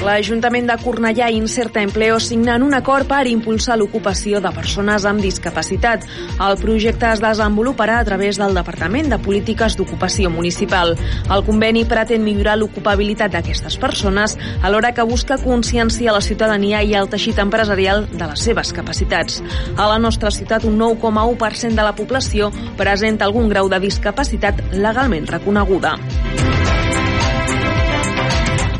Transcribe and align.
L'Ajuntament 0.00 0.64
de 0.64 0.74
Cornellà 0.80 1.26
i 1.28 1.36
Incerta 1.36 1.82
Empleo 1.84 2.16
signen 2.24 2.62
un 2.64 2.72
acord 2.72 3.04
per 3.04 3.26
impulsar 3.28 3.74
l'ocupació 3.76 4.38
de 4.40 4.48
persones 4.56 5.04
amb 5.04 5.20
discapacitat. 5.20 6.06
El 6.40 6.56
projecte 6.56 7.10
es 7.10 7.20
desenvoluparà 7.20 7.98
a 8.00 8.06
través 8.08 8.38
del 8.40 8.56
Departament 8.56 9.10
de 9.12 9.18
Polítiques 9.20 9.76
d'Ocupació 9.76 10.30
Municipal. 10.32 10.94
El 11.28 11.44
conveni 11.44 11.84
pretén 11.84 12.24
millorar 12.24 12.56
l'ocupabilitat 12.56 13.36
d'aquestes 13.36 13.76
persones 13.82 14.38
alhora 14.64 14.94
que 14.96 15.04
busca 15.04 15.36
conscienciar 15.44 16.16
la 16.16 16.24
ciutadania 16.24 16.80
i 16.80 16.96
el 16.96 17.12
teixit 17.12 17.44
empresarial 17.44 18.06
de 18.08 18.24
les 18.24 18.48
seves 18.48 18.72
capacitats. 18.72 19.42
A 19.76 19.90
la 19.92 20.00
nostra 20.00 20.32
ciutat, 20.32 20.64
un 20.64 20.80
9,1% 20.80 21.76
de 21.76 21.84
la 21.84 21.92
població 21.92 22.48
presenta 22.80 23.28
algun 23.28 23.52
grau 23.52 23.68
de 23.68 23.84
discapacitat 23.84 24.64
legalment 24.72 25.28
reconeguda. 25.28 25.98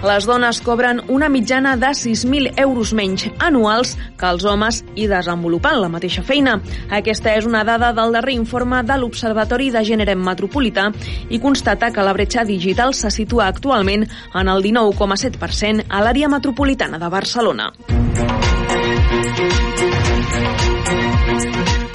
Les 0.00 0.24
dones 0.24 0.60
cobren 0.64 1.02
una 1.12 1.28
mitjana 1.28 1.74
de 1.76 1.90
6.000 1.92 2.54
euros 2.62 2.94
menys 2.96 3.26
anuals 3.38 3.92
que 4.16 4.30
els 4.32 4.46
homes 4.48 4.80
i 4.96 5.04
desenvolupant 5.10 5.76
la 5.82 5.90
mateixa 5.92 6.24
feina. 6.24 6.56
Aquesta 6.88 7.34
és 7.36 7.44
una 7.44 7.60
dada 7.68 7.92
del 7.92 8.16
darrer 8.16 8.32
informe 8.38 8.80
de 8.82 8.96
l'Observatori 8.96 9.68
de 9.74 9.84
Gènere 9.84 10.16
Metropolità 10.16 10.88
i 11.28 11.38
constata 11.38 11.92
que 11.92 12.06
la 12.06 12.16
bretxa 12.16 12.46
digital 12.48 12.96
se 12.96 13.12
situa 13.12 13.50
actualment 13.52 14.08
en 14.08 14.48
el 14.48 14.64
19,7% 14.64 15.84
a 15.88 16.00
l'àrea 16.00 16.32
metropolitana 16.32 16.98
de 16.98 17.12
Barcelona. 17.12 17.72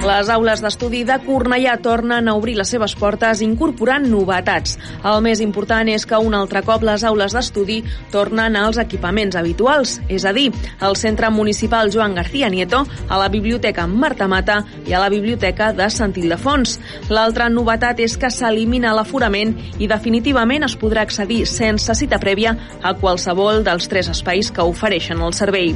Les 0.06 0.28
aules 0.30 0.62
d'estudi 0.62 1.00
de 1.02 1.16
Cornellà 1.24 1.80
tornen 1.82 2.28
a 2.30 2.36
obrir 2.38 2.54
les 2.60 2.70
seves 2.70 2.94
portes 2.94 3.40
incorporant 3.42 4.04
novetats. 4.06 4.76
El 5.02 5.24
més 5.26 5.40
important 5.42 5.88
és 5.90 6.04
que 6.06 6.20
un 6.22 6.36
altre 6.38 6.62
cop 6.62 6.84
les 6.86 7.02
aules 7.10 7.34
d'estudi 7.34 7.80
tornen 8.14 8.54
als 8.60 8.78
equipaments 8.78 9.34
habituals, 9.40 9.96
és 10.06 10.22
a 10.30 10.34
dir, 10.36 10.52
al 10.78 10.94
Centre 11.00 11.32
Municipal 11.34 11.90
Joan 11.90 12.14
García 12.14 12.52
Nieto, 12.54 12.84
a 13.10 13.18
la 13.18 13.32
Biblioteca 13.34 13.88
Marta 13.88 14.28
Mata 14.30 14.60
i 14.86 14.94
a 14.94 15.00
la 15.02 15.10
Biblioteca 15.10 15.72
de 15.74 15.90
Sant 15.90 16.14
Ildefons. 16.22 16.78
L'altra 17.10 17.50
novetat 17.50 18.04
és 18.06 18.14
que 18.14 18.30
s'elimina 18.30 18.94
l'aforament 18.94 19.56
i 19.82 19.90
definitivament 19.90 20.70
es 20.70 20.78
podrà 20.78 21.08
accedir 21.10 21.48
sense 21.50 21.98
cita 21.98 22.22
prèvia 22.22 22.54
a 22.86 22.94
qualsevol 22.94 23.64
dels 23.66 23.90
tres 23.90 24.14
espais 24.14 24.54
que 24.54 24.70
ofereixen 24.70 25.26
el 25.26 25.34
servei. 25.34 25.74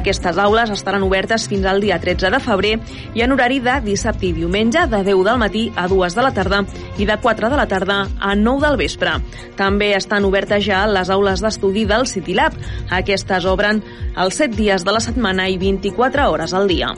Aquestes 0.00 0.40
aules 0.40 0.72
estaran 0.72 1.04
obertes 1.04 1.44
fins 1.52 1.68
al 1.68 1.84
dia 1.84 2.00
13 2.00 2.32
de 2.32 2.42
febrer 2.48 2.74
i 3.12 3.20
en 3.20 3.36
horari 3.36 3.60
de 3.66 3.80
dissabte 3.82 4.28
i 4.28 4.32
diumenge 4.36 4.86
de 4.86 5.02
10 5.02 5.24
del 5.26 5.40
matí 5.42 5.64
a 5.74 5.88
2 5.90 6.14
de 6.14 6.22
la 6.24 6.32
tarda 6.36 6.62
i 6.98 7.08
de 7.08 7.16
4 7.22 7.50
de 7.50 7.58
la 7.58 7.66
tarda 7.66 7.98
a 8.20 8.34
9 8.38 8.62
del 8.62 8.78
vespre. 8.78 9.16
També 9.58 9.92
estan 9.96 10.24
obertes 10.28 10.64
ja 10.66 10.84
les 10.86 11.10
aules 11.10 11.42
d'estudi 11.42 11.84
del 11.88 12.06
CityLab. 12.06 12.54
Aquestes 13.00 13.44
obren 13.50 13.82
els 14.16 14.38
7 14.38 14.54
dies 14.56 14.86
de 14.86 14.94
la 14.94 15.02
setmana 15.02 15.50
i 15.50 15.58
24 15.58 16.30
hores 16.30 16.54
al 16.54 16.70
dia. 16.70 16.94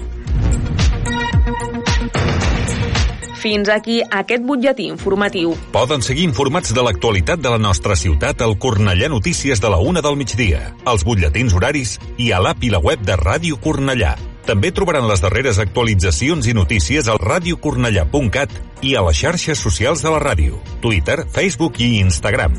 Fins 3.39 3.69
aquí 3.71 4.01
aquest 4.03 4.43
butlletí 4.43 4.89
informatiu. 4.91 5.55
Poden 5.73 6.03
seguir 6.03 6.27
informats 6.27 6.75
de 6.75 6.83
l'actualitat 6.83 7.41
de 7.41 7.53
la 7.55 7.61
nostra 7.63 7.97
ciutat 7.97 8.43
al 8.43 8.59
Cornellà 8.59 9.09
Notícies 9.09 9.63
de 9.63 9.71
la 9.71 9.79
una 9.79 10.03
del 10.03 10.19
migdia, 10.19 10.75
als 10.85 11.07
butlletins 11.07 11.55
horaris 11.55 12.01
i 12.19 12.33
a 12.33 12.43
l'app 12.43 12.67
i 12.67 12.75
la 12.75 12.83
web 12.83 13.07
de 13.07 13.17
Ràdio 13.17 13.63
Cornellà. 13.63 14.17
També 14.49 14.71
trobaran 14.73 15.05
les 15.05 15.21
darreres 15.21 15.59
actualitzacions 15.61 16.47
i 16.49 16.55
notícies 16.57 17.09
al 17.13 17.19
radiocornellà.cat 17.21 18.55
i 18.81 18.95
a 18.97 19.03
les 19.05 19.19
xarxes 19.21 19.61
socials 19.61 20.01
de 20.01 20.09
la 20.15 20.23
ràdio, 20.25 20.63
Twitter, 20.81 21.19
Facebook 21.35 21.77
i 21.85 21.99
Instagram. 22.01 22.57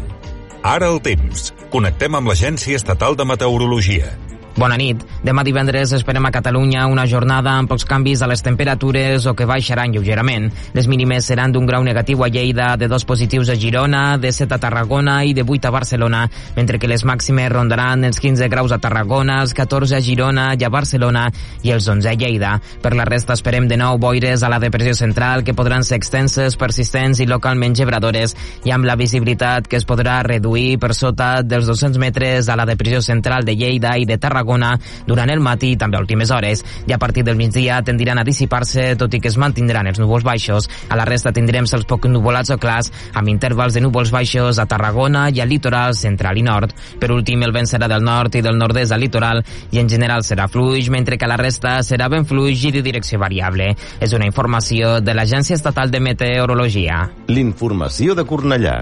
Ara 0.62 0.92
el 0.94 1.02
temps. 1.02 1.50
Connectem 1.74 2.14
amb 2.20 2.30
l'Agència 2.30 2.78
Estatal 2.78 3.18
de 3.18 3.26
Meteorologia. 3.26 4.14
Bona 4.58 4.76
nit. 4.80 5.04
Demà 5.24 5.44
divendres 5.46 5.92
esperem 5.94 6.26
a 6.26 6.32
Catalunya 6.34 6.88
una 6.90 7.06
jornada 7.08 7.54
amb 7.60 7.70
pocs 7.70 7.86
canvis 7.88 8.24
a 8.24 8.28
les 8.28 8.42
temperatures 8.44 9.28
o 9.30 9.36
que 9.38 9.46
baixaran 9.48 9.94
lleugerament. 9.94 10.50
Les 10.74 10.88
mínimes 10.90 11.28
seran 11.30 11.54
d'un 11.54 11.68
grau 11.70 11.84
negatiu 11.86 12.24
a 12.24 12.30
Lleida, 12.30 12.74
de 12.76 12.88
dos 12.90 13.06
positius 13.06 13.50
a 13.50 13.56
Girona, 13.56 14.18
de 14.18 14.32
7 14.34 14.56
a 14.56 14.60
Tarragona 14.60 15.20
i 15.24 15.34
de 15.38 15.46
8 15.46 15.70
a 15.70 15.72
Barcelona, 15.72 16.24
mentre 16.56 16.80
que 16.80 16.90
les 16.90 17.06
màximes 17.06 17.52
rondaran 17.52 18.04
els 18.04 18.20
15 18.20 18.50
graus 18.50 18.74
a 18.74 18.80
Tarragona, 18.80 19.42
els 19.44 19.54
14 19.54 19.96
a 19.96 20.02
Girona 20.02 20.50
i 20.60 20.66
a 20.66 20.70
Barcelona 20.74 21.30
i 21.64 21.72
els 21.72 21.88
11 21.88 22.10
a 22.10 22.16
Lleida. 22.18 22.56
Per 22.82 22.96
la 22.98 23.06
resta 23.06 23.38
esperem 23.38 23.70
de 23.70 23.78
nou 23.78 24.00
boires 24.02 24.44
a 24.44 24.50
la 24.50 24.60
depressió 24.60 24.96
central 24.98 25.44
que 25.44 25.54
podran 25.54 25.86
ser 25.86 26.02
extenses, 26.02 26.58
persistents 26.58 27.22
i 27.22 27.30
localment 27.30 27.78
gebradores 27.78 28.36
i 28.66 28.74
amb 28.76 28.90
la 28.90 28.98
visibilitat 29.00 29.70
que 29.70 29.78
es 29.78 29.88
podrà 29.88 30.20
reduir 30.26 30.80
per 30.80 30.96
sota 30.98 31.32
dels 31.44 31.70
200 31.70 32.02
metres 32.02 32.50
a 32.50 32.58
la 32.60 32.68
depressió 32.68 33.02
central 33.06 33.46
de 33.46 33.56
Lleida 33.56 33.96
i 33.98 34.10
de 34.10 34.18
Tarragona 34.18 34.39
Tarragona 34.40 34.78
durant 35.08 35.30
el 35.30 35.42
matí 35.44 35.74
i 35.74 35.78
també 35.78 35.98
a 35.98 36.04
últimes 36.04 36.32
hores. 36.32 36.64
I 36.88 36.94
a 36.94 36.98
partir 36.98 37.24
del 37.24 37.38
migdia 37.38 37.82
tendiran 37.84 38.20
a 38.20 38.24
dissipar-se, 38.24 38.96
tot 38.96 39.14
i 39.14 39.20
que 39.20 39.30
es 39.30 39.38
mantindran 39.38 39.88
els 39.88 40.00
núvols 40.00 40.24
baixos. 40.24 40.70
A 40.90 40.96
la 40.96 41.06
resta 41.06 41.34
tindrem 41.36 41.68
cels 41.68 41.88
poc 41.90 42.08
nuvolats 42.08 42.54
o 42.54 42.58
clars, 42.58 42.92
amb 43.14 43.30
intervals 43.30 43.76
de 43.76 43.84
núvols 43.84 44.14
baixos 44.16 44.60
a 44.60 44.68
Tarragona 44.70 45.28
i 45.30 45.42
al 45.42 45.52
litoral 45.52 45.96
central 45.96 46.40
i 46.40 46.46
nord. 46.46 46.74
Per 47.00 47.12
últim, 47.12 47.44
el 47.44 47.54
vent 47.56 47.68
serà 47.70 47.90
del 47.92 48.06
nord 48.06 48.36
i 48.36 48.44
del 48.46 48.58
nord-est 48.58 48.96
al 48.96 49.04
litoral 49.04 49.44
i 49.72 49.82
en 49.82 49.92
general 49.92 50.24
serà 50.24 50.48
fluix, 50.48 50.90
mentre 50.90 51.18
que 51.18 51.28
la 51.28 51.40
resta 51.40 51.80
serà 51.84 52.10
ben 52.10 52.26
fluix 52.30 52.64
i 52.70 52.74
de 52.76 52.84
direcció 52.86 53.20
variable. 53.20 53.74
És 54.00 54.16
una 54.16 54.30
informació 54.30 55.00
de 55.04 55.16
l'Agència 55.16 55.58
Estatal 55.60 55.92
de 55.92 56.00
Meteorologia. 56.00 57.04
L'informació 57.28 58.16
de 58.16 58.28
Cornellà. 58.28 58.80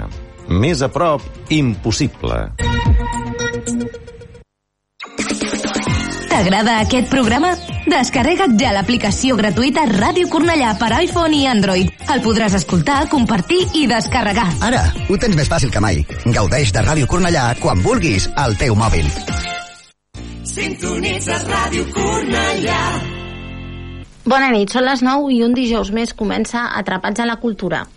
Més 0.47 0.81
a 0.85 0.87
prop, 0.87 1.25
impossible. 1.51 2.45
T'agrada 6.37 6.73
aquest 6.83 7.07
programa? 7.09 7.49
Descarrega't 7.89 8.59
ja 8.61 8.69
l'aplicació 8.75 9.33
gratuïta 9.39 9.87
Ràdio 9.89 10.27
Cornellà 10.29 10.75
per 10.77 10.91
iPhone 10.99 11.33
i 11.33 11.47
Android. 11.49 11.89
El 12.13 12.21
podràs 12.21 12.53
escoltar, 12.59 12.99
compartir 13.09 13.63
i 13.73 13.87
descarregar. 13.89 14.45
Ara, 14.67 14.83
ho 15.09 15.17
tens 15.17 15.33
més 15.33 15.49
fàcil 15.49 15.73
que 15.73 15.81
mai. 15.81 16.03
Gaudeix 16.29 16.75
de 16.77 16.85
Ràdio 16.85 17.09
Cornellà 17.09 17.47
quan 17.57 17.81
vulguis 17.81 18.29
al 18.37 18.53
teu 18.61 18.77
mòbil. 18.77 19.09
Sintonitzes 20.45 21.49
Ràdio 21.49 21.89
Cornellà. 21.97 22.81
Bona 24.29 24.53
nit, 24.53 24.69
són 24.69 24.85
les 24.85 25.01
9 25.01 25.33
i 25.33 25.41
un 25.41 25.57
dijous 25.57 25.89
més 25.89 26.13
comença 26.13 26.69
Atrapats 26.77 27.25
a 27.25 27.25
la 27.25 27.41
Cultura. 27.41 27.87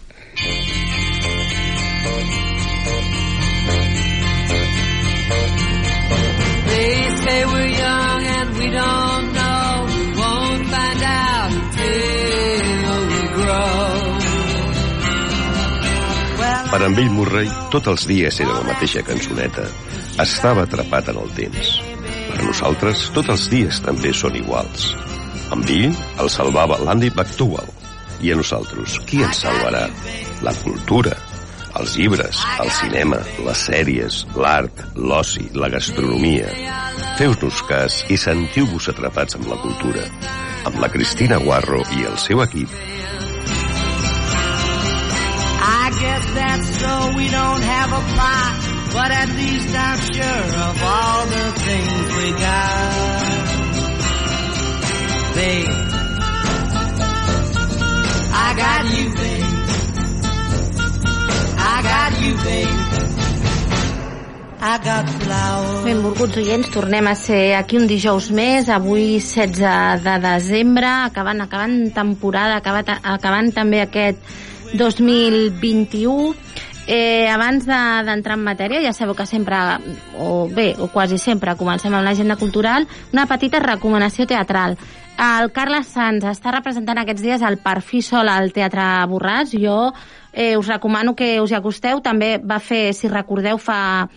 Per 16.71 16.79
en 16.87 16.95
Bill 16.95 17.11
Murray, 17.11 17.49
tots 17.73 17.91
els 17.91 18.05
dies 18.07 18.37
era 18.43 18.53
la 18.55 18.67
mateixa 18.69 19.01
cançoneta. 19.03 19.65
Estava 20.23 20.63
atrapat 20.69 21.09
en 21.11 21.17
el 21.19 21.33
temps. 21.35 21.73
Per 22.29 22.45
nosaltres, 22.45 23.09
tots 23.17 23.33
els 23.35 23.49
dies 23.51 23.81
també 23.83 24.13
són 24.15 24.37
iguals. 24.39 24.93
En 25.51 25.65
Bill 25.67 25.91
el 26.23 26.31
salvava 26.31 26.79
l'Andy 26.79 27.11
McDowell. 27.11 27.75
I 28.23 28.31
a 28.31 28.39
nosaltres, 28.39 29.01
qui 29.09 29.25
ens 29.27 29.43
salvarà? 29.43 29.83
La 30.47 30.55
cultura, 30.63 31.17
els 31.81 31.97
llibres, 31.99 32.45
el 32.63 32.71
cinema, 32.79 33.19
les 33.49 33.67
sèries, 33.67 34.21
l'art, 34.39 34.87
l'oci, 34.95 35.49
la 35.59 35.73
gastronomia. 35.75 36.55
Feu-nos 37.19 37.65
cas 37.67 38.05
i 38.15 38.21
sentiu-vos 38.21 38.93
atrapats 38.95 39.41
amb 39.41 39.51
la 39.51 39.59
cultura. 39.67 40.07
Amb 40.71 40.79
la 40.79 40.95
Cristina 40.95 41.43
Guarro 41.43 41.83
i 41.99 42.07
el 42.07 42.19
seu 42.29 42.47
equip. 42.47 43.00
That's 46.35 46.69
so 46.79 47.13
we 47.17 47.29
don't 47.29 47.63
have 47.63 47.91
a 47.93 48.03
plot, 48.13 48.53
but 48.93 49.11
at 49.11 49.29
least 49.37 49.75
I'm 49.77 49.99
sure 50.15 50.47
of 50.67 50.83
all 50.83 51.27
the 51.27 51.47
things 51.65 52.05
we 52.19 52.31
got. 52.33 53.47
Babe, 55.35 55.75
I 58.33 58.49
got 58.63 58.85
you, 58.97 59.07
babe. 59.15 59.45
I 61.59 61.83
got 61.83 62.13
you, 62.23 62.35
babe. 62.45 62.91
Benvolguts 65.85 66.37
oients, 66.37 66.69
tornem 66.69 67.07
a 67.09 67.15
ser 67.17 67.55
aquí 67.57 67.79
un 67.79 67.87
dijous 67.89 68.27
més, 68.31 68.69
avui 68.69 69.17
16 69.25 70.05
de 70.05 70.17
desembre, 70.21 70.91
acabant, 71.07 71.41
acabant 71.41 71.79
temporada, 71.97 72.59
acabant, 72.61 72.93
acabant 73.01 73.49
també 73.57 73.81
aquest 73.81 74.21
2021 74.75 76.35
Eh, 76.93 77.29
abans 77.31 77.67
de- 77.67 78.03
d'entrar 78.05 78.35
en 78.37 78.43
matèria, 78.43 78.81
ja 78.83 78.93
sabeu 78.93 79.15
que 79.15 79.25
sempre, 79.25 79.55
o 80.19 80.49
bé, 80.49 80.75
o 80.81 80.89
quasi 80.89 81.19
sempre, 81.19 81.55
comencem 81.55 81.95
amb 81.95 82.03
l'agenda 82.03 82.35
cultural, 82.35 82.89
una 83.13 83.27
petita 83.31 83.61
recomanació 83.61 84.27
teatral. 84.27 84.77
El 85.17 85.53
Carles 85.53 85.87
Sanz 85.87 86.25
està 86.25 86.51
representant 86.51 86.99
aquests 86.99 87.23
dies 87.23 87.43
el 87.43 87.59
Perfí 87.59 88.03
Sol 88.03 88.29
al 88.29 88.51
Teatre 88.53 89.07
Borràs. 89.07 89.53
Jo 89.55 89.93
eh, 90.33 90.57
us 90.57 90.67
recomano 90.67 91.15
que 91.15 91.41
us 91.41 91.53
hi 91.53 91.55
acosteu. 91.61 92.01
També 92.03 92.39
va 92.43 92.59
fer, 92.59 92.93
si 92.93 93.07
recordeu, 93.07 93.59
fa... 93.59 94.09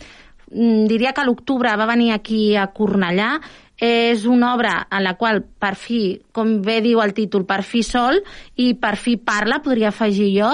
mm, 0.49 0.87
diria 0.87 1.13
que 1.13 1.21
a 1.21 1.25
l'octubre 1.25 1.75
va 1.77 1.85
venir 1.85 2.11
aquí 2.13 2.55
a 2.55 2.67
Cornellà. 2.73 3.39
És 3.83 4.23
una 4.29 4.53
obra 4.55 4.77
en 4.87 5.03
la 5.03 5.15
qual 5.19 5.41
per 5.43 5.73
fi, 5.75 6.21
com 6.31 6.61
bé 6.63 6.79
diu 6.85 7.01
el 7.03 7.11
títol, 7.17 7.43
per 7.49 7.63
fi 7.67 7.83
sol 7.83 8.21
i 8.55 8.73
per 8.79 8.95
fi 8.95 9.17
parla, 9.19 9.59
podria 9.65 9.91
afegir 9.91 10.29
jo. 10.37 10.53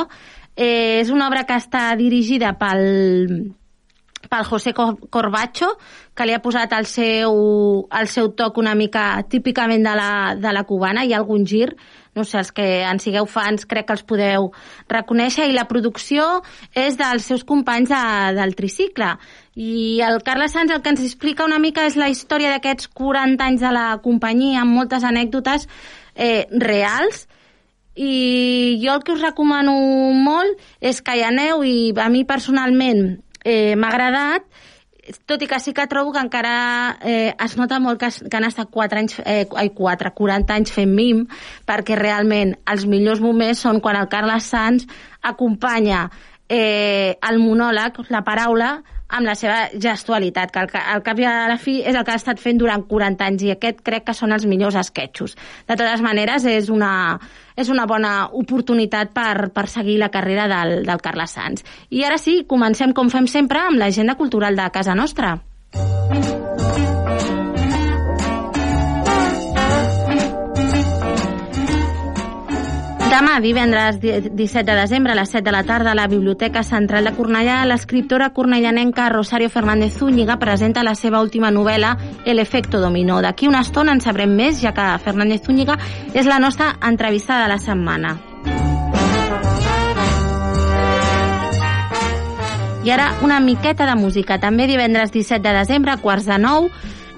Eh, 0.55 0.99
és 0.99 1.11
una 1.13 1.27
obra 1.29 1.45
que 1.45 1.59
està 1.59 1.91
dirigida 1.99 2.55
pel, 2.57 3.53
pel 4.29 4.45
José 4.45 4.73
Cor- 4.77 4.99
Corbacho, 5.09 5.71
que 6.15 6.25
li 6.27 6.35
ha 6.35 6.41
posat 6.43 6.73
el 6.77 6.85
seu, 6.85 7.87
el 7.89 8.07
seu 8.07 8.29
toc 8.37 8.59
una 8.61 8.75
mica 8.77 9.23
típicament 9.29 9.83
de 9.85 9.95
la, 9.97 10.11
de 10.37 10.51
la 10.53 10.63
cubana, 10.69 11.03
hi 11.03 11.13
ha 11.13 11.19
algun 11.21 11.45
gir, 11.49 11.71
no 12.15 12.23
sé, 12.25 12.37
els 12.41 12.51
que 12.53 12.67
en 12.83 12.99
sigueu 13.01 13.25
fans 13.29 13.65
crec 13.69 13.87
que 13.87 13.95
els 13.95 14.03
podeu 14.05 14.49
reconèixer, 14.91 15.47
i 15.49 15.55
la 15.55 15.67
producció 15.69 16.25
és 16.77 16.97
dels 16.99 17.25
seus 17.25 17.45
companys 17.47 17.89
de, 17.89 18.01
del 18.37 18.55
tricicle. 18.57 19.15
I 19.55 20.01
el 20.05 20.21
Carles 20.25 20.53
Sanz 20.53 20.71
el 20.75 20.83
que 20.83 20.93
ens 20.93 21.03
explica 21.05 21.47
una 21.47 21.59
mica 21.59 21.87
és 21.87 21.97
la 21.99 22.09
història 22.11 22.53
d'aquests 22.53 22.91
40 22.93 23.43
anys 23.45 23.65
de 23.65 23.73
la 23.73 23.87
companyia, 24.03 24.61
amb 24.61 24.77
moltes 24.77 25.05
anècdotes 25.07 25.67
eh, 26.15 26.45
reals, 26.51 27.25
i 27.99 28.79
jo 28.79 28.93
el 28.93 29.01
que 29.03 29.11
us 29.11 29.23
recomano 29.23 29.73
molt 30.15 30.61
és 30.79 31.01
que 31.03 31.17
hi 31.17 31.23
aneu 31.25 31.65
i 31.67 31.91
a 31.99 32.07
mi 32.07 32.21
personalment 32.23 33.17
eh, 33.49 33.75
m'ha 33.75 33.89
agradat 33.89 34.45
tot 35.25 35.41
i 35.41 35.47
que 35.49 35.59
sí 35.59 35.73
que 35.73 35.87
trobo 35.89 36.11
que 36.13 36.21
encara 36.21 36.97
eh, 37.01 37.33
es 37.33 37.55
nota 37.57 37.79
molt 37.81 37.99
que, 38.01 38.09
que 38.29 38.37
han 38.37 38.45
estat 38.45 38.69
4 38.71 38.99
anys, 38.99 39.17
eh, 39.25 39.45
ai, 39.57 39.71
4, 39.75 40.13
40 40.13 40.53
anys 40.53 40.73
fent 40.75 40.93
mim, 40.93 41.23
perquè 41.65 41.97
realment 41.97 42.55
els 42.69 42.85
millors 42.85 43.21
moments 43.23 43.63
són 43.65 43.81
quan 43.81 43.97
el 43.97 44.09
Carles 44.11 44.49
Sanz 44.51 44.85
acompanya 45.21 46.07
eh, 46.49 47.17
el 47.29 47.41
monòleg, 47.41 48.03
la 48.09 48.23
paraula, 48.25 48.73
amb 49.09 49.25
la 49.25 49.33
seva 49.35 49.67
gestualitat, 49.73 50.51
que 50.53 50.59
al, 50.61 50.69
ca- 50.69 50.85
al 50.94 51.01
cap 51.06 51.19
i 51.19 51.25
a 51.25 51.47
la 51.50 51.57
fi 51.57 51.79
és 51.81 51.95
el 51.97 52.03
que 52.06 52.13
ha 52.13 52.19
estat 52.21 52.39
fent 52.39 52.59
durant 52.61 52.83
40 52.88 53.25
anys 53.25 53.44
i 53.47 53.51
aquest 53.56 53.81
crec 53.85 54.06
que 54.09 54.13
són 54.13 54.31
els 54.35 54.45
millors 54.45 54.77
esquetxos. 54.79 55.35
De 55.67 55.75
totes 55.75 56.01
maneres, 56.06 56.45
és 56.45 56.69
una, 56.69 56.91
és 57.57 57.69
una 57.73 57.88
bona 57.89 58.29
oportunitat 58.31 59.11
per, 59.13 59.50
per 59.56 59.67
seguir 59.67 59.97
la 60.00 60.11
carrera 60.13 60.47
del, 60.51 60.83
del 60.85 61.01
Carles 61.01 61.31
Sanz. 61.38 61.65
I 61.89 62.06
ara 62.06 62.17
sí, 62.21 62.44
comencem 62.47 62.94
com 62.94 63.09
fem 63.09 63.27
sempre 63.27 63.65
amb 63.65 63.81
l'agenda 63.81 64.15
cultural 64.15 64.56
de 64.56 64.69
casa 64.71 64.95
nostra. 64.95 65.39
Demà, 73.09 73.39
divendres 73.41 74.00
di- 74.00 74.29
17 74.29 74.71
de 74.71 74.77
desembre, 74.81 75.11
a 75.13 75.15
les 75.15 75.29
7 75.29 75.44
de 75.44 75.51
la 75.51 75.63
tarda, 75.63 75.91
a 75.91 75.95
la 75.95 76.07
Biblioteca 76.07 76.61
Central 76.63 77.06
de 77.06 77.13
Cornellà, 77.17 77.65
l'escriptora 77.65 78.29
cornellanenca 78.29 79.09
Rosario 79.09 79.50
Fernández 79.50 79.97
Zúñiga 79.97 80.38
presenta 80.38 80.83
la 80.83 80.94
seva 80.94 81.19
última 81.21 81.50
novel·la 81.50 81.97
El 82.25 82.38
efecto 82.39 82.79
dominó. 82.79 83.19
D'aquí 83.21 83.47
una 83.47 83.61
estona 83.65 83.94
en 83.94 84.01
sabrem 84.01 84.29
més, 84.35 84.61
ja 84.61 84.73
que 84.73 84.85
Fernández 85.03 85.41
Zúñiga 85.44 85.77
és 86.13 86.25
la 86.27 86.38
nostra 86.39 86.75
entrevistada 86.85 87.44
de 87.44 87.50
la 87.50 87.57
setmana. 87.57 88.17
I 92.85 92.91
ara 92.91 93.11
una 93.23 93.39
miqueta 93.39 93.85
de 93.85 93.95
música. 93.95 94.38
També 94.39 94.67
divendres 94.67 95.11
17 95.11 95.41
de 95.50 95.57
desembre, 95.57 95.91
a 95.91 95.97
quarts 95.97 96.25
de 96.25 96.38
nou, 96.38 96.69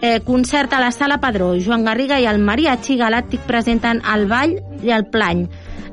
eh, 0.01 0.19
concert 0.25 0.73
a 0.73 0.79
la 0.79 0.91
Sala 0.91 1.19
Padró. 1.19 1.53
Joan 1.63 1.85
Garriga 1.85 2.19
i 2.19 2.27
el 2.27 2.41
Mariachi 2.41 2.97
Galàctic 2.99 3.45
presenten 3.47 4.01
el 4.13 4.27
ball 4.27 4.57
i 4.83 4.91
el 4.91 5.07
plany. 5.13 5.45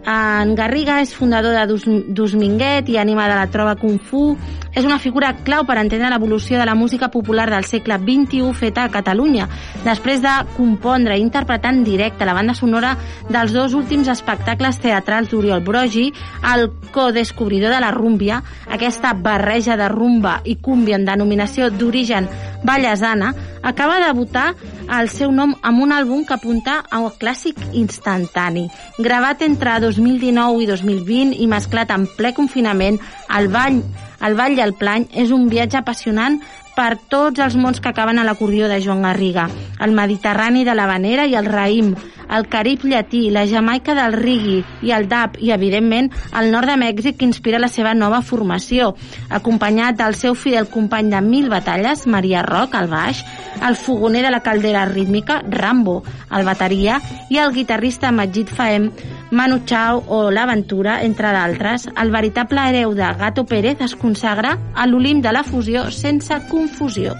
En 0.08 0.54
Garriga 0.56 1.02
és 1.02 1.12
fundador 1.12 1.52
de 1.52 1.66
Dus, 1.68 1.82
Dus 2.16 2.32
Minguet 2.38 2.88
i 2.88 2.96
ànima 2.96 3.26
de 3.28 3.34
la 3.36 3.50
trova 3.52 3.74
Kung 3.76 3.98
Fu. 4.00 4.38
És 4.72 4.86
una 4.86 4.98
figura 5.02 5.34
clau 5.44 5.66
per 5.66 5.76
entendre 5.80 6.08
l'evolució 6.08 6.56
de 6.56 6.64
la 6.64 6.76
música 6.78 7.10
popular 7.10 7.48
del 7.50 7.66
segle 7.68 7.98
XXI 7.98 8.52
feta 8.54 8.84
a 8.86 8.92
Catalunya, 8.92 9.48
després 9.84 10.22
de 10.22 10.32
compondre 10.56 11.16
i 11.18 11.24
interpretar 11.24 11.72
en 11.74 11.82
directe 11.84 12.24
la 12.24 12.36
banda 12.36 12.54
sonora 12.54 12.94
dels 13.28 13.52
dos 13.52 13.74
últims 13.74 14.08
espectacles 14.08 14.78
teatrals 14.78 15.32
d'Oriol 15.32 15.64
Brogi, 15.66 16.12
el 16.54 16.68
codescobridor 16.94 17.74
de 17.74 17.80
la 17.82 17.90
rúmbia, 17.90 18.42
aquesta 18.70 19.12
barreja 19.12 19.76
de 19.76 19.88
rumba 19.88 20.38
i 20.44 20.56
cúmbia 20.56 20.96
en 20.96 21.08
denominació 21.08 21.72
d'origen 21.74 22.28
ballesana, 22.62 23.34
acaba 23.62 23.98
de 24.04 24.12
votar 24.12 24.54
el 24.98 25.08
seu 25.12 25.32
nom 25.32 25.54
amb 25.62 25.82
un 25.82 25.92
àlbum 25.92 26.24
que 26.26 26.36
apunta 26.36 26.82
a 26.90 27.00
un 27.04 27.14
clàssic 27.20 27.58
instantani. 27.72 28.68
Gravat 28.98 29.42
entre 29.46 29.78
2019 29.84 30.64
i 30.64 30.70
2020 30.70 31.36
i 31.42 31.48
mesclat 31.50 31.90
en 31.94 32.06
ple 32.18 32.32
confinament, 32.36 33.00
el 33.38 33.50
ball, 33.52 33.82
el 34.24 34.38
ball 34.38 34.56
i 34.56 34.64
el 34.64 34.74
plany 34.78 35.08
és 35.14 35.34
un 35.34 35.48
viatge 35.52 35.78
apassionant 35.80 36.40
per 36.78 36.94
tots 37.10 37.42
els 37.42 37.56
mons 37.58 37.80
que 37.82 37.90
acaben 37.90 38.20
a 38.20 38.24
l'acordió 38.26 38.68
de 38.70 38.78
Joan 38.78 39.02
Garriga, 39.02 39.48
el 39.82 39.96
Mediterrani 39.96 40.62
de 40.62 40.76
l'Havanera 40.78 41.24
i 41.26 41.34
el 41.34 41.48
Raïm, 41.50 41.88
el 42.30 42.46
Carib 42.52 42.84
llatí, 42.86 43.24
la 43.34 43.46
Jamaica 43.50 43.96
del 43.96 44.14
Rigui 44.14 44.60
i 44.86 44.92
el 44.94 45.08
DAP 45.10 45.40
i, 45.42 45.50
evidentment, 45.50 46.12
el 46.38 46.52
nord 46.52 46.70
de 46.70 46.76
Mèxic 46.78 47.18
que 47.18 47.26
inspira 47.26 47.58
la 47.58 47.70
seva 47.72 47.96
nova 47.98 48.20
formació, 48.22 48.92
acompanyat 49.40 49.98
del 49.98 50.14
seu 50.14 50.36
fidel 50.38 50.68
company 50.70 51.10
de 51.10 51.22
mil 51.24 51.50
batalles, 51.50 52.06
Maria 52.06 52.44
Roc, 52.46 52.76
al 52.78 52.86
baix, 52.92 53.24
el 53.58 53.74
fogoner 53.74 54.22
de 54.28 54.30
la 54.30 54.44
caldera 54.46 54.86
rítmica, 54.86 55.40
Rambo, 55.50 56.04
al 56.30 56.46
bateria, 56.46 57.00
i 57.28 57.42
el 57.42 57.56
guitarrista 57.56 58.12
Majid 58.14 58.54
Faem, 58.54 58.92
Manu 59.30 59.60
Chao 59.66 60.02
o 60.08 60.30
l'Aventura, 60.30 61.02
entre 61.04 61.32
d'altres, 61.36 61.88
el 62.00 62.10
veritable 62.14 62.64
hereu 62.70 62.94
de 62.96 63.12
Gato 63.20 63.44
Pérez 63.44 63.84
es 63.84 63.94
consagra 63.96 64.56
a 64.74 64.86
l'Olimp 64.88 65.20
de 65.24 65.32
la 65.36 65.44
fusió 65.44 65.90
sense 65.92 66.40
confusió. 66.48 67.12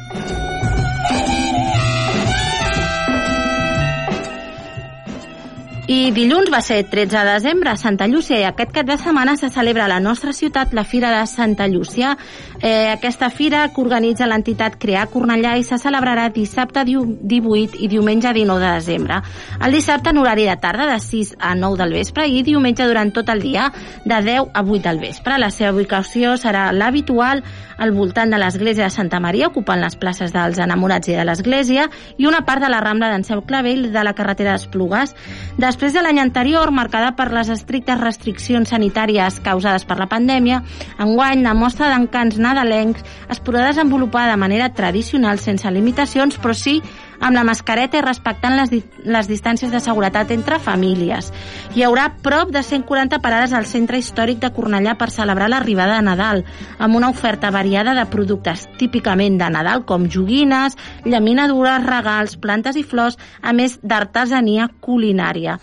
I 5.88 6.10
dilluns 6.12 6.50
va 6.52 6.58
ser 6.60 6.82
13 6.84 7.16
de 7.16 7.30
desembre 7.32 7.72
Santa 7.80 8.04
Llúcia 8.10 8.36
i 8.36 8.44
aquest 8.44 8.74
cap 8.76 8.84
de 8.84 8.98
setmana 9.00 9.38
se 9.40 9.48
celebra 9.48 9.86
a 9.86 9.88
la 9.88 10.00
nostra 10.04 10.34
ciutat 10.36 10.74
la 10.76 10.82
Fira 10.84 11.08
de 11.14 11.22
Santa 11.26 11.64
Llúcia. 11.66 12.10
Eh, 12.60 12.90
aquesta 12.92 13.30
fira 13.30 13.62
que 13.72 13.80
organitza 13.80 14.26
l'entitat 14.28 14.76
Crear 14.76 15.06
Cornellà 15.08 15.54
i 15.56 15.64
se 15.64 15.78
celebrarà 15.80 16.26
dissabte 16.34 16.82
diu- 16.84 17.06
18 17.22 17.78
i 17.80 17.88
diumenge 17.88 18.34
19 18.36 18.66
de 18.66 18.72
desembre. 18.74 19.22
El 19.64 19.72
dissabte 19.72 20.10
en 20.10 20.18
horari 20.20 20.44
de 20.44 20.58
tarda 20.60 20.90
de 20.92 20.98
6 21.00 21.36
a 21.40 21.54
9 21.54 21.78
del 21.80 21.96
vespre 21.96 22.26
i 22.28 22.42
diumenge 22.42 22.84
durant 22.84 23.10
tot 23.14 23.30
el 23.32 23.40
dia 23.40 23.70
de 24.04 24.20
10 24.28 24.50
a 24.52 24.60
8 24.60 24.82
del 24.90 24.98
vespre. 25.00 25.38
La 25.38 25.48
seva 25.50 25.72
ubicació 25.72 26.36
serà 26.36 26.70
l'habitual 26.70 27.42
al 27.78 27.92
voltant 27.92 28.28
de 28.28 28.36
l'església 28.36 28.84
de 28.84 28.90
Santa 28.90 29.20
Maria, 29.20 29.46
ocupant 29.46 29.80
les 29.80 29.94
places 29.96 30.32
dels 30.34 30.58
enamorats 30.58 31.08
i 31.08 31.14
de 31.14 31.24
l'església, 31.24 31.88
i 32.18 32.26
una 32.26 32.44
part 32.44 32.60
de 32.60 32.68
la 32.68 32.80
Rambla 32.82 33.08
d'en 33.08 33.22
Seu 33.24 33.40
Clavell 33.46 33.92
de 33.92 34.02
la 34.04 34.12
carretera 34.18 34.56
d'Esplugues. 34.56 35.14
Després 35.56 35.77
de 35.78 36.02
l'any 36.02 36.18
anterior, 36.18 36.72
marcada 36.74 37.12
per 37.14 37.28
les 37.30 37.48
estrictes 37.54 38.00
restriccions 38.00 38.72
sanitàries 38.74 39.38
causades 39.44 39.84
per 39.86 39.96
la 40.00 40.08
pandèmia, 40.10 40.58
enguany 40.98 41.44
la 41.46 41.54
mostra 41.54 41.86
d'encants 41.92 42.40
nadalencs 42.42 43.04
es 43.30 43.38
podrà 43.38 43.68
desenvolupar 43.68 44.26
de 44.26 44.36
manera 44.42 44.72
tradicional 44.74 45.38
sense 45.38 45.70
limitacions, 45.70 46.36
però 46.42 46.56
sí 46.58 46.80
amb 47.20 47.34
la 47.36 47.44
mascareta 47.44 47.98
i 47.98 48.04
respectant 48.04 48.56
les, 48.58 48.72
les 49.04 49.28
distàncies 49.30 49.72
de 49.72 49.80
seguretat 49.82 50.30
entre 50.34 50.60
famílies. 50.62 51.32
Hi 51.74 51.84
haurà 51.86 52.08
prop 52.22 52.52
de 52.54 52.62
140 52.62 53.20
parades 53.24 53.52
al 53.52 53.66
centre 53.66 53.98
històric 53.98 54.40
de 54.42 54.52
Cornellà 54.54 54.96
per 54.98 55.10
celebrar 55.14 55.50
l'arribada 55.50 55.98
de 55.98 56.06
Nadal, 56.06 56.44
amb 56.78 56.96
una 56.96 57.10
oferta 57.10 57.50
variada 57.54 57.94
de 57.98 58.06
productes 58.10 58.66
típicament 58.78 59.38
de 59.40 59.50
Nadal, 59.50 59.84
com 59.84 60.08
joguines, 60.08 60.78
llaminadures, 61.04 61.84
regals, 61.86 62.36
plantes 62.38 62.76
i 62.76 62.84
flors, 62.86 63.18
a 63.42 63.52
més 63.52 63.78
d'artesania 63.82 64.70
culinària. 64.80 65.58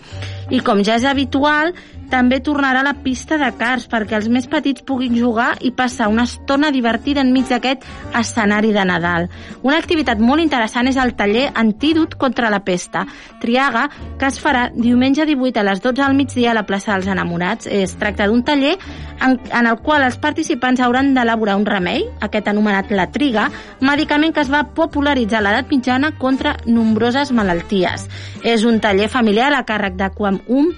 I 0.53 0.61
com 0.61 0.83
ja 0.85 0.99
és 0.99 1.05
habitual, 1.09 1.73
també 2.09 2.39
tornarà 2.39 2.83
la 2.85 2.93
pista 3.01 3.37
de 3.41 3.47
cars 3.57 3.87
perquè 3.89 4.17
els 4.19 4.27
més 4.29 4.45
petits 4.49 4.83
puguin 4.85 5.15
jugar 5.17 5.55
i 5.65 5.71
passar 5.73 6.07
una 6.11 6.25
estona 6.29 6.69
divertida 6.71 7.23
enmig 7.25 7.49
d'aquest 7.49 7.85
escenari 8.15 8.71
de 8.75 8.83
Nadal. 8.85 9.27
Una 9.65 9.79
activitat 9.81 10.21
molt 10.21 10.43
interessant 10.43 10.87
és 10.87 10.99
el 11.01 11.15
taller 11.17 11.47
Antídot 11.55 12.15
contra 12.21 12.51
la 12.53 12.61
pesta, 12.65 13.05
Triaga, 13.41 13.87
que 14.19 14.29
es 14.29 14.37
farà 14.41 14.67
diumenge 14.75 15.25
18 15.25 15.59
a 15.59 15.65
les 15.65 15.81
12 15.81 16.05
al 16.05 16.15
migdia 16.17 16.51
a 16.51 16.57
la 16.57 16.65
plaça 16.69 16.93
dels 16.93 17.09
Enamorats. 17.09 17.67
Es 17.67 17.95
tracta 17.97 18.29
d'un 18.29 18.43
taller 18.45 18.75
en, 19.21 19.39
en 19.49 19.65
el 19.65 19.79
qual 19.81 20.05
els 20.05 20.19
participants 20.21 20.81
hauran 20.85 21.13
d'elaborar 21.15 21.57
un 21.57 21.65
remei, 21.65 22.05
aquest 22.21 22.47
anomenat 22.51 22.93
la 22.93 23.09
triga, 23.11 23.49
medicament 23.81 24.35
que 24.35 24.43
es 24.45 24.51
va 24.53 24.65
popularitzar 24.77 25.41
a 25.41 25.47
l'edat 25.47 25.73
mitjana 25.73 26.13
contra 26.21 26.55
nombroses 26.65 27.33
malalties. 27.33 28.07
És 28.45 28.65
un 28.65 28.79
taller 28.83 29.09
familiar 29.09 29.51
a 29.55 29.65
càrrec 29.65 29.97
de 29.97 30.11
quan 30.13 30.34
Camp 30.35 30.43
1, 30.47 30.73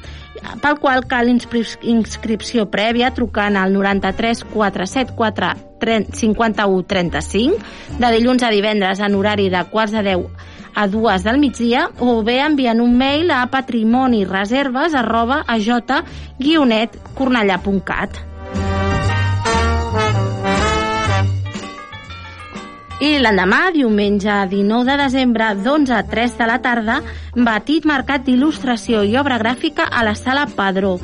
pel 0.61 0.77
qual 0.79 1.05
cal 1.09 1.29
inscrip 1.31 1.65
inscripció 1.81 2.67
prèvia 2.69 3.13
trucant 3.15 3.55
al 3.57 3.73
93 3.73 4.43
474 4.53 5.53
51 6.13 6.83
35 6.89 7.57
de 8.01 8.11
dilluns 8.13 8.43
a 8.43 8.49
divendres 8.53 8.99
en 8.99 9.15
horari 9.15 9.49
de 9.53 9.63
quarts 9.71 9.93
de 9.93 10.03
10 10.05 10.25
a 10.77 10.87
dues 10.87 11.23
del 11.25 11.39
migdia 11.41 11.89
o 11.97 12.23
bé 12.23 12.39
enviant 12.45 12.81
un 12.81 12.97
mail 12.97 13.31
a 13.33 13.47
patrimonireserves 13.49 14.93
arroba 14.93 15.43
aj-cornellà.cat. 15.47 18.26
I 22.97 23.19
l'endemà, 23.21 23.67
diumenge 23.75 24.33
19 24.49 24.87
de 24.89 24.95
desembre, 24.97 25.51
d'11 25.61 25.91
a 25.93 25.99
3 26.09 26.33
de 26.39 26.45
la 26.49 26.55
tarda, 26.65 26.95
Batit 27.35 27.85
Mercat 27.85 28.23
d'Il·lustració 28.25 29.03
i 29.05 29.13
Obra 29.21 29.37
Gràfica 29.37 29.85
a 29.85 30.01
la 30.01 30.15
Sala 30.17 30.47
Padró. 30.49 30.95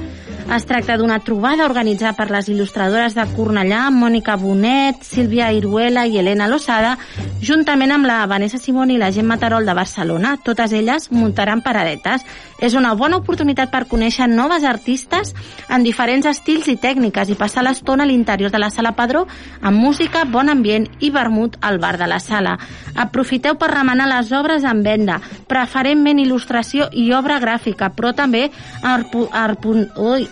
Es 0.52 0.66
tracta 0.66 0.98
d'una 0.98 1.20
trobada 1.24 1.68
organitzada 1.70 2.16
per 2.18 2.32
les 2.34 2.50
il·lustradores 2.50 3.14
de 3.14 3.28
Cornellà, 3.36 3.84
Mònica 3.94 4.40
Bonet, 4.42 5.06
Sílvia 5.06 5.52
Iruela 5.54 6.08
i 6.10 6.18
Helena 6.18 6.50
Losada, 6.50 6.98
juntament 7.46 7.94
amb 7.94 8.10
la 8.10 8.24
Vanessa 8.26 8.58
Simón 8.58 8.90
i 8.90 8.98
la 8.98 9.12
Gent 9.14 9.30
Matarol 9.30 9.66
de 9.66 9.78
Barcelona. 9.78 10.36
Totes 10.44 10.74
elles 10.74 11.12
muntaran 11.14 11.62
paradetes. 11.62 12.26
És 12.63 12.77
una 12.79 12.93
bona 12.96 13.17
oportunitat 13.20 13.67
per 13.74 13.84
conèixer 13.91 14.29
noves 14.32 14.63
artistes 14.63 15.34
en 15.67 15.84
diferents 15.84 16.25
estils 16.29 16.70
i 16.72 16.77
tècniques 16.79 17.27
i 17.27 17.36
passar 17.36 17.65
l'estona 17.65 18.05
a 18.05 18.08
l'interior 18.08 18.53
de 18.53 18.62
la 18.62 18.70
Sala 18.72 18.93
Padró 18.96 19.25
amb 19.60 19.84
música, 19.84 20.24
bon 20.24 20.48
ambient 20.50 20.88
i 21.03 21.10
vermut 21.12 21.58
al 21.60 21.79
bar 21.84 21.98
de 22.00 22.08
la 22.08 22.22
sala. 22.24 22.55
Aprofiteu 22.96 23.58
per 23.60 23.74
remenar 23.74 24.08
les 24.08 24.32
obres 24.32 24.63
en 24.63 24.84
venda, 24.86 25.20
preferentment 25.51 26.22
il·lustració 26.24 26.88
i 26.93 27.10
obra 27.12 27.41
gràfica, 27.43 27.91
però 27.91 28.13
també 28.15 28.48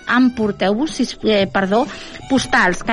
emporteu-vos, 0.07 0.99
eh, 1.23 1.47
perdó, 1.51 1.85
postals, 2.29 2.83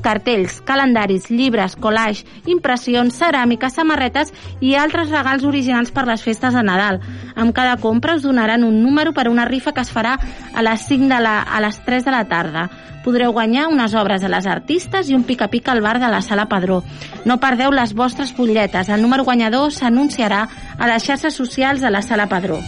cartells, 0.00 0.60
calendaris, 0.64 1.28
llibres, 1.30 1.76
collage, 1.76 2.24
impressions, 2.46 3.14
ceràmica, 3.20 3.68
samarretes 3.70 4.32
i 4.60 4.74
altres 4.74 5.10
regals 5.12 5.44
originals 5.44 5.92
per 5.92 6.06
les 6.08 6.22
festes 6.24 6.56
de 6.56 6.62
Nadal. 6.64 7.00
Amb 7.36 7.54
cada 7.54 7.76
compra 7.78 8.16
us 8.16 8.24
donaran 8.24 8.64
un 8.64 8.79
número 8.82 9.12
per 9.12 9.28
una 9.28 9.44
rifa 9.44 9.72
que 9.72 9.84
es 9.84 9.92
farà 9.92 10.16
a 10.54 10.64
les 10.66 10.86
5 10.88 11.08
de 11.08 11.20
la, 11.20 11.40
a 11.42 11.60
les 11.60 11.80
3 11.84 12.04
de 12.04 12.14
la 12.14 12.24
tarda. 12.28 12.68
Podreu 13.04 13.32
guanyar 13.32 13.68
unes 13.72 13.94
obres 13.96 14.20
de 14.20 14.28
les 14.28 14.46
artistes 14.46 15.08
i 15.08 15.16
un 15.16 15.24
pica-pica 15.24 15.72
al 15.72 15.80
bar 15.80 15.98
de 16.00 16.10
la 16.12 16.20
Sala 16.20 16.48
Padró. 16.48 16.82
No 17.24 17.40
perdeu 17.40 17.72
les 17.72 17.94
vostres 17.94 18.34
butlletes. 18.36 18.88
El 18.88 19.00
número 19.00 19.24
guanyador 19.24 19.72
s'anunciarà 19.72 20.46
a 20.76 20.90
les 20.90 21.04
xarxes 21.08 21.34
socials 21.34 21.80
de 21.80 21.90
la 21.90 22.02
Sala 22.02 22.28
Padró. 22.28 22.60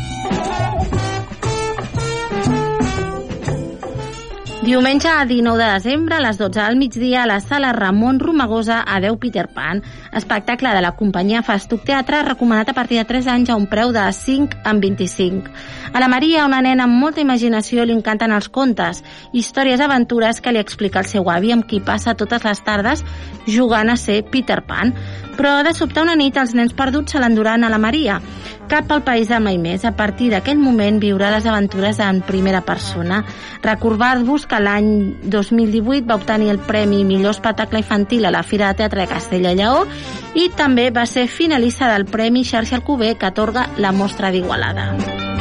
Diumenge 4.62 5.08
19 5.26 5.58
de 5.58 5.72
desembre 5.72 6.14
a 6.14 6.20
les 6.20 6.38
12 6.38 6.60
del 6.60 6.76
migdia 6.76 7.24
a 7.24 7.26
la 7.26 7.40
sala 7.40 7.72
Ramon 7.72 8.20
Romagosa 8.20 8.84
a 8.86 9.00
10 9.00 9.18
Peter 9.18 9.48
Pan, 9.48 9.82
espectacle 10.12 10.74
de 10.74 10.82
la 10.84 10.92
companyia 10.92 11.42
Fastuc 11.42 11.84
Teatre 11.88 12.22
recomanat 12.22 12.68
a 12.68 12.74
partir 12.76 12.98
de 12.98 13.04
3 13.08 13.28
anys 13.32 13.50
a 13.50 13.56
un 13.56 13.66
preu 13.66 13.92
de 13.92 14.04
5 14.12 14.60
en 14.64 14.80
25. 14.80 15.50
A 15.92 16.00
la 16.00 16.08
Maria, 16.08 16.44
una 16.46 16.60
nena 16.64 16.84
amb 16.84 17.00
molta 17.00 17.20
imaginació, 17.20 17.84
li 17.84 17.96
encanten 17.96 18.32
els 18.32 18.48
contes, 18.48 19.02
històries, 19.32 19.80
aventures 19.80 20.40
que 20.40 20.52
li 20.52 20.60
explica 20.60 21.00
el 21.00 21.08
seu 21.08 21.28
avi 21.30 21.52
amb 21.52 21.66
qui 21.68 21.80
passa 21.80 22.14
totes 22.14 22.44
les 22.44 22.62
tardes 22.64 23.04
jugant 23.46 23.90
a 23.90 23.96
ser 23.96 24.22
Peter 24.30 24.62
Pan. 24.64 24.94
Però 25.36 25.62
de 25.64 25.72
sobte 25.74 26.02
una 26.04 26.16
nit 26.16 26.36
els 26.36 26.52
nens 26.54 26.74
perduts 26.76 27.12
se 27.12 27.20
l'enduran 27.20 27.64
a 27.64 27.70
la 27.72 27.80
Maria. 27.80 28.20
Cap 28.68 28.92
al 28.92 29.02
país 29.04 29.28
de 29.28 29.38
mai 29.40 29.58
més. 29.60 29.84
A 29.84 29.92
partir 29.96 30.30
d'aquell 30.32 30.60
moment 30.60 31.00
viurà 31.00 31.32
les 31.32 31.46
aventures 31.48 31.98
en 32.00 32.20
primera 32.24 32.62
persona. 32.64 33.22
Recordar-vos 33.64 34.46
que 34.48 34.60
l'any 34.60 34.90
2018 35.24 36.06
va 36.08 36.16
obtenir 36.20 36.52
el 36.52 36.60
Premi 36.60 37.02
Millor 37.04 37.34
Espectacle 37.36 37.80
Infantil 37.82 38.24
a 38.24 38.32
la 38.32 38.42
Fira 38.42 38.70
de 38.70 38.80
Teatre 38.80 39.02
de 39.02 39.10
Castella 39.10 39.52
i 39.52 39.60
Lleó 39.60 39.86
i 40.34 40.48
també 40.56 40.90
va 40.90 41.06
ser 41.06 41.26
finalista 41.28 41.90
del 41.92 42.06
Premi 42.06 42.44
Xarxa 42.44 42.80
Alcover 42.80 43.16
que 43.16 43.28
atorga 43.28 43.68
la 43.78 43.92
Mostra 43.92 44.30
d'Igualada. 44.32 45.31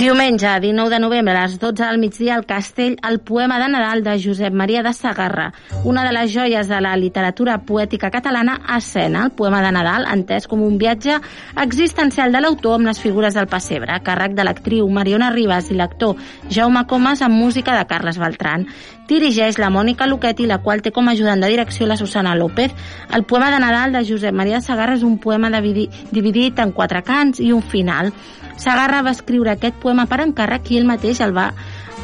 Diumenge, 0.00 0.48
19 0.60 0.88
de 0.88 0.98
novembre, 0.98 1.34
a 1.36 1.42
les 1.42 1.58
12 1.60 1.84
del 1.84 1.98
migdia, 1.98 2.34
al 2.34 2.46
Castell, 2.46 2.96
el 3.06 3.18
poema 3.20 3.58
de 3.60 3.66
Nadal 3.68 4.02
de 4.02 4.14
Josep 4.16 4.54
Maria 4.54 4.82
de 4.82 4.94
Sagarra, 4.94 5.52
una 5.84 6.06
de 6.06 6.12
les 6.16 6.32
joies 6.32 6.68
de 6.68 6.78
la 6.80 6.96
literatura 6.96 7.58
poètica 7.68 8.08
catalana, 8.10 8.62
escena, 8.78 9.26
el 9.26 9.32
poema 9.36 9.60
de 9.60 9.72
Nadal, 9.76 10.06
entès 10.08 10.48
com 10.48 10.62
un 10.64 10.78
viatge 10.80 11.18
existencial 11.60 12.32
de 12.32 12.40
l'autor 12.40 12.78
amb 12.78 12.88
les 12.88 13.02
figures 13.02 13.36
del 13.36 13.50
pessebre, 13.52 13.92
a 13.92 14.00
càrrec 14.00 14.32
de 14.32 14.48
l'actriu 14.48 14.88
Mariona 14.88 15.28
Ribas 15.36 15.68
i 15.68 15.76
l'actor 15.76 16.16
Jaume 16.48 16.86
Comas 16.88 17.20
amb 17.20 17.36
música 17.36 17.76
de 17.76 17.84
Carles 17.84 18.16
Beltran. 18.16 18.70
Dirigeix 19.10 19.58
la 19.58 19.68
Mònica 19.74 20.06
Luquetti, 20.06 20.46
la 20.46 20.62
qual 20.64 20.80
té 20.80 20.94
com 20.96 21.08
a 21.08 21.12
ajudant 21.12 21.44
de 21.44 21.52
direcció 21.52 21.84
la 21.84 21.98
Susana 21.98 22.36
López. 22.38 22.72
El 23.12 23.24
poema 23.24 23.50
de 23.50 23.58
Nadal 23.60 23.92
de 23.92 24.06
Josep 24.06 24.32
Maria 24.32 24.62
de 24.62 24.64
Sagarra 24.64 24.94
és 24.96 25.04
un 25.04 25.18
poema 25.18 25.50
dividit 25.60 26.58
en 26.62 26.72
quatre 26.72 27.02
cants 27.02 27.42
i 27.42 27.52
un 27.52 27.60
final. 27.60 28.14
Sagarra 28.60 29.00
va 29.00 29.14
escriure 29.16 29.54
aquest 29.54 29.78
poema 29.80 30.04
per 30.04 30.20
encàrrec 30.20 30.66
i 30.68 30.76
ell 30.76 30.88
mateix 30.88 31.22
el 31.24 31.32
va 31.32 31.46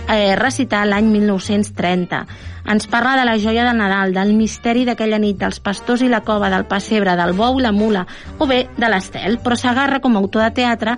eh, 0.09 0.35
recitar 0.41 0.87
l'any 0.89 1.11
1930. 1.13 2.23
Ens 2.73 2.89
parla 2.91 3.13
de 3.21 3.27
la 3.29 3.37
joia 3.39 3.67
de 3.67 3.75
Nadal, 3.77 4.15
del 4.17 4.33
misteri 4.35 4.87
d'aquella 4.89 5.21
nit, 5.23 5.37
dels 5.39 5.61
pastors 5.61 6.03
i 6.03 6.09
la 6.11 6.23
cova, 6.25 6.49
del 6.51 6.65
pessebre, 6.67 7.15
del 7.19 7.35
bou 7.37 7.61
i 7.61 7.67
la 7.67 7.75
mula, 7.77 8.07
o 8.39 8.49
bé 8.49 8.65
de 8.75 8.89
l'estel. 8.91 9.37
Però 9.45 9.59
Sagarra, 9.61 10.01
com 10.01 10.17
a 10.17 10.23
autor 10.25 10.47
de 10.47 10.55
teatre, 10.63 10.97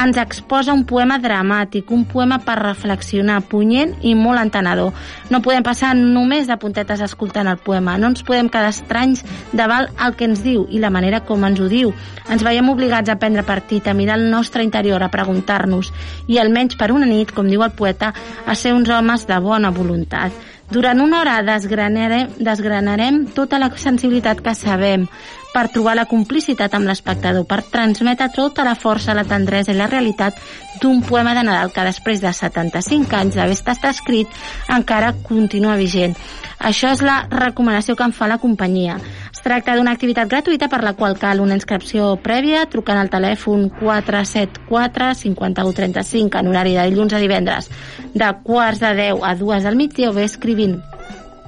ens 0.00 0.18
exposa 0.18 0.72
un 0.72 0.84
poema 0.88 1.18
dramàtic, 1.22 1.90
un 1.92 2.04
poema 2.08 2.38
per 2.42 2.56
reflexionar, 2.60 3.40
punyent 3.50 3.94
i 4.02 4.14
molt 4.18 4.40
entenedor. 4.40 4.92
No 5.30 5.42
podem 5.44 5.64
passar 5.66 5.92
només 5.98 6.48
de 6.48 6.56
puntetes 6.60 7.02
escoltant 7.04 7.50
el 7.50 7.60
poema, 7.62 7.98
no 7.98 8.12
ens 8.12 8.24
podem 8.26 8.48
quedar 8.52 8.72
estranys 8.72 9.24
davant 9.52 9.90
el 10.02 10.16
que 10.16 10.28
ens 10.30 10.42
diu 10.44 10.66
i 10.70 10.80
la 10.82 10.92
manera 10.94 11.22
com 11.26 11.44
ens 11.48 11.60
ho 11.60 11.68
diu. 11.70 11.92
Ens 12.30 12.44
veiem 12.44 12.70
obligats 12.72 13.12
a 13.12 13.18
prendre 13.20 13.44
partit, 13.46 13.86
a 13.88 13.94
mirar 13.94 14.18
el 14.20 14.30
nostre 14.30 14.64
interior, 14.64 15.02
a 15.02 15.12
preguntar-nos 15.12 15.92
i 16.28 16.38
almenys 16.38 16.78
per 16.80 16.92
una 16.92 17.08
nit, 17.08 17.34
com 17.34 17.48
diu 17.48 17.62
el 17.62 17.76
poeta, 17.76 18.12
a 18.46 18.54
ser 18.54 18.74
uns 18.74 18.90
homes 18.90 19.26
de 19.28 19.38
bona 19.42 19.70
voluntat. 19.70 20.32
Durant 20.72 21.02
una 21.04 21.18
hora 21.20 21.34
desgranarem, 21.44 22.30
desgranarem 22.40 23.26
tota 23.36 23.58
la 23.60 23.68
sensibilitat 23.76 24.40
que 24.40 24.54
sabem, 24.56 25.04
per 25.52 25.68
trobar 25.72 25.94
la 25.98 26.06
complicitat 26.08 26.74
amb 26.74 26.88
l'espectador, 26.88 27.44
per 27.48 27.62
transmetre 27.72 28.30
tota 28.34 28.64
la 28.64 28.74
força, 28.74 29.14
la 29.14 29.26
tendresa 29.28 29.72
i 29.72 29.78
la 29.78 29.88
realitat 29.90 30.38
d'un 30.80 31.02
poema 31.04 31.34
de 31.36 31.44
Nadal 31.46 31.70
que 31.72 31.84
després 31.86 32.22
de 32.22 32.32
75 32.32 33.16
anys 33.18 33.36
d'haver 33.36 33.56
estat 33.58 33.84
escrit 33.90 34.28
encara 34.72 35.12
continua 35.22 35.76
vigent. 35.76 36.16
Això 36.62 36.92
és 36.94 37.02
la 37.02 37.24
recomanació 37.30 37.96
que 37.98 38.06
em 38.06 38.14
fa 38.14 38.28
la 38.30 38.38
companyia. 38.38 38.96
Es 39.32 39.42
tracta 39.42 39.74
d'una 39.76 39.92
activitat 39.96 40.30
gratuïta 40.30 40.68
per 40.70 40.82
la 40.84 40.94
qual 40.94 41.18
cal 41.18 41.42
una 41.42 41.56
inscripció 41.58 42.12
prèvia 42.22 42.64
trucant 42.70 43.00
al 43.00 43.10
telèfon 43.10 43.68
474 43.80 45.12
5135 45.18 46.38
en 46.38 46.50
horari 46.52 46.76
de 46.78 46.86
dilluns 46.90 47.12
a 47.12 47.22
divendres 47.22 47.70
de 48.14 48.30
quarts 48.46 48.80
de 48.82 48.94
10 49.02 49.26
a 49.26 49.34
2 49.34 49.66
del 49.66 49.76
migdia 49.76 50.10
o 50.10 50.16
bé 50.16 50.28
escrivint 50.28 50.78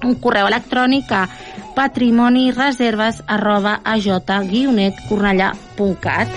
un 0.04 0.16
correu 0.20 0.48
electrònic 0.50 1.12
a 1.12 1.28
patrimonireserves 1.74 3.22
arroba 3.26 3.80
aj-cornellà.cat 3.84 6.28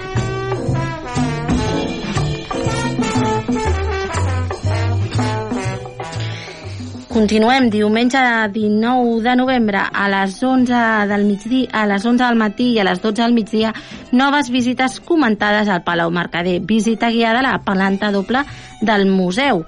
Continuem 7.18 7.72
diumenge 7.74 8.20
19 8.54 9.24
de 9.26 9.32
novembre 9.36 9.80
a 9.80 10.04
les 10.06 10.36
11 10.44 11.08
del 11.10 11.24
migdia, 11.26 11.66
a 11.74 11.88
les 11.90 12.04
11 12.06 12.22
del 12.22 12.36
matí 12.38 12.68
i 12.76 12.78
a 12.78 12.84
les 12.86 13.02
12 13.02 13.24
del 13.24 13.34
migdia 13.34 13.72
noves 14.12 14.52
visites 14.54 15.00
comentades 15.02 15.66
al 15.68 15.82
Palau 15.82 16.14
Mercader. 16.14 16.60
Visita 16.62 17.10
guiada 17.10 17.40
a 17.40 17.48
la 17.48 17.56
planta 17.66 18.12
doble 18.12 18.44
del 18.82 19.08
museu. 19.10 19.66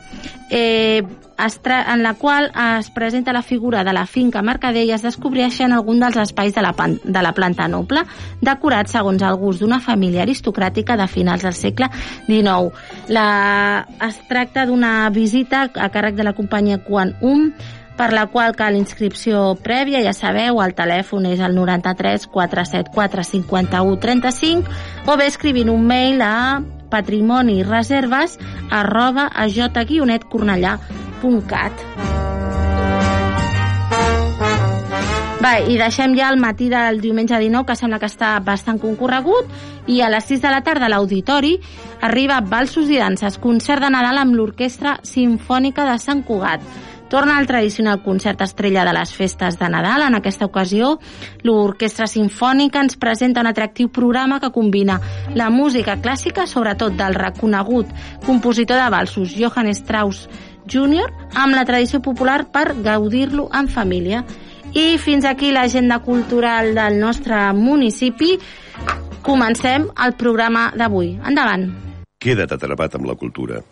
Eh, 0.49 1.03
en 1.39 2.03
la 2.03 2.15
qual 2.15 2.51
es 2.79 2.89
presenta 2.89 3.31
la 3.31 3.41
figura 3.41 3.83
de 3.83 3.93
la 3.93 4.05
finca 4.05 4.41
Mercader 4.41 4.83
i 4.83 4.91
es 4.91 5.05
descobreixen 5.05 5.71
algun 5.71 6.01
dels 6.01 6.17
espais 6.19 6.53
de 6.55 6.61
la, 6.61 6.73
de 6.75 7.21
la 7.23 7.31
planta 7.31 7.67
noble, 7.71 8.03
decorats 8.41 8.91
segons 8.91 9.23
el 9.23 9.37
gust 9.39 9.63
d'una 9.63 9.79
família 9.79 10.25
aristocràtica 10.25 10.97
de 10.99 11.07
finals 11.07 11.45
del 11.47 11.55
segle 11.55 11.87
XIX. 12.27 12.75
La, 13.07 13.87
es 14.09 14.19
tracta 14.27 14.65
d'una 14.67 15.09
visita 15.15 15.69
a 15.73 15.89
càrrec 15.93 16.19
de 16.19 16.27
la 16.27 16.35
companyia 16.35 16.83
Quan 16.83 17.15
Um, 17.21 17.53
per 17.99 18.13
la 18.13 18.27
qual 18.31 18.53
cal 18.55 18.77
inscripció 18.79 19.57
prèvia, 19.59 19.99
ja 20.05 20.13
sabeu, 20.15 20.61
el 20.63 20.71
telèfon 20.75 21.25
és 21.27 21.41
el 21.43 21.55
93 21.57 22.29
474 22.31 23.25
51 23.27 23.97
35 23.99 25.11
o 25.11 25.17
bé 25.19 25.27
escrivint 25.27 25.71
un 25.73 25.83
mail 25.87 26.23
a 26.23 26.35
patrimonireserves 26.89 28.39
arroba 28.69 29.31
aj-cornellà.cat 29.34 32.19
Va, 35.39 35.53
i 35.63 35.77
deixem 35.79 36.17
ja 36.17 36.27
el 36.34 36.36
matí 36.36 36.65
del 36.67 36.98
diumenge 37.00 37.38
19, 37.39 37.63
que 37.63 37.75
sembla 37.79 37.96
que 38.01 38.10
està 38.12 38.34
bastant 38.43 38.75
concorregut, 38.75 39.48
i 39.88 40.01
a 40.03 40.10
les 40.12 40.25
6 40.27 40.41
de 40.43 40.50
la 40.51 40.60
tarda 40.67 40.89
a 40.89 40.91
l'Auditori 40.91 41.53
arriba 42.03 42.41
Balsos 42.43 42.91
i 42.91 43.00
Danses, 43.00 43.38
concert 43.39 43.86
de 43.86 43.93
Nadal 43.93 44.19
amb 44.19 44.36
l'Orquestra 44.36 44.98
Simfònica 45.08 45.86
de 45.88 45.96
Sant 46.03 46.25
Cugat. 46.27 46.65
Torna 47.09 47.39
el 47.39 47.47
tradicional 47.47 48.03
concert 48.03 48.41
estrella 48.45 48.85
de 48.85 48.93
les 48.93 49.11
festes 49.17 49.57
de 49.57 49.67
Nadal. 49.67 50.03
En 50.05 50.15
aquesta 50.15 50.45
ocasió, 50.45 50.99
l'Orquestra 51.41 52.05
Simfònica 52.05 52.83
ens 52.85 52.99
presenta 53.01 53.41
un 53.41 53.49
atractiu 53.49 53.89
programa 53.89 54.37
que 54.39 54.51
combina 54.53 54.99
la 55.33 55.49
música 55.49 55.97
clàssica, 55.97 56.45
sobretot 56.45 56.93
del 56.99 57.17
reconegut 57.17 57.89
compositor 58.27 58.77
de 58.77 58.91
balsos 58.93 59.33
Johann 59.33 59.73
Strauss 59.73 60.29
Jr., 60.69 61.09
amb 61.33 61.57
la 61.57 61.65
tradició 61.65 61.97
popular 61.99 62.43
per 62.53 62.77
gaudir-lo 62.85 63.49
en 63.57 63.73
família. 63.73 64.23
I 64.77 64.99
fins 65.01 65.25
aquí 65.25 65.49
l'agenda 65.51 66.03
cultural 66.05 66.75
del 66.77 66.99
nostre 67.01 67.41
municipi. 67.57 68.35
Comencem 69.25 69.89
el 69.97 70.13
programa 70.13 70.69
d'avui. 70.77 71.15
Endavant. 71.25 71.71
Queda't 72.21 72.53
atrapat 72.53 72.99
amb 72.99 73.09
la 73.09 73.17
cultura. 73.17 73.63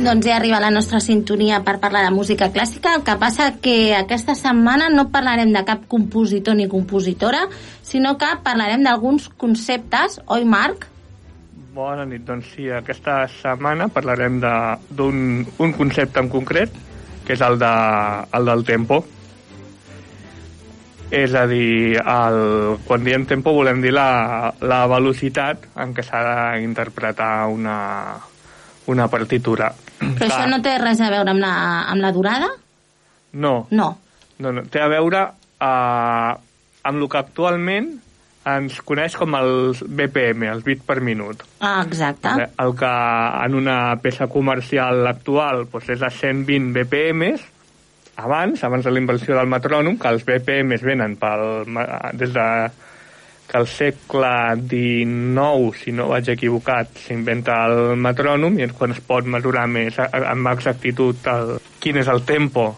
Doncs 0.00 0.24
ja 0.24 0.38
arriba 0.38 0.56
la 0.62 0.70
nostra 0.72 0.96
sintonia 1.04 1.58
per 1.60 1.74
parlar 1.76 2.06
de 2.06 2.10
música 2.14 2.46
clàssica. 2.48 2.94
El 2.96 3.02
que 3.04 3.18
passa 3.20 3.50
que 3.60 3.92
aquesta 3.92 4.32
setmana 4.32 4.86
no 4.88 5.10
parlarem 5.12 5.50
de 5.52 5.60
cap 5.68 5.82
compositor 5.92 6.56
ni 6.56 6.70
compositora, 6.72 7.42
sinó 7.84 8.14
que 8.16 8.30
parlarem 8.40 8.86
d'alguns 8.86 9.26
conceptes, 9.36 10.16
oi 10.24 10.46
Marc? 10.48 10.86
Bona 11.74 12.06
nit, 12.08 12.24
doncs 12.24 12.48
sí, 12.54 12.70
aquesta 12.72 13.26
setmana 13.42 13.90
parlarem 13.92 14.40
d'un 14.40 15.44
un 15.44 15.76
concepte 15.76 16.24
en 16.24 16.32
concret, 16.32 16.72
que 17.26 17.36
és 17.36 17.44
el, 17.44 17.60
de, 17.60 17.74
el 18.40 18.48
del 18.48 18.64
tempo. 18.64 19.02
És 21.12 21.36
a 21.36 21.44
dir, 21.50 22.00
el, 22.00 22.40
quan 22.88 23.04
diem 23.04 23.28
tempo 23.28 23.52
volem 23.52 23.84
dir 23.84 23.92
la, 23.92 24.48
la 24.64 24.80
velocitat 24.88 25.68
en 25.76 25.92
què 25.92 26.08
s'ha 26.08 26.24
d'interpretar 26.56 27.50
una, 27.52 27.78
una 28.88 29.12
partitura. 29.12 29.74
Però 30.00 30.28
això 30.28 30.46
no 30.50 30.60
té 30.64 30.76
res 30.80 31.00
a 31.00 31.10
veure 31.12 31.34
amb 31.34 31.42
la, 31.42 31.54
amb 31.92 32.02
la 32.02 32.12
durada? 32.16 32.50
No. 33.32 33.66
No. 33.70 33.90
No, 34.40 34.52
no. 34.52 34.64
Té 34.72 34.80
a 34.80 34.88
veure 34.90 35.26
uh, 35.28 36.30
amb 36.88 36.96
el 36.96 37.08
que 37.12 37.20
actualment 37.20 37.90
ens 38.50 38.78
coneix 38.88 39.14
com 39.20 39.36
els 39.36 39.82
BPM, 39.84 40.46
els 40.48 40.64
bits 40.64 40.84
per 40.88 40.98
minut. 41.04 41.42
Ah, 41.60 41.82
exacte. 41.84 42.32
El 42.64 42.72
que 42.78 42.90
en 43.44 43.56
una 43.58 43.78
peça 44.00 44.30
comercial 44.32 45.04
actual 45.10 45.66
doncs 45.68 45.90
és 45.92 46.02
a 46.02 46.08
120 46.08 46.72
BPMs, 46.76 47.44
abans, 48.20 48.64
abans 48.64 48.84
de 48.84 48.92
la 48.92 49.02
invenció 49.02 49.36
del 49.36 49.50
metrònom, 49.52 49.98
que 50.00 50.08
els 50.08 50.24
BPMs 50.24 50.84
venen 50.84 51.18
pel, 51.20 51.44
des 52.16 52.32
de 52.32 52.46
que 53.50 53.58
al 53.58 53.66
segle 53.66 54.30
XIX, 54.70 55.74
si 55.74 55.90
no 55.90 56.06
vaig 56.12 56.28
equivocat, 56.30 56.92
s'inventa 57.02 57.56
el 57.66 57.96
metrònom 57.98 58.60
i 58.60 58.68
és 58.68 58.74
quan 58.78 58.94
es 58.94 59.00
pot 59.02 59.26
mesurar 59.26 59.66
més 59.66 59.98
amb 59.98 60.52
exactitud 60.52 61.26
el, 61.32 61.56
quin 61.82 61.98
és 61.98 62.10
el 62.12 62.22
tempo 62.28 62.68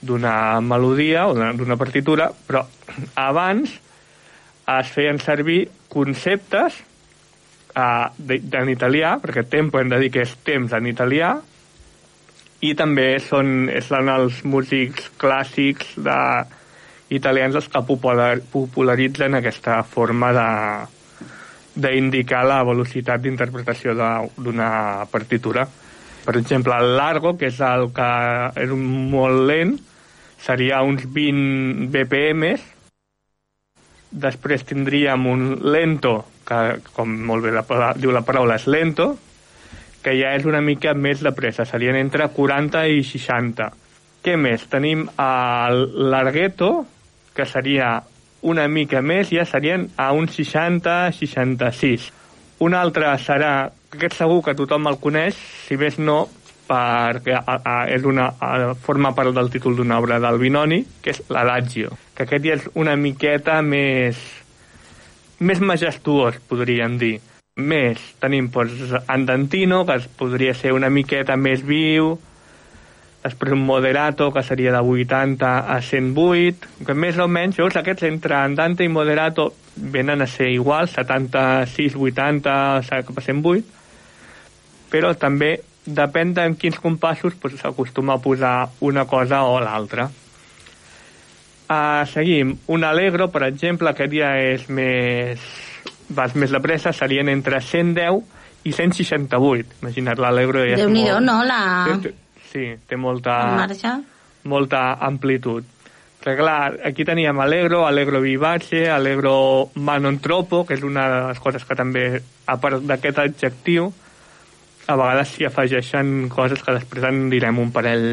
d'una 0.00 0.60
melodia 0.62 1.26
o 1.28 1.34
d'una 1.34 1.76
partitura, 1.80 2.30
però 2.46 2.62
abans 3.18 3.74
es 4.78 4.94
feien 4.94 5.18
servir 5.18 5.64
conceptes 5.90 6.78
uh, 7.74 8.06
en 8.62 8.70
italià, 8.70 9.16
perquè 9.18 9.44
tempo 9.50 9.80
hem 9.80 9.90
de 9.90 9.98
dir 10.04 10.12
que 10.14 10.22
és 10.22 10.36
temps 10.46 10.78
en 10.78 10.86
italià, 10.86 11.34
i 12.60 12.74
també 12.78 13.16
són, 13.24 13.66
són 13.82 14.12
els 14.12 14.44
músics 14.44 15.10
clàssics 15.18 15.96
de, 15.98 16.20
italians 17.10 17.58
els 17.58 17.68
que 17.68 17.82
popularitzen 17.86 19.36
aquesta 19.36 19.82
forma 19.82 20.32
de 20.36 20.48
d'indicar 21.80 22.42
la 22.44 22.62
velocitat 22.66 23.22
d'interpretació 23.22 23.94
d'una 23.94 25.06
partitura. 25.10 25.66
Per 26.24 26.34
exemple, 26.36 26.74
el 26.76 26.96
largo, 26.98 27.36
que 27.38 27.48
és 27.48 27.60
el 27.64 27.88
que 27.94 28.10
és 28.60 28.74
molt 28.74 29.46
lent, 29.48 29.76
seria 30.42 30.82
uns 30.82 31.06
20 31.06 31.88
BPMs. 31.94 32.66
Després 34.10 34.66
tindríem 34.66 35.26
un 35.30 35.44
lento, 35.62 36.24
que 36.46 36.80
com 36.92 37.12
molt 37.30 37.46
bé 37.46 37.54
la, 37.54 37.64
diu 37.96 38.12
la 38.12 38.24
paraula 38.26 38.58
és 38.58 38.66
lento, 38.66 39.12
que 40.02 40.16
ja 40.18 40.34
és 40.34 40.46
una 40.48 40.62
mica 40.64 40.94
més 40.96 41.22
de 41.22 41.32
pressa, 41.36 41.66
serien 41.68 41.96
entre 42.00 42.26
40 42.34 42.86
i 42.90 43.04
60. 43.06 43.70
Què 44.24 44.36
més? 44.36 44.66
Tenim 44.68 45.06
el 45.20 45.84
larghetto, 46.10 46.72
que 47.40 47.46
seria 47.48 48.02
una 48.44 48.66
mica 48.68 49.00
més, 49.00 49.30
ja 49.32 49.46
serien 49.48 49.86
a 49.96 50.10
uns 50.12 50.36
60-66. 50.36 52.10
Un 52.60 52.76
altre 52.76 53.14
serà, 53.20 53.70
aquest 53.94 54.18
segur 54.18 54.42
que 54.44 54.56
tothom 54.58 54.90
el 54.90 54.98
coneix, 55.00 55.38
si 55.64 55.78
més 55.80 55.96
no, 55.96 56.26
perquè 56.68 57.38
a, 57.38 57.56
a, 57.56 57.76
és 57.88 58.04
una, 58.04 58.28
a, 58.36 58.74
forma 58.84 59.14
part 59.16 59.32
del 59.34 59.48
títol 59.50 59.78
d'una 59.78 59.96
obra 60.02 60.20
del 60.20 60.36
Binoni, 60.42 60.82
que 61.00 61.14
és 61.14 61.22
l'Adagio, 61.32 61.96
que 62.14 62.28
aquest 62.28 62.44
ja 62.44 62.58
és 62.58 62.68
una 62.76 62.94
miqueta 63.00 63.56
més, 63.64 64.20
més 65.40 65.64
majestuós, 65.64 66.36
podríem 66.52 67.00
dir. 67.00 67.16
Més, 67.60 68.00
tenim 68.20 68.52
doncs, 68.52 68.92
Andantino, 69.08 69.86
que 69.88 69.96
podria 70.20 70.52
ser 70.54 70.76
una 70.76 70.92
miqueta 70.92 71.40
més 71.40 71.64
viu, 71.64 72.18
després 73.22 73.52
un 73.52 73.64
moderato 73.66 74.32
que 74.32 74.42
seria 74.42 74.72
de 74.72 74.80
80 74.80 75.48
a 75.74 75.80
108 75.82 76.84
que 76.86 76.94
més 76.94 77.18
o 77.20 77.28
menys 77.28 77.58
llavors 77.58 77.76
aquests 77.76 78.06
entre 78.08 78.34
andante 78.38 78.84
i 78.84 78.88
moderato 78.88 79.52
venen 79.76 80.22
a 80.24 80.26
ser 80.26 80.48
igual 80.54 80.88
76, 80.88 81.96
80 81.96 82.80
cap 82.88 83.18
a 83.18 83.26
108 83.26 83.64
però 84.90 85.12
també 85.14 85.60
depèn 85.84 86.34
de 86.34 86.44
en 86.48 86.56
quins 86.56 86.78
compassos 86.80 87.34
s'acostuma 87.58 88.18
pues, 88.18 88.40
a 88.42 88.64
posar 88.64 88.68
una 88.80 89.04
cosa 89.04 89.42
o 89.44 89.60
l'altra 89.60 90.08
uh, 91.68 92.06
seguim 92.08 92.56
un 92.68 92.84
allegro 92.84 93.28
per 93.28 93.44
exemple 93.48 93.92
aquest 93.92 94.10
dia 94.10 94.32
és 94.40 94.68
més 94.68 95.40
vas 96.08 96.34
més 96.34 96.50
de 96.50 96.60
pressa 96.60 96.92
serien 96.96 97.28
entre 97.28 97.60
110 97.60 98.24
i 98.64 98.72
168 98.72 99.82
imagina't 99.82 100.18
l'allegro 100.20 100.64
ja 100.64 100.76
Déu-n'hi-do, 100.80 101.20
no? 101.20 101.44
La... 101.44 101.60
Sí, 102.00 102.16
té 102.52 102.96
molta, 102.96 103.36
molta 104.44 104.82
amplitud. 105.06 105.64
Però 106.20 106.36
clar, 106.36 106.76
aquí 106.84 107.04
teníem 107.08 107.38
Allegro, 107.40 107.86
Allegro 107.86 108.20
Vivace, 108.20 108.90
Allegro 108.92 109.70
Manontropo, 109.74 110.66
que 110.68 110.76
és 110.76 110.84
una 110.84 111.06
de 111.08 111.20
les 111.30 111.40
coses 111.40 111.64
que 111.64 111.76
també, 111.78 112.04
a 112.44 112.56
part 112.60 112.84
d'aquest 112.84 113.22
adjectiu, 113.22 113.88
a 114.90 114.96
vegades 114.98 115.32
s'hi 115.32 115.46
afegeixen 115.48 116.28
coses 116.32 116.60
que 116.66 116.74
després 116.76 117.06
en 117.08 117.22
direm 117.32 117.58
un 117.62 117.70
parell, 117.72 118.04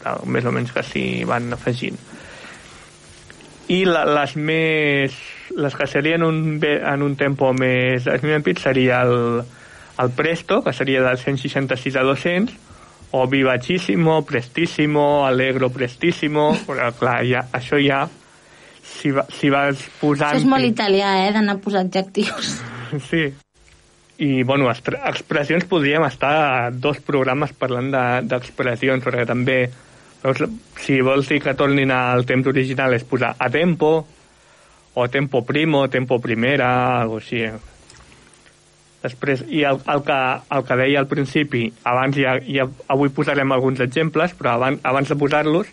de, 0.00 0.14
més 0.24 0.46
o 0.46 0.54
menys 0.56 0.72
que 0.72 0.84
s'hi 0.86 1.04
van 1.28 1.52
afegint. 1.56 2.00
I 3.70 3.84
la, 3.86 4.06
les 4.08 4.36
més... 4.36 5.20
les 5.50 5.74
que 5.74 5.86
serien 5.90 6.22
un, 6.22 6.60
en 6.62 7.02
un 7.02 7.16
tempo 7.18 7.48
més 7.52 8.06
esmimpit 8.06 8.60
seria 8.62 9.02
el, 9.02 9.42
el 9.98 10.10
Presto, 10.16 10.62
que 10.62 10.72
seria 10.72 11.02
del 11.02 11.18
166 11.18 11.96
a 11.98 12.04
200, 12.06 12.54
o 13.12 13.26
vivacíssimo, 13.26 14.22
prestíssimo, 14.22 15.26
alegro, 15.26 15.70
prestíssimo, 15.70 16.52
però 16.66 16.90
clar, 16.94 17.20
ja, 17.26 17.44
això 17.52 17.78
ja, 17.82 18.04
si, 18.82 19.10
va, 19.10 19.24
si 19.34 19.50
vas 19.50 19.82
posant... 20.00 20.34
Això 20.34 20.44
és 20.44 20.50
molt 20.50 20.66
italià, 20.66 21.16
eh, 21.24 21.32
d'anar 21.34 21.58
a 21.58 21.62
posar 21.62 21.86
adjectius. 21.86 22.58
Sí. 23.06 23.28
I, 24.18 24.42
bueno, 24.42 24.66
expressions 24.68 25.62
podríem 25.70 26.02
estar 26.02 26.72
dos 26.74 26.98
programes 27.06 27.52
parlant 27.56 27.92
d'expressions, 28.26 28.98
de, 28.98 29.06
perquè 29.06 29.22
també, 29.28 29.54
veus, 30.24 30.42
si 30.82 30.98
vols 31.06 31.30
dir 31.30 31.38
que 31.40 31.54
tornin 31.54 31.94
al 31.94 32.26
temps 32.28 32.50
original 32.50 32.96
és 32.98 33.06
posar 33.06 33.30
a 33.38 33.48
tempo, 33.48 33.92
o 34.92 35.06
tempo 35.08 35.44
primo, 35.46 35.86
tempo 35.88 36.18
primera, 36.18 36.68
algo 36.98 37.22
així. 37.22 37.46
Després, 39.00 39.46
i 39.48 39.62
el, 39.64 39.78
el, 39.88 40.02
que, 40.04 40.18
el 40.56 40.64
que 40.68 40.76
deia 40.76 41.00
al 41.00 41.08
principi, 41.08 41.64
abans 41.88 42.18
ja, 42.20 42.34
ja 42.44 42.66
avui 42.92 43.08
posarem 43.16 43.54
alguns 43.54 43.80
exemples, 43.80 44.34
però 44.36 44.58
abans, 44.58 44.82
abans 44.84 45.08
de 45.08 45.16
posar-los, 45.16 45.70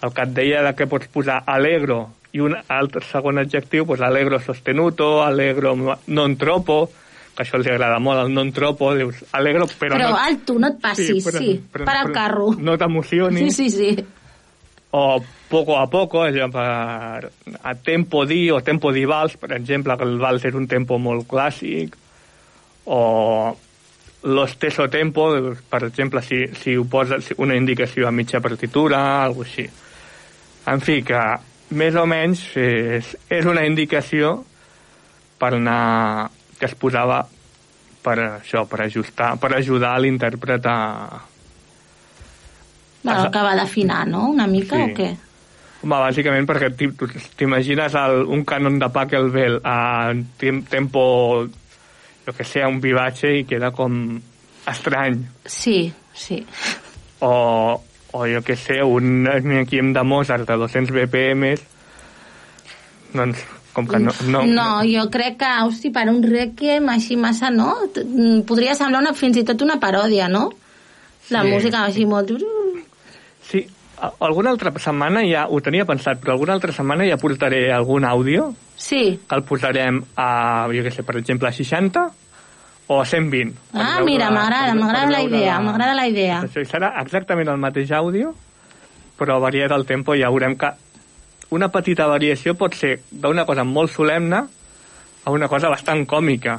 el 0.00 0.14
que 0.16 0.24
et 0.24 0.32
deia 0.38 0.62
de 0.64 0.72
que 0.78 0.88
pots 0.88 1.10
posar 1.12 1.42
alegro 1.44 2.06
i 2.32 2.40
un 2.40 2.54
altre 2.72 3.02
segon 3.04 3.42
adjectiu, 3.42 3.84
doncs 3.84 4.06
alegro 4.06 4.38
sostenuto, 4.40 5.10
alegro 5.26 5.74
non 6.06 6.38
tropo, 6.40 6.86
que 7.34 7.44
això 7.44 7.58
els 7.58 7.68
agrada 7.68 7.98
molt, 8.00 8.24
el 8.24 8.32
non 8.32 8.54
tropo, 8.56 8.94
dius 8.96 9.20
alegro, 9.36 9.68
però... 9.76 9.98
Però 9.98 10.14
no... 10.14 10.22
alto, 10.22 10.56
no 10.62 10.72
et 10.72 10.80
passis, 10.80 11.12
sí. 11.18 11.26
Però, 11.26 11.44
sí. 11.44 11.52
Però, 11.74 11.84
Para 11.90 12.06
el 12.06 12.14
carro. 12.16 12.54
No 12.56 12.78
t'emocioni. 12.80 13.44
Sí, 13.50 13.68
sí, 13.68 13.70
sí. 13.76 14.08
o 14.90 15.22
poco 15.48 15.78
a 15.78 15.86
poco, 15.86 16.22
allò 16.22 16.48
per, 16.48 17.30
a 17.62 17.74
tempo 17.74 18.24
di 18.24 18.50
o 18.50 18.60
tempo 18.60 18.90
di 18.90 19.04
vals, 19.04 19.36
per 19.36 19.52
exemple, 19.52 19.96
que 19.96 20.06
el 20.06 20.18
vals 20.18 20.44
és 20.44 20.54
un 20.54 20.66
tempo 20.66 20.98
molt 20.98 21.28
clàssic, 21.30 21.94
o 22.84 23.56
lo 24.22 24.46
stesso 24.46 24.88
tempo, 24.88 25.30
per 25.68 25.84
exemple, 25.84 26.20
si, 26.22 26.46
si 26.60 26.76
ho 26.76 26.84
posa 26.84 27.16
una 27.38 27.56
indicació 27.56 28.06
a 28.08 28.10
mitja 28.12 28.40
partitura, 28.40 29.22
alguna 29.24 29.46
així. 29.48 29.64
En 30.68 30.80
fi, 30.84 30.98
que 31.02 31.20
més 31.70 31.94
o 31.96 32.04
menys 32.06 32.42
és, 32.60 33.14
és 33.32 33.46
una 33.48 33.64
indicació 33.64 34.44
per 35.40 35.54
anar 35.56 36.28
que 36.58 36.66
es 36.68 36.74
posava 36.76 37.22
per 38.04 38.16
això, 38.18 38.66
per 38.68 38.82
ajustar, 38.84 39.34
per 39.40 39.54
ajudar 39.56 39.94
l'intèrpret 40.00 40.66
a... 40.68 40.76
Bueno, 43.02 43.22
acabar 43.24 43.56
d'afinar, 43.56 44.06
no? 44.08 44.26
Una 44.28 44.46
mica 44.46 44.76
Sí. 44.76 44.82
o 44.82 44.94
què? 44.96 45.08
Home, 45.80 45.96
bàsicament 45.96 46.44
perquè 46.44 46.68
t'imagines 47.40 47.94
un 48.28 48.44
canon 48.44 48.76
de 48.78 48.88
Pachelbel 48.92 49.60
a 49.64 50.12
tem- 50.36 50.60
tempo, 50.68 51.46
jo 52.30 52.36
que 52.38 52.46
sé, 52.46 52.62
un 52.66 52.78
vivatge 52.80 53.34
i 53.40 53.44
queda 53.44 53.72
com 53.74 54.20
estrany. 54.70 55.20
Sí, 55.50 55.92
sí. 56.14 56.40
O, 57.20 57.34
o 58.14 58.26
jo 58.30 58.40
que 58.46 58.56
sé, 58.56 58.80
un 58.86 59.26
Requiem 59.26 59.92
de 59.92 60.02
Mozart 60.06 60.46
de 60.48 60.56
200 60.56 60.94
BPM, 60.94 61.54
doncs 63.12 63.42
com 63.74 63.86
que 63.86 63.98
no... 64.02 64.12
no, 64.26 64.42
no, 64.46 64.68
jo 64.86 65.04
crec 65.14 65.36
que, 65.42 65.50
hosti, 65.66 65.90
per 65.94 66.08
un 66.10 66.22
requiem 66.26 66.88
així 66.90 67.14
massa, 67.18 67.50
no? 67.54 67.68
Podria 68.46 68.74
semblar 68.78 69.02
una, 69.04 69.12
fins 69.14 69.38
i 69.38 69.44
tot 69.46 69.62
una 69.62 69.78
paròdia, 69.82 70.26
no? 70.30 70.48
La 71.30 71.44
Sí. 71.44 71.50
música 71.52 71.84
així 71.86 72.06
molt... 72.10 72.32
Sí, 73.46 73.62
alguna 74.18 74.50
altra 74.50 74.72
setmana 74.78 75.22
ja 75.28 75.44
ho 75.46 75.60
tenia 75.62 75.86
pensat, 75.86 76.18
però 76.22 76.34
alguna 76.34 76.54
altra 76.58 76.72
setmana 76.74 77.06
ja 77.06 77.18
portaré 77.20 77.68
algun 77.72 78.04
àudio 78.08 78.50
Sí. 78.80 79.20
que 79.28 79.36
el 79.36 79.42
posarem 79.44 79.98
a, 80.16 80.66
jo 80.72 80.82
que 80.82 80.90
sé, 80.90 81.02
per 81.04 81.18
exemple, 81.20 81.48
a 81.48 81.52
60 81.52 82.06
o 82.88 83.00
a 83.00 83.04
120. 83.04 83.52
per 83.70 83.82
Ah, 83.84 84.00
mira, 84.02 84.30
m'agrada, 84.32 84.74
m'agrada 84.74 85.10
la 85.12 85.22
idea, 85.22 85.58
m'agrada 85.60 85.94
la 85.94 86.06
idea. 86.08 86.40
Això 86.46 86.64
serà 86.64 86.94
exactament 87.02 87.48
el 87.52 87.60
mateix 87.60 87.92
àudio, 87.92 88.32
però 89.20 89.36
variat 89.38 89.70
el 89.76 89.84
tempo 89.86 90.14
i 90.16 90.22
ja 90.24 90.30
veurem 90.32 90.56
que 90.56 90.70
una 91.50 91.68
petita 91.68 92.06
variació 92.08 92.54
pot 92.56 92.74
ser 92.74 93.00
d'una 93.10 93.44
cosa 93.44 93.64
molt 93.68 93.92
solemne 93.92 94.40
a 95.24 95.30
una 95.30 95.46
cosa 95.48 95.68
bastant 95.68 96.06
còmica. 96.08 96.56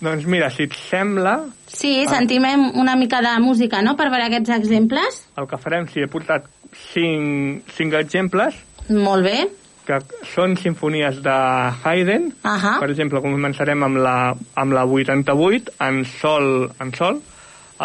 Doncs 0.00 0.26
mira, 0.28 0.50
si 0.50 0.64
et 0.66 0.74
sembla, 0.74 1.38
Sí, 1.66 2.04
sentim 2.08 2.44
una 2.74 2.96
mica 2.96 3.22
de 3.22 3.38
música, 3.40 3.80
no?, 3.82 3.94
per 3.96 4.10
veure 4.10 4.26
aquests 4.26 4.50
exemples. 4.50 5.22
el 5.38 5.46
que 5.46 5.56
farem, 5.56 5.86
si 5.88 6.00
he 6.02 6.06
portat 6.08 6.44
cinc, 6.92 7.62
cinc 7.76 7.94
exemples, 7.94 8.54
Molt 8.88 9.24
bé. 9.24 9.48
Que 9.86 10.00
són 10.34 10.56
sinfonies 10.60 11.22
de 11.24 11.36
Haydn. 11.84 12.30
Ahà. 12.42 12.76
Per 12.82 12.90
exemple, 12.90 13.22
començarem 13.24 13.86
amb 13.86 14.02
la, 14.02 14.18
amb 14.58 14.76
la 14.76 14.84
88, 14.84 15.76
en 15.86 16.04
sol, 16.18 16.70
en 16.82 16.94
sol, 16.98 17.22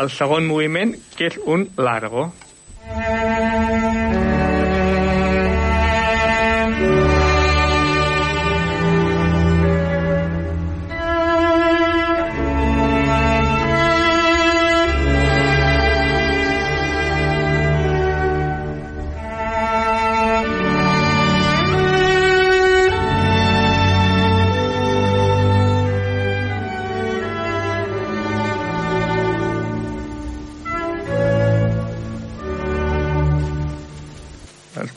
el 0.01 0.13
segon 0.13 0.47
moviment, 0.49 0.95
que 1.17 1.31
és 1.31 1.41
un 1.45 1.67
largo. 1.77 2.31
Doncs, 2.91 4.00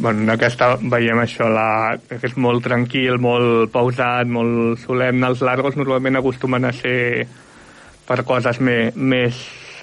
bueno, 0.05 0.21
en 0.21 0.31
aquesta 0.35 0.75
veiem 0.77 1.17
això, 1.23 1.47
la, 1.49 1.97
que 2.05 2.19
és 2.29 2.35
molt 2.37 2.61
tranquil, 2.67 3.17
molt 3.25 3.71
pausat, 3.73 4.29
molt 4.29 4.83
solemne. 4.83 5.31
Els 5.33 5.41
largos 5.41 5.79
normalment 5.81 6.21
acostumen 6.21 6.69
a 6.69 6.73
ser 6.77 7.25
per 8.05 8.19
coses 8.29 8.61
més, 8.61 8.93
més, 9.01 9.39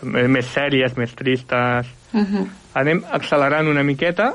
més 0.05 0.51
sèries, 0.53 0.93
més 1.01 1.17
tristes. 1.17 1.89
Uh 2.13 2.21
-huh. 2.21 2.45
Anem 2.77 3.01
accelerant 3.12 3.67
una 3.67 3.84
miqueta. 3.84 4.34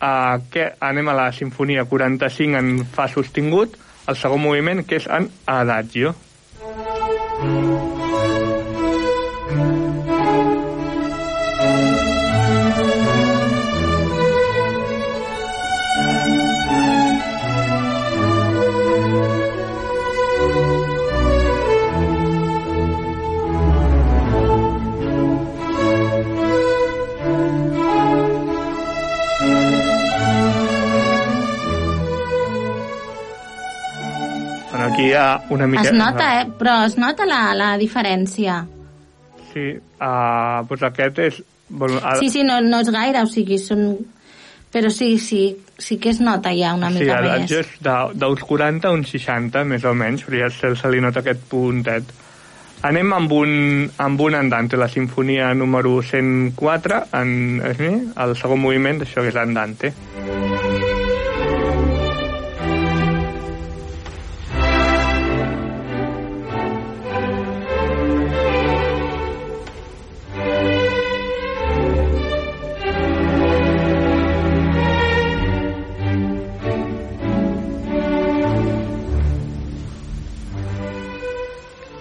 A, 0.00 0.38
que, 0.50 0.72
anem 0.80 1.08
a 1.08 1.12
la 1.12 1.32
sinfonia 1.32 1.84
45 1.84 2.56
en 2.56 2.86
fa 2.86 3.08
sostingut, 3.08 3.76
el 4.06 4.16
segon 4.16 4.40
moviment, 4.40 4.86
que 4.86 4.96
és 4.96 5.06
en 5.08 5.28
adagio. 5.44 6.14
Bueno, 6.62 7.97
ha 35.14 35.40
una 35.54 35.66
mica... 35.66 35.82
Es 35.88 35.92
nota, 35.92 36.40
eh? 36.40 36.46
Però 36.58 36.84
es 36.86 36.96
nota 36.98 37.26
la, 37.28 37.54
la 37.54 37.70
diferència. 37.80 38.60
Sí, 39.52 39.70
uh, 39.78 40.66
doncs 40.68 40.82
aquest 40.90 41.18
és... 41.24 41.42
Bueno, 41.68 41.98
ara, 42.02 42.16
Sí, 42.20 42.30
sí, 42.32 42.42
no, 42.44 42.60
no 42.64 42.80
és 42.84 42.90
gaire, 42.94 43.22
o 43.24 43.28
sigui, 43.30 43.58
són... 43.60 43.90
Però 44.72 44.90
sí, 44.92 45.14
sí, 45.18 45.56
sí 45.80 45.96
que 45.96 46.10
es 46.12 46.18
nota 46.20 46.50
ja 46.52 46.74
una 46.76 46.90
sí, 46.92 47.00
mica 47.00 47.22
més. 47.24 47.50
és 47.56 47.68
de- 47.80 48.12
d'uns 48.20 48.42
40 48.44 48.88
a 48.88 48.92
uns 48.92 49.08
60, 49.14 49.62
més 49.64 49.84
o 49.88 49.94
menys, 49.96 50.26
però 50.28 50.42
ja 50.44 50.50
se, 50.52 50.74
se 50.76 50.90
li 50.92 51.00
nota 51.00 51.22
aquest 51.24 51.46
puntet. 51.48 52.10
Anem 52.84 53.10
amb 53.16 53.32
un, 53.32 53.50
amb 53.98 54.20
un 54.20 54.36
andante, 54.38 54.76
la 54.76 54.86
sinfonia 54.92 55.48
número 55.56 55.96
104, 56.02 57.00
en, 57.16 57.32
eh, 57.64 57.94
el 58.22 58.36
segon 58.38 58.60
moviment 58.60 59.00
d'això 59.00 59.24
que 59.24 59.32
és 59.32 59.40
andante. 59.40 59.94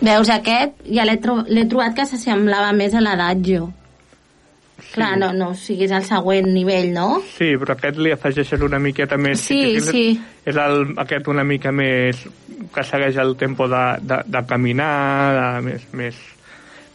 Veus, 0.08 0.30
aquest 0.32 0.86
ja 0.88 1.04
l'he 1.08 1.18
tro 1.20 1.42
trobat 1.44 1.98
que 1.98 2.06
s'assemblava 2.08 2.72
més 2.76 2.96
a 2.96 3.02
l'adagio. 3.04 3.68
Sí. 4.78 4.94
Clar, 4.94 5.16
no, 5.20 5.32
no, 5.34 5.50
o 5.52 5.58
sigui, 5.58 5.88
és 5.88 5.94
el 5.98 6.06
següent 6.06 6.48
nivell, 6.54 6.92
no? 6.94 7.08
Sí, 7.34 7.50
però 7.60 7.74
aquest 7.74 7.98
li 8.00 8.14
afegeixes 8.14 8.62
una 8.64 8.80
miqueta 8.80 9.18
més... 9.20 9.42
Sí, 9.44 9.58
que 9.76 9.82
sí. 9.84 10.04
És 10.48 10.60
el, 10.62 10.94
aquest 11.04 11.28
una 11.34 11.44
mica 11.44 11.74
més... 11.76 12.22
que 12.74 12.86
segueix 12.86 13.18
el 13.22 13.36
tempo 13.42 13.68
de, 13.72 13.84
de, 14.06 14.22
de 14.32 14.44
caminar, 14.48 14.94
de, 15.38 15.50
més, 15.66 15.86
més, 15.98 16.24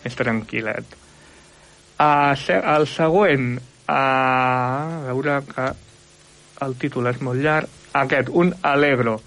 més 0.05 0.19
tranquil·let. 0.19 0.97
Uh, 2.03 2.33
el 2.77 2.89
següent, 2.91 3.53
uh, 3.59 3.93
a 3.93 5.05
veure 5.11 5.41
que 5.51 5.69
el 6.65 6.79
títol 6.81 7.11
és 7.13 7.21
molt 7.23 7.43
llarg, 7.45 7.79
aquest, 7.99 8.33
un 8.33 8.55
allegro, 8.63 9.19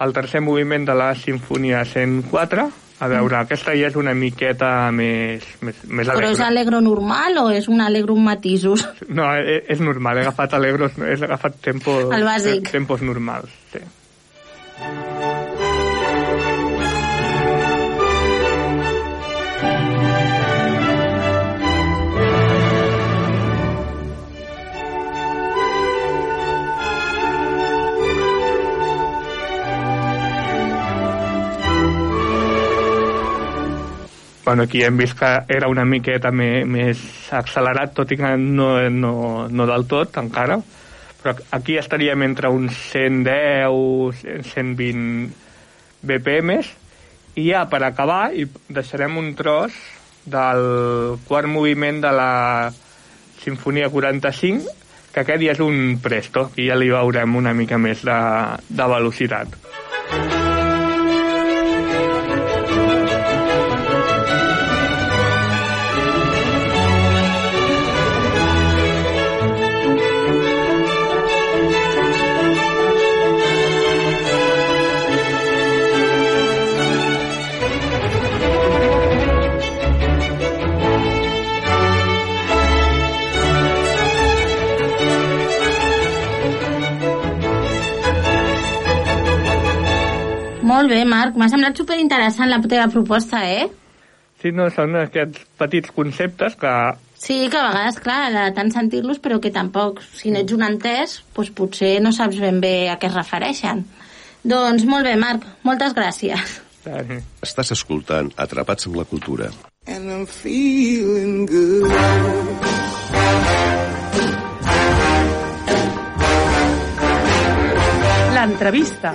el 0.00 0.14
tercer 0.16 0.40
moviment 0.40 0.86
de 0.88 0.96
la 0.96 1.12
sinfonia 1.18 1.84
104, 1.84 2.70
a 2.98 3.08
veure, 3.08 3.36
mm. 3.36 3.46
aquesta 3.46 3.74
ja 3.78 3.90
és 3.90 3.96
una 3.98 4.14
miqueta 4.18 4.90
més, 4.94 5.44
més, 5.62 5.80
més 5.86 6.10
Però 6.10 6.30
és 6.32 6.40
alegre. 6.40 6.48
alegro 6.48 6.80
normal 6.82 7.38
o 7.44 7.48
és 7.54 7.68
un 7.70 7.80
alegro 7.84 8.16
amb 8.18 8.26
matisos? 8.32 8.86
No, 9.18 9.30
és, 9.38 9.64
és 9.76 9.80
normal, 9.80 10.18
he 10.18 10.26
agafat 10.26 10.58
alegros, 10.58 10.98
he 10.98 11.16
agafat 11.16 11.60
tempo, 11.64 11.98
El 12.12 12.26
bàsic. 12.26 12.72
tempos 12.74 13.02
normals, 13.06 13.54
sí. 13.72 13.84
Bueno, 34.48 34.62
aquí 34.62 34.82
hem 34.82 34.96
vist 34.96 35.18
que 35.18 35.28
era 35.52 35.68
una 35.68 35.82
miqueta 35.84 36.30
més, 36.32 36.62
més 36.64 37.00
accelerat, 37.36 37.90
tot 37.92 38.14
i 38.14 38.16
que 38.16 38.30
no, 38.40 38.68
no, 38.88 39.10
no 39.44 39.66
del 39.68 39.84
tot 39.84 40.16
encara, 40.16 40.56
però 41.20 41.34
aquí 41.52 41.76
estaríem 41.76 42.24
entre 42.24 42.48
uns 42.48 42.78
110, 42.94 44.22
120 44.48 45.28
BPMs, 46.00 46.72
i 47.36 47.44
ja 47.50 47.66
per 47.68 47.82
acabar 47.84 48.30
i 48.32 48.48
deixarem 48.72 49.20
un 49.20 49.34
tros 49.36 49.76
del 50.24 50.64
quart 51.28 51.52
moviment 51.52 52.00
de 52.06 52.16
la 52.16 52.32
Sinfonia 53.44 53.92
45, 53.92 54.64
que 55.12 55.26
aquest 55.26 55.44
ja 55.44 55.58
és 55.58 55.60
un 55.60 55.98
presto, 56.00 56.48
i 56.56 56.70
ja 56.70 56.80
li 56.80 56.88
veurem 56.88 57.36
una 57.36 57.52
mica 57.52 57.76
més 57.76 58.00
de, 58.00 58.18
de 58.64 58.88
velocitat. 58.96 59.60
Molt 90.88 91.02
bé, 91.02 91.04
Marc. 91.04 91.34
M'ha 91.36 91.50
semblat 91.52 91.76
superinteressant 91.76 92.48
la 92.48 92.56
teva 92.64 92.86
proposta, 92.88 93.42
eh? 93.44 93.66
Sí, 94.40 94.54
no, 94.56 94.70
són 94.72 94.94
aquests 94.96 95.42
petits 95.60 95.92
conceptes 95.92 96.54
que... 96.56 96.70
Sí, 97.20 97.36
que 97.52 97.58
a 97.60 97.66
vegades, 97.66 97.98
clar, 98.00 98.30
de 98.32 98.44
tant 98.56 98.72
sentir-los, 98.72 99.18
però 99.20 99.36
que 99.36 99.52
tampoc, 99.52 100.00
si 100.16 100.32
no 100.32 100.40
ets 100.40 100.56
un 100.56 100.64
entès, 100.64 101.18
doncs 101.36 101.52
potser 101.58 101.98
no 102.00 102.08
saps 102.16 102.40
ben 102.40 102.62
bé 102.64 102.88
a 102.88 102.96
què 102.96 103.10
es 103.10 103.18
refereixen. 103.18 103.84
Doncs 104.48 104.88
molt 104.88 105.04
bé, 105.04 105.12
Marc, 105.20 105.44
moltes 105.68 105.92
gràcies. 105.92 106.56
Estàs 107.44 107.74
escoltant 107.76 108.32
Atrapats 108.40 108.88
amb 108.88 108.96
la 109.02 109.04
cultura. 109.12 109.52
And 109.92 110.08
I'm 110.08 110.24
feeling 110.24 111.44
good. 111.44 111.92
L'entrevista. 118.38 119.12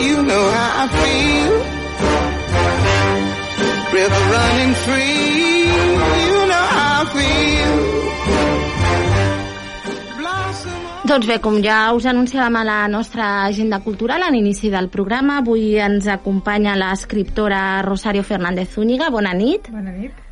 You 0.00 0.22
know 0.22 0.44
how 0.56 0.84
I 0.84 0.88
feel. 0.96 1.54
River 3.92 4.22
running 4.32 4.74
free, 4.84 5.64
you 6.30 6.40
know 6.46 6.66
how 6.76 7.02
I 7.02 7.06
feel. 7.14 8.00
Doncs 11.10 11.26
bé, 11.26 11.40
com 11.42 11.56
ja 11.58 11.90
us 11.96 12.06
anunciàvem 12.06 12.60
a 12.60 12.64
la 12.64 12.80
nostra 12.86 13.44
agenda 13.48 13.80
cultural 13.82 14.22
a 14.22 14.30
l'inici 14.30 14.70
del 14.70 14.86
programa, 14.88 15.40
avui 15.42 15.74
ens 15.82 16.06
acompanya 16.06 16.78
l'escriptora 16.78 17.82
Rosario 17.82 18.22
Fernández 18.22 18.76
Zúñiga. 18.76 19.10
Bona 19.10 19.34
nit. 19.34 19.72
Bona 19.74 19.90
nit. 19.90 20.29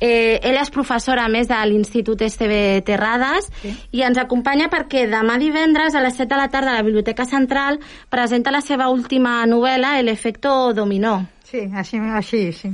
Eh, 0.00 0.40
ella 0.42 0.62
és 0.64 0.72
professora, 0.72 1.28
més, 1.28 1.48
de 1.50 1.58
l'Institut 1.68 2.22
Esteve 2.24 2.80
Terrades 2.86 3.50
sí. 3.60 3.74
i 3.92 4.04
ens 4.06 4.18
acompanya 4.18 4.70
perquè 4.72 5.04
demà 5.10 5.36
divendres 5.38 5.94
a 5.94 6.00
les 6.00 6.16
7 6.16 6.30
de 6.32 6.38
la 6.40 6.48
tarda 6.48 6.72
a 6.72 6.78
la 6.78 6.86
Biblioteca 6.86 7.26
Central 7.28 7.80
presenta 8.08 8.50
la 8.50 8.62
seva 8.64 8.88
última 8.88 9.44
novel·la, 9.46 9.98
El 10.00 10.08
efecto 10.08 10.72
dominó. 10.72 11.26
Sí, 11.44 11.66
així, 11.74 11.98
així 11.98 12.52
sí. 12.52 12.70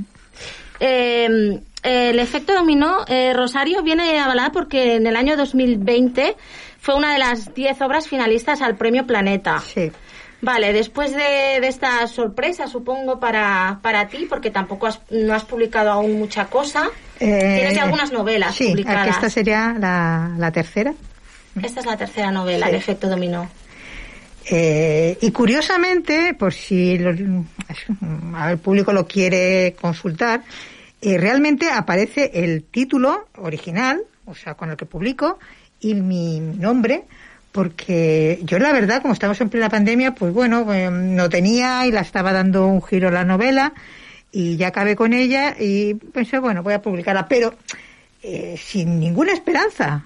Eh, 0.79 1.59
eh, 1.83 2.09
el 2.09 2.19
efecto 2.19 2.53
dominó, 2.53 3.05
eh, 3.07 3.33
Rosario, 3.33 3.83
viene 3.83 4.19
avalada 4.19 4.51
porque 4.51 4.95
en 4.95 5.07
el 5.07 5.15
año 5.15 5.35
2020 5.35 6.35
fue 6.79 6.95
una 6.95 7.13
de 7.13 7.19
las 7.19 7.53
10 7.53 7.81
obras 7.81 8.07
finalistas 8.07 8.61
al 8.61 8.77
Premio 8.77 9.05
Planeta. 9.05 9.59
Sí. 9.59 9.91
Vale, 10.39 10.71
después 10.71 11.11
de, 11.13 11.59
de 11.61 11.67
esta 11.67 12.05
sorpresa, 12.07 12.67
supongo, 12.67 13.19
para, 13.19 13.79
para 13.81 14.07
ti, 14.07 14.27
porque 14.29 14.51
tampoco 14.51 14.85
has, 14.87 14.99
no 15.09 15.33
has 15.33 15.43
publicado 15.45 15.89
aún 15.91 16.19
mucha 16.19 16.45
cosa, 16.45 16.89
Eh, 17.19 17.55
tienes 17.57 17.73
ya 17.75 17.83
algunas 17.83 18.11
novelas 18.11 18.53
sí, 18.55 18.69
publicadas. 18.69 19.07
esta 19.15 19.29
sería 19.31 19.75
la, 19.79 20.35
la 20.37 20.51
tercera. 20.51 20.93
Esta 21.63 21.79
es 21.79 21.85
la 21.87 21.97
tercera 21.97 22.29
novela, 22.31 22.67
Sí. 22.67 22.69
El 22.69 22.75
efecto 22.77 23.09
dominó. 23.09 23.49
Eh, 24.49 25.17
y 25.21 25.31
curiosamente, 25.31 26.33
por 26.35 26.53
si 26.53 26.97
lo- 26.99 27.09
el 27.09 28.57
público 28.59 28.93
lo 28.93 29.07
quiere 29.07 29.75
consultar, 29.81 30.43
eh, 31.01 31.17
realmente 31.17 31.69
aparece 31.71 32.31
el 32.33 32.63
título 32.63 33.27
original, 33.37 34.01
o 34.25 34.35
sea, 34.35 34.53
con 34.53 34.69
el 34.69 34.77
que 34.77 34.85
publico, 34.85 35.39
y 35.79 35.95
mi 35.95 36.39
nombre, 36.39 37.05
porque 37.51 38.39
yo 38.43 38.59
la 38.59 38.71
verdad, 38.71 39.01
como 39.01 39.13
estamos 39.13 39.39
en 39.41 39.49
plena 39.49 39.69
pandemia, 39.69 40.13
pues 40.13 40.33
bueno, 40.33 40.71
eh, 40.73 40.89
no 40.91 41.29
tenía 41.29 41.85
y 41.85 41.91
la 41.91 42.01
estaba 42.01 42.31
dando 42.31 42.67
un 42.67 42.81
giro 42.83 43.09
la 43.11 43.23
novela 43.23 43.73
y 44.31 44.57
ya 44.57 44.67
acabé 44.67 44.95
con 44.95 45.13
ella 45.13 45.55
y 45.59 45.95
pensé, 45.95 46.39
bueno, 46.39 46.63
voy 46.63 46.73
a 46.73 46.81
publicarla, 46.81 47.27
pero 47.27 47.53
eh, 48.21 48.59
sin 48.61 48.99
ninguna 48.99 49.33
esperanza. 49.33 50.03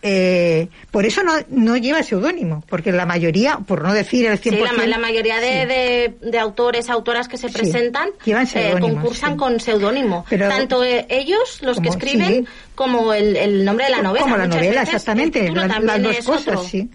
Eh, 0.00 0.68
por 0.92 1.06
eso 1.06 1.24
no, 1.24 1.32
no 1.48 1.76
lleva 1.76 2.04
seudónimo, 2.04 2.62
porque 2.68 2.92
la 2.92 3.04
mayoría, 3.04 3.58
por 3.66 3.82
no 3.82 3.92
decir 3.92 4.26
el 4.26 4.40
100%, 4.40 4.42
Sí, 4.42 4.50
la, 4.62 4.72
ma- 4.72 4.86
la 4.86 4.98
mayoría 4.98 5.40
de, 5.40 5.66
de, 5.66 6.14
de 6.30 6.38
autores, 6.38 6.88
autoras 6.88 7.26
que 7.26 7.36
se 7.36 7.48
presentan 7.48 8.10
eh, 8.54 8.76
concursan 8.80 9.36
con 9.36 9.58
seudónimo. 9.58 10.24
Tanto 10.30 10.84
eh, 10.84 11.04
ellos, 11.08 11.60
los 11.62 11.80
que 11.80 11.88
escriben, 11.88 12.46
como 12.76 13.12
el, 13.12 13.34
el 13.36 13.64
nombre 13.64 13.86
de 13.86 13.90
la 13.90 14.02
novela. 14.02 14.22
Como 14.22 14.36
la 14.36 14.44
Muchas 14.44 14.62
novela, 14.62 14.82
exactamente, 14.82 15.40
título 15.40 15.66
las, 15.66 16.02
dos 16.02 16.16
cosas, 16.24 16.46
otro. 16.48 16.62
sí. 16.62 16.88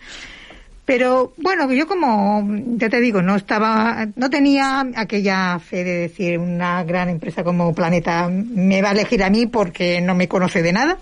Pero 0.86 1.34
bueno, 1.38 1.72
yo 1.72 1.88
como, 1.88 2.46
ya 2.76 2.89
te 2.89 3.00
digo, 3.00 3.22
no 3.22 3.36
estaba, 3.38 4.06
no 4.18 4.30
tenía 4.30 4.86
aquella 4.96 5.58
fe 5.60 5.84
de 5.86 5.94
decir 5.94 6.38
una 6.38 6.84
gran 6.84 7.08
empresa 7.08 7.42
como 7.44 7.74
Planeta 7.74 8.28
me 8.30 8.82
va 8.82 8.89
a 8.89 8.92
elegir 8.92 9.24
a 9.24 9.30
mí 9.30 9.46
porque 9.46 10.02
no 10.02 10.13
me 10.13 10.28
conoce 10.28 10.62
de 10.62 10.74
nada, 10.74 10.98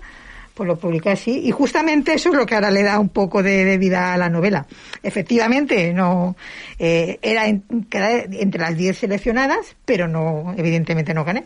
pues 0.54 0.66
lo 0.66 0.76
publiqué 0.76 1.10
así. 1.10 1.40
Y 1.44 1.50
justamente 1.50 2.14
eso 2.14 2.28
es 2.30 2.34
lo 2.34 2.44
que 2.46 2.54
ahora 2.54 2.70
le 2.70 2.82
da 2.82 2.98
un 2.98 3.08
poco 3.08 3.42
de, 3.42 3.64
de 3.64 3.78
vida 3.78 4.12
a 4.14 4.18
la 4.18 4.28
novela. 4.28 4.66
Efectivamente, 5.02 5.92
no, 5.92 6.36
eh, 6.78 7.18
era 7.22 7.46
en- 7.46 7.62
entre 7.90 8.60
las 8.60 8.76
10 8.76 8.98
seleccionadas, 8.98 9.76
pero 9.84 10.08
no, 10.08 10.54
evidentemente 10.56 11.14
no 11.14 11.24
gané. 11.24 11.44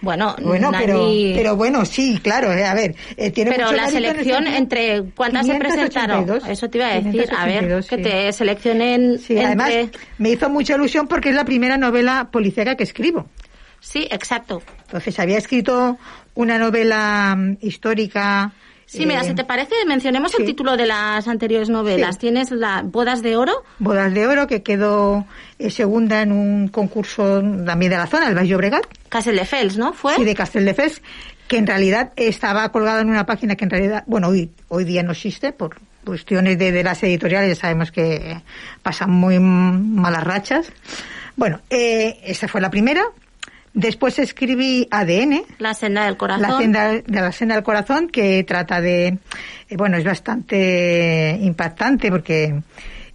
Bueno, 0.00 0.34
Bueno, 0.42 0.72
pero, 0.76 0.98
nadie- 1.06 1.32
pero 1.36 1.54
bueno, 1.54 1.84
sí, 1.84 2.18
claro, 2.20 2.52
eh, 2.52 2.64
a 2.64 2.74
ver, 2.74 2.96
eh, 3.16 3.30
tiene 3.30 3.52
Pero 3.52 3.66
mucho 3.66 3.76
la 3.76 3.84
en 3.84 3.90
selección 3.92 4.46
entre 4.48 5.02
cuántas 5.14 5.46
se 5.46 5.52
582, 5.52 6.26
presentaron, 6.26 6.50
eso 6.50 6.68
te 6.70 6.78
iba 6.78 6.86
a 6.88 6.94
decir, 7.00 7.28
a 7.36 7.46
ver, 7.46 7.60
582, 7.60 7.86
que 7.86 7.98
te 7.98 8.32
seleccionen 8.32 9.18
Sí, 9.20 9.34
entre... 9.34 9.46
además 9.46 9.72
me 10.18 10.30
hizo 10.30 10.50
mucha 10.50 10.74
ilusión 10.74 11.06
porque 11.06 11.28
es 11.28 11.36
la 11.36 11.44
primera 11.44 11.76
novela 11.76 12.28
policíaca 12.32 12.74
que 12.76 12.82
escribo. 12.82 13.26
Sí, 13.78 14.08
exacto. 14.10 14.62
Entonces 14.92 15.18
había 15.18 15.38
escrito 15.38 15.96
una 16.34 16.58
novela 16.58 17.34
mm, 17.34 17.56
histórica. 17.62 18.52
Sí, 18.84 19.06
mira, 19.06 19.22
eh, 19.22 19.24
si 19.24 19.34
te 19.34 19.42
parece, 19.42 19.74
mencionemos 19.86 20.34
el 20.38 20.44
título 20.44 20.76
de 20.76 20.84
las 20.84 21.26
anteriores 21.28 21.70
novelas. 21.70 22.16
Sí. 22.16 22.20
Tienes 22.20 22.50
la 22.50 22.82
Bodas 22.84 23.22
de 23.22 23.38
Oro, 23.38 23.64
Bodas 23.78 24.12
de 24.12 24.26
Oro, 24.26 24.46
que 24.46 24.62
quedó 24.62 25.24
eh, 25.58 25.70
segunda 25.70 26.20
en 26.20 26.30
un 26.30 26.68
concurso 26.68 27.40
también 27.64 27.90
de 27.90 27.96
la 27.96 28.06
zona, 28.06 28.28
el 28.28 28.34
Baix 28.34 28.50
Llobregat. 28.50 28.84
Castelldefels, 29.08 29.78
¿no? 29.78 29.94
¿Fue? 29.94 30.14
Sí, 30.16 30.24
de 30.24 30.34
Castelldefels, 30.34 31.00
que 31.48 31.56
en 31.56 31.66
realidad 31.66 32.12
estaba 32.16 32.70
colgada 32.70 33.00
en 33.00 33.08
una 33.08 33.24
página 33.24 33.56
que 33.56 33.64
en 33.64 33.70
realidad, 33.70 34.04
bueno, 34.06 34.28
hoy, 34.28 34.50
hoy 34.68 34.84
día 34.84 35.02
no 35.02 35.12
existe 35.12 35.52
por 35.52 35.78
cuestiones 36.04 36.58
de, 36.58 36.70
de 36.70 36.84
las 36.84 37.02
editoriales, 37.02 37.56
ya 37.56 37.62
sabemos 37.62 37.90
que 37.90 38.42
pasan 38.82 39.10
muy 39.10 39.38
malas 39.38 40.24
rachas. 40.24 40.70
Bueno, 41.34 41.60
eh, 41.70 42.20
esa 42.24 42.46
fue 42.46 42.60
la 42.60 42.68
primera. 42.68 43.02
Después 43.74 44.18
escribí 44.18 44.86
ADN, 44.90 45.44
La 45.58 45.72
Senda 45.72 46.04
del 46.04 46.16
Corazón. 46.18 46.42
la 46.42 46.58
senda 46.58 46.88
de 46.92 47.02
la 47.20 47.32
senda 47.32 47.54
del 47.54 47.64
corazón 47.64 48.08
que 48.08 48.44
trata 48.44 48.80
de 48.82 49.06
eh, 49.68 49.76
bueno 49.76 49.96
es 49.96 50.04
bastante 50.04 51.38
impactante 51.40 52.10
porque 52.10 52.60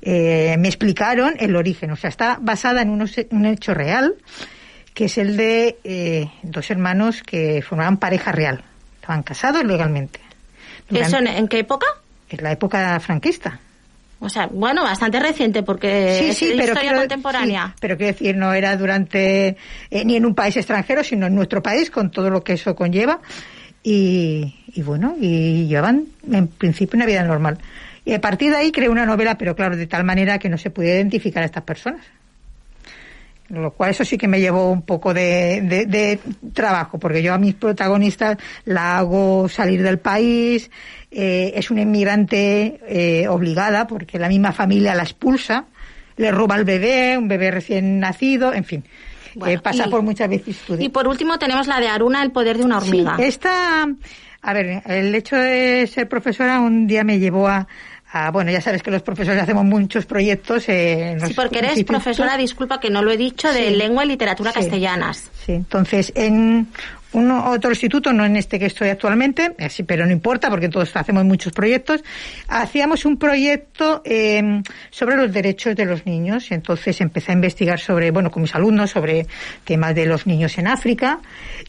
eh, 0.02 0.56
me 0.58 0.67
explicaron 0.67 1.36
el 1.39 1.56
origen. 1.56 1.91
O 1.91 1.96
sea 1.96 2.10
está 2.10 2.38
basada 2.41 2.82
en 2.82 2.89
unos- 2.89 3.15
un 3.30 3.46
hecho 3.46 3.74
real 3.76 4.15
que 4.96 5.06
es 5.06 5.17
el 5.20 5.38
de 5.38 5.78
eh, 5.84 6.28
dos 6.41 6.72
hermanos 6.72 7.22
que 7.22 7.62
formaban 7.62 7.98
pareja 7.98 8.32
real. 8.32 8.63
Estaban 9.00 9.22
casados 9.22 9.63
legalmente. 9.63 10.20
¿Eso 10.89 11.17
en, 11.20 11.48
qué 11.48 11.60
época? 11.60 11.86
en 12.30 12.43
la 12.43 12.52
época 12.52 13.00
franquista 13.00 13.60
O 14.19 14.30
sea, 14.30 14.47
bueno, 14.47 14.84
bastante 14.84 15.19
reciente 15.19 15.62
porque 15.63 16.17
sí 16.19 16.25
es 16.30 16.38
sí 16.38 16.45
pero 16.51 16.62
historia 16.69 16.82
quiero- 16.82 16.99
contemporánea. 16.99 17.67
sí, 17.67 17.73
pero 17.80 17.97
quiero 17.97 18.13
decir 18.13 18.36
no 18.36 18.53
era 18.53 18.75
durante 18.75 19.58
eh, 19.91 20.06
ni 20.06 20.15
en 20.15 20.25
un 20.25 20.34
país 20.34 20.58
extranjero 20.58 21.03
sino 21.03 21.27
en 21.27 21.36
nuestro 21.36 21.62
país 21.62 21.91
con 21.91 22.10
todo 22.10 22.30
lo 22.30 22.43
que 22.43 22.53
eso 22.53 22.75
conlleva. 22.75 23.19
Y, 23.84 24.56
y 24.73 24.82
bueno 24.82 25.15
y 25.19 25.67
llevaban 25.67 26.06
en 26.32 26.47
principio 26.47 26.97
una 26.97 27.06
vida 27.06 27.23
normal. 27.23 27.58
Y 28.06 28.13
a 28.13 28.21
partir 28.21 28.51
de 28.51 28.58
ahí 28.58 28.71
creé 28.71 28.89
una 28.89 29.06
novela 29.06 29.38
pero 29.38 29.56
claro 29.56 29.77
de 29.77 29.86
tal 29.88 30.03
manera 30.03 30.39
que 30.39 30.49
no 30.49 30.58
se 30.58 30.71
pudiera 30.71 30.97
identificar 30.97 31.43
a 31.43 31.45
estas 31.45 31.63
personas 31.63 32.01
lo 33.50 33.72
cual 33.72 33.92
eso 33.92 34.04
sí 34.04 34.18
que 34.18 34.28
me 34.28 34.40
llevó 34.40 34.70
un 34.72 34.82
poco 34.82 35.14
de, 35.14 35.62
de, 35.62 35.86
de 35.86 36.20
trabajo, 36.54 36.98
porque 37.00 37.22
yo 37.24 37.34
a 37.34 37.38
mis 37.38 37.56
protagonistas 37.56 38.38
la 38.66 38.98
hago 38.98 39.48
salir 39.50 39.82
del 39.84 40.00
país, 40.00 40.70
eh, 41.12 41.54
es 41.56 41.72
una 41.72 41.82
inmigrante 41.82 42.80
eh, 42.88 43.28
obligada, 43.28 43.88
porque 43.88 44.20
la 44.20 44.28
misma 44.28 44.52
familia 44.52 44.96
la 44.96 45.04
expulsa, 45.04 45.66
le 46.18 46.32
roba 46.32 46.56
al 46.56 46.66
bebé, 46.66 47.18
un 47.18 47.28
bebé 47.28 47.52
recién 47.52 48.00
nacido, 48.00 48.54
en 48.54 48.64
fin. 48.64 48.84
Bueno, 49.36 49.54
eh, 49.60 49.62
pasa 49.62 49.86
y- 49.88 49.90
por 49.90 50.02
muchas 50.02 50.30
vicisitudes. 50.30 50.84
Y 50.84 50.90
por 50.90 51.08
último 51.08 51.38
tenemos 51.38 51.68
la 51.68 51.80
de 51.80 51.88
Aruna, 51.88 52.24
el 52.24 52.32
poder 52.32 52.58
de 52.58 52.64
una 52.66 52.78
hormiga. 52.78 53.16
Sí, 53.18 53.24
esta, 53.24 53.88
a 54.42 54.54
ver, 54.54 54.82
el 54.88 55.14
hecho 55.14 55.36
de 55.36 55.86
ser 55.88 56.10
profesora 56.10 56.60
un 56.60 56.88
día 56.88 57.04
me 57.04 57.20
llevó 57.20 57.48
a, 57.48 57.68
a- 58.12 58.32
bueno, 58.32 58.52
ya 58.52 58.62
sabes 58.62 58.82
que 58.84 58.91
los 58.91 59.02
profesores 59.02 59.41
hacemos 59.41 59.65
muchos 59.65 60.06
proyectos. 60.06 60.70
eh, 60.70 61.12
en 61.12 61.20
Sí, 61.20 61.26
los 61.28 61.34
porque 61.36 61.60
eres 61.60 61.72
institutos. 61.72 62.04
profesora, 62.04 62.38
disculpa 62.38 62.80
que 62.80 62.89
no 62.89 63.02
lo 63.02 63.12
he 63.12 63.17
dicho, 63.17 63.52
de 63.52 63.70
Sí. 63.70 63.76
lengua 63.76 64.06
y 64.06 64.08
literatura 64.08 64.52
Sí. 64.52 64.60
castellanas. 64.60 65.30
Sí, 65.46 65.52
entonces 65.54 66.12
en 66.15 66.67
uno, 67.13 67.50
otro 67.52 67.70
instituto, 67.72 68.12
no 68.13 68.26
en 68.26 68.36
este 68.36 68.60
que 68.60 68.65
estoy 68.65 68.89
actualmente, 68.89 69.54
eh, 69.58 69.70
sí, 69.70 69.84
pero 69.84 70.06
no 70.06 70.12
importa 70.12 70.50
porque 70.50 70.67
todos 70.70 70.96
hacemos 70.96 71.24
muchos 71.26 71.54
proyectos, 71.54 72.04
hacíamos 72.48 73.06
un 73.06 73.17
proyecto 73.17 74.02
eh, 74.06 74.62
sobre 74.91 75.15
los 75.15 75.32
derechos 75.34 75.76
de 75.76 75.86
los 75.86 76.06
niños. 76.06 76.52
Entonces 76.52 77.00
empecé 77.02 77.32
a 77.32 77.36
investigar 77.36 77.80
sobre, 77.80 78.12
bueno, 78.12 78.30
con 78.30 78.41
mis 78.43 78.54
alumnos, 78.56 78.91
sobre 78.91 79.26
temas 79.63 79.96
de 79.96 80.06
los 80.06 80.28
niños 80.28 80.58
en 80.58 80.67
África 80.67 81.20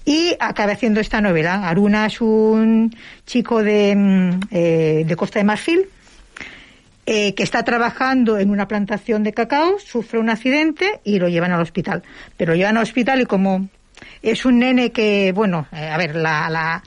y 0.05 0.37
acabé 0.41 0.73
haciendo 0.73 1.01
esta 1.01 1.21
novela. 1.21 1.69
Aruna 1.69 2.07
es 2.07 2.21
un 2.21 2.95
chico 3.27 3.63
de, 3.63 3.95
mm, 3.97 4.41
eh, 4.51 5.05
de 5.07 5.17
Costa 5.17 5.39
de 5.39 5.45
Marfil 5.45 5.89
eh, 7.11 7.33
que 7.35 7.43
está 7.43 7.63
trabajando 7.63 8.37
en 8.39 8.51
una 8.51 8.69
plantación 8.69 9.23
de 9.25 9.33
cacao, 9.33 9.79
sufre 9.79 10.19
un 10.19 10.29
accidente 10.29 11.01
y 11.05 11.19
lo 11.19 11.29
llevan 11.29 11.53
al 11.53 11.63
hospital. 11.63 12.03
Pero 12.37 12.53
lo 12.53 12.57
llevan 12.59 12.77
al 12.77 12.83
hospital 12.83 13.23
y 13.23 13.25
como 13.25 13.67
es 14.21 14.45
un 14.45 14.59
nene 14.59 14.93
que, 14.93 15.33
bueno, 15.33 15.67
eh, 15.73 15.89
a 15.89 15.97
ver, 15.97 16.15
la, 16.17 16.51
la- 16.51 16.83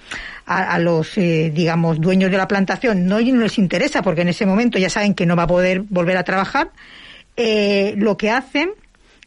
a, 0.45 0.77
los, 0.79 1.17
eh, 1.17 1.49
digamos, 1.53 1.99
dueños 1.99 2.29
de 2.29 2.37
la 2.37 2.47
plantación 2.47 3.07
no, 3.07 3.19
no 3.19 3.41
les 3.41 3.57
interesa 3.57 4.01
porque 4.03 4.21
en 4.21 4.27
ese 4.29 4.45
momento 4.45 4.77
ya 4.77 4.89
saben 4.89 5.13
que 5.15 5.25
no 5.25 5.35
va 5.35 5.43
a 5.43 5.47
poder 5.47 5.81
volver 5.89 6.17
a 6.17 6.23
trabajar, 6.23 6.69
eh, 7.37 7.93
lo 7.97 8.15
que 8.17 8.29
hacen 8.29 8.71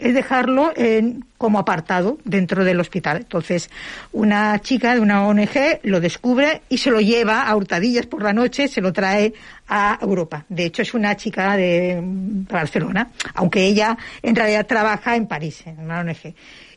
es 0.05 0.15
dejarlo 0.15 0.73
en- 0.77 1.25
como 1.39 1.59
apartado 1.59 2.19
dentro 2.25 2.63
del 2.65 2.79
hospital. 2.79 3.17
Entonces, 3.19 3.71
una 4.13 4.59
chica 4.61 4.95
de 4.95 5.01
una 5.01 5.27
ONG 5.27 5.81
lo 5.83 6.01
descubre 6.01 6.63
y 6.69 6.79
se 6.79 6.91
lo 6.91 7.01
lleva 7.01 7.43
a 7.49 7.57
hurtadillas 7.57 8.07
por 8.07 8.23
la 8.23 8.33
noche, 8.33 8.69
se 8.69 8.81
lo 8.81 8.93
trae 8.93 9.33
a 9.69 9.99
Europa. 10.01 10.45
De 10.49 10.67
hecho, 10.67 10.83
es 10.83 10.95
una 10.95 11.17
chica 11.17 11.57
de 11.57 11.99
Barcelona, 12.03 13.09
aunque 13.35 13.65
ella 13.65 13.97
en 14.23 14.37
realidad 14.37 14.67
trabaja 14.67 15.17
en 15.17 15.27
París, 15.27 15.63
en 15.67 15.81
una 15.81 16.01
ONG. 16.01 16.35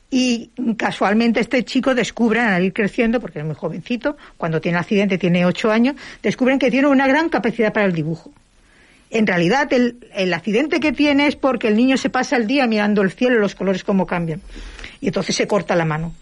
Y 0.09 0.51
casualmente 0.77 1.41
este 1.41 1.65
chico 1.65 1.93
descubren 1.93 2.45
al 2.45 2.63
ir 2.63 2.71
creciendo, 2.73 3.19
porque 3.19 3.39
es 3.39 3.45
muy 3.45 3.55
jovencito, 3.55 4.15
cuando 4.37 4.61
tiene 4.61 4.77
accidente 4.77 5.17
tiene 5.17 5.45
ocho 5.45 5.69
años, 5.69 5.95
descubren 6.23 6.59
que 6.59 6.71
tiene 6.71 6.87
una 6.87 7.07
gran 7.07 7.27
capacidad 7.27 7.73
para 7.73 7.85
el 7.87 7.93
dibujo. 7.93 8.31
En 9.09 9.25
realidad, 9.25 9.71
el, 9.71 9.97
el 10.13 10.33
accidente 10.33 10.79
que 10.79 10.91
tiene 10.91 11.27
es 11.27 11.35
porque 11.35 11.67
el 11.67 11.75
niño 11.75 11.97
se 11.97 12.09
pasa 12.09 12.35
el 12.35 12.47
día 12.47 12.67
mirando 12.67 13.01
el 13.01 13.11
cielo 13.11 13.37
y 13.37 13.39
los 13.39 13.55
colores 13.55 13.83
cómo 13.83 14.05
cambian. 14.05 14.41
Y 14.99 15.07
entonces 15.07 15.35
se 15.35 15.47
corta 15.47 15.75
la 15.75 15.85
mano. 15.85 16.13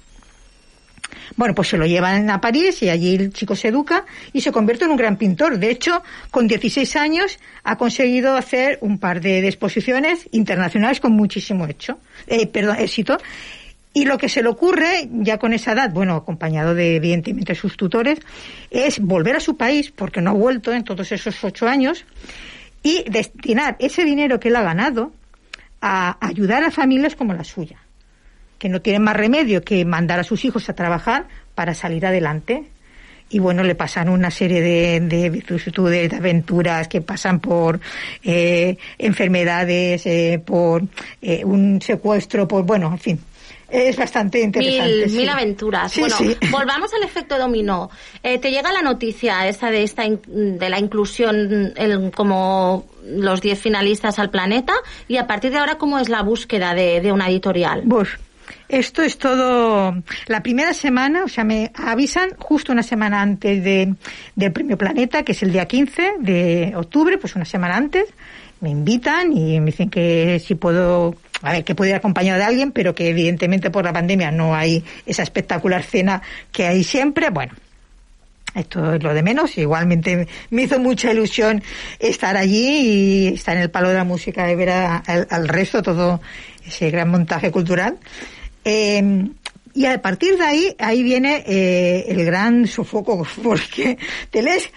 Bueno, 1.35 1.53
pues 1.53 1.69
se 1.69 1.77
lo 1.77 1.85
llevan 1.85 2.29
a 2.29 2.39
París 2.39 2.81
y 2.83 2.89
allí 2.89 3.15
el 3.15 3.33
chico 3.33 3.55
se 3.55 3.69
educa 3.69 4.05
y 4.31 4.41
se 4.41 4.51
convierte 4.51 4.85
en 4.85 4.91
un 4.91 4.97
gran 4.97 5.17
pintor. 5.17 5.57
De 5.57 5.69
hecho, 5.69 6.01
con 6.31 6.47
16 6.47 6.95
años 6.95 7.39
ha 7.63 7.77
conseguido 7.77 8.35
hacer 8.35 8.77
un 8.81 8.99
par 8.99 9.21
de, 9.21 9.41
de 9.41 9.47
exposiciones 9.47 10.29
internacionales 10.31 10.99
con 10.99 11.13
muchísimo 11.13 11.67
hecho, 11.67 11.99
eh, 12.27 12.47
perdón, 12.47 12.77
éxito. 12.79 13.17
Y 13.93 14.03
lo 14.03 14.17
que 14.17 14.27
se 14.27 14.43
le 14.43 14.49
ocurre, 14.49 15.07
ya 15.09 15.37
con 15.37 15.53
esa 15.53 15.71
edad, 15.71 15.89
bueno, 15.89 16.15
acompañado 16.15 16.75
de, 16.75 16.97
evidentemente, 16.97 17.55
sus 17.55 17.77
tutores, 17.77 18.19
es 18.69 18.99
volver 18.99 19.37
a 19.37 19.39
su 19.39 19.55
país, 19.55 19.89
porque 19.89 20.19
no 20.19 20.31
ha 20.31 20.33
vuelto 20.33 20.73
en 20.73 20.83
todos 20.83 21.13
esos 21.13 21.41
ocho 21.45 21.65
años, 21.65 22.05
y 22.85 23.03
destinar 23.09 23.77
ese 23.79 24.05
dinero 24.05 24.39
que 24.39 24.49
él 24.49 24.55
ha 24.55 24.61
ganado 24.61 25.11
a 25.81 26.23
ayudar 26.23 26.63
a 26.63 26.69
familias 26.69 27.15
como 27.15 27.33
la 27.33 27.43
suya, 27.43 27.79
que 28.59 28.69
no 28.69 28.79
tienen 28.79 29.01
más 29.01 29.17
remedio 29.17 29.63
que 29.63 29.83
mandar 29.85 30.19
a 30.19 30.23
sus 30.23 30.45
hijos 30.45 30.69
a 30.69 30.75
trabajar 30.75 31.25
para 31.55 31.73
salir 31.73 32.05
adelante. 32.05 32.69
Y 33.29 33.39
bueno, 33.39 33.63
le 33.63 33.73
pasan 33.75 34.07
una 34.09 34.29
serie 34.29 34.61
de, 34.61 34.99
de 34.99 35.29
vicisitudes, 35.29 36.09
de 36.11 36.15
aventuras 36.17 36.87
que 36.87 37.01
pasan 37.01 37.39
por 37.39 37.79
eh, 38.23 38.77
enfermedades, 38.97 40.05
eh, 40.05 40.41
por 40.45 40.83
eh, 41.21 41.43
un 41.43 41.81
secuestro, 41.81 42.47
por, 42.47 42.63
bueno, 42.63 42.87
en 42.91 42.99
fin. 42.99 43.19
Es 43.67 43.97
bastante 43.97 44.39
interesante. 44.41 44.95
Mil, 44.95 45.09
sí. 45.09 45.17
mil 45.17 45.27
aventuras. 45.29 45.91
Sí, 45.91 45.99
bueno, 46.01 46.15
sí. 46.17 46.37
volvamos 46.51 46.93
al 46.93 47.01
efecto 47.03 47.37
dominó. 47.39 47.89
Eh, 48.21 48.37
te 48.37 48.51
llega 48.51 48.71
la 48.71 48.83
noticia 48.83 49.47
esa 49.47 49.71
de 49.71 49.81
esta 49.83 50.05
in- 50.05 50.21
de 50.59 50.69
la 50.69 50.79
inclusión 50.79 51.73
en- 51.75 52.11
como 52.11 52.85
los 53.07 53.41
10 53.41 53.59
finalistas 53.59 54.19
al 54.19 54.29
planeta 54.29 54.73
y 55.07 55.17
a 55.17 55.25
partir 55.25 55.51
de 55.51 55.57
ahora 55.57 55.79
cómo 55.79 55.97
es 55.97 56.09
la 56.09 56.21
búsqueda 56.21 56.75
de, 56.75 57.01
de 57.01 57.11
una 57.11 57.27
editorial. 57.27 57.83
Pues 57.89 58.09
esto 58.67 59.01
es 59.01 59.17
todo. 59.17 59.95
La 60.27 60.41
primera 60.41 60.73
semana, 60.73 61.23
o 61.23 61.27
sea, 61.27 61.43
me 61.43 61.71
avisan 61.75 62.31
justo 62.37 62.71
una 62.71 62.83
semana 62.83 63.21
antes 63.21 63.63
de, 63.63 63.93
del 64.35 64.51
Premio 64.51 64.77
Planeta, 64.77 65.23
que 65.23 65.33
es 65.33 65.43
el 65.43 65.51
día 65.51 65.67
15 65.67 66.13
de 66.19 66.73
octubre, 66.75 67.17
pues 67.17 67.35
una 67.35 67.45
semana 67.45 67.75
antes. 67.75 68.05
Me 68.61 68.69
invitan 68.69 69.31
y 69.33 69.59
me 69.59 69.67
dicen 69.67 69.89
que 69.89 70.39
si 70.39 70.55
puedo, 70.55 71.15
a 71.41 71.51
ver, 71.51 71.63
que 71.63 71.75
puedo 71.75 71.89
ir 71.89 71.95
acompañado 71.95 72.39
de 72.39 72.45
alguien, 72.45 72.71
pero 72.71 72.95
que 72.95 73.09
evidentemente 73.09 73.69
por 73.69 73.85
la 73.85 73.93
pandemia 73.93 74.31
no 74.31 74.55
hay 74.55 74.83
esa 75.05 75.23
espectacular 75.23 75.83
cena 75.83 76.21
que 76.51 76.65
hay 76.65 76.83
siempre. 76.83 77.29
Bueno, 77.29 77.53
esto 78.55 78.93
es 78.93 79.03
lo 79.03 79.13
de 79.13 79.21
menos. 79.21 79.57
Igualmente 79.57 80.27
me 80.49 80.63
hizo 80.63 80.79
mucha 80.79 81.11
ilusión 81.11 81.61
estar 81.99 82.37
allí 82.37 82.67
y 82.67 83.27
estar 83.35 83.57
en 83.57 83.63
el 83.63 83.69
palo 83.69 83.89
de 83.89 83.95
la 83.95 84.05
música 84.05 84.49
y 84.49 84.55
ver 84.55 84.69
al 84.69 85.47
resto 85.47 85.83
todo 85.83 86.21
ese 86.65 86.89
gran 86.89 87.09
montaje 87.09 87.51
cultural. 87.51 87.97
Eh, 88.65 89.29
y 89.73 89.85
a 89.85 90.01
partir 90.01 90.37
de 90.37 90.43
ahí, 90.43 90.75
ahí 90.79 91.03
viene 91.03 91.43
eh, 91.45 92.05
el 92.07 92.23
gran 92.25 92.65
sofoco, 92.67 93.25
porque 93.43 93.97
te 94.31 94.41
lees 94.41 94.71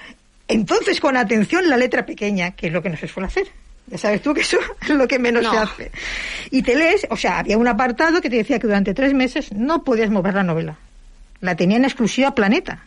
entonces 0.49 1.01
con 1.01 1.17
atención 1.17 1.69
la 1.69 1.77
letra 1.77 2.05
pequeña, 2.07 2.53
que 2.53 2.69
es 2.69 2.73
lo 2.73 2.83
que 2.83 2.91
no 2.91 2.97
se 2.97 3.09
suele 3.09 3.27
hacer. 3.27 3.49
Ya 3.87 3.97
sabes 3.97 4.21
tú 4.23 4.35
que 4.35 4.43
eso 4.43 4.59
es 4.83 4.91
lo 4.91 5.09
que 5.09 5.19
menos 5.19 5.43
No. 5.43 5.53
se 5.53 5.59
hace. 5.59 5.91
Y 6.51 6.63
te 6.63 6.77
lees, 6.77 7.07
o 7.11 7.17
sea, 7.17 7.39
había 7.39 7.57
un 7.59 7.69
apartado 7.69 8.21
que 8.21 8.29
te 8.31 8.37
decía 8.37 8.59
que 8.59 8.67
durante 8.67 8.93
tres 8.95 9.15
meses 9.15 9.53
no 9.53 9.83
podías 9.85 10.11
mover 10.11 10.35
la 10.35 10.43
novela. 10.43 10.77
La 11.41 11.55
tenía 11.55 11.77
en 11.77 11.85
exclusiva 11.85 12.35
Planeta. 12.35 12.83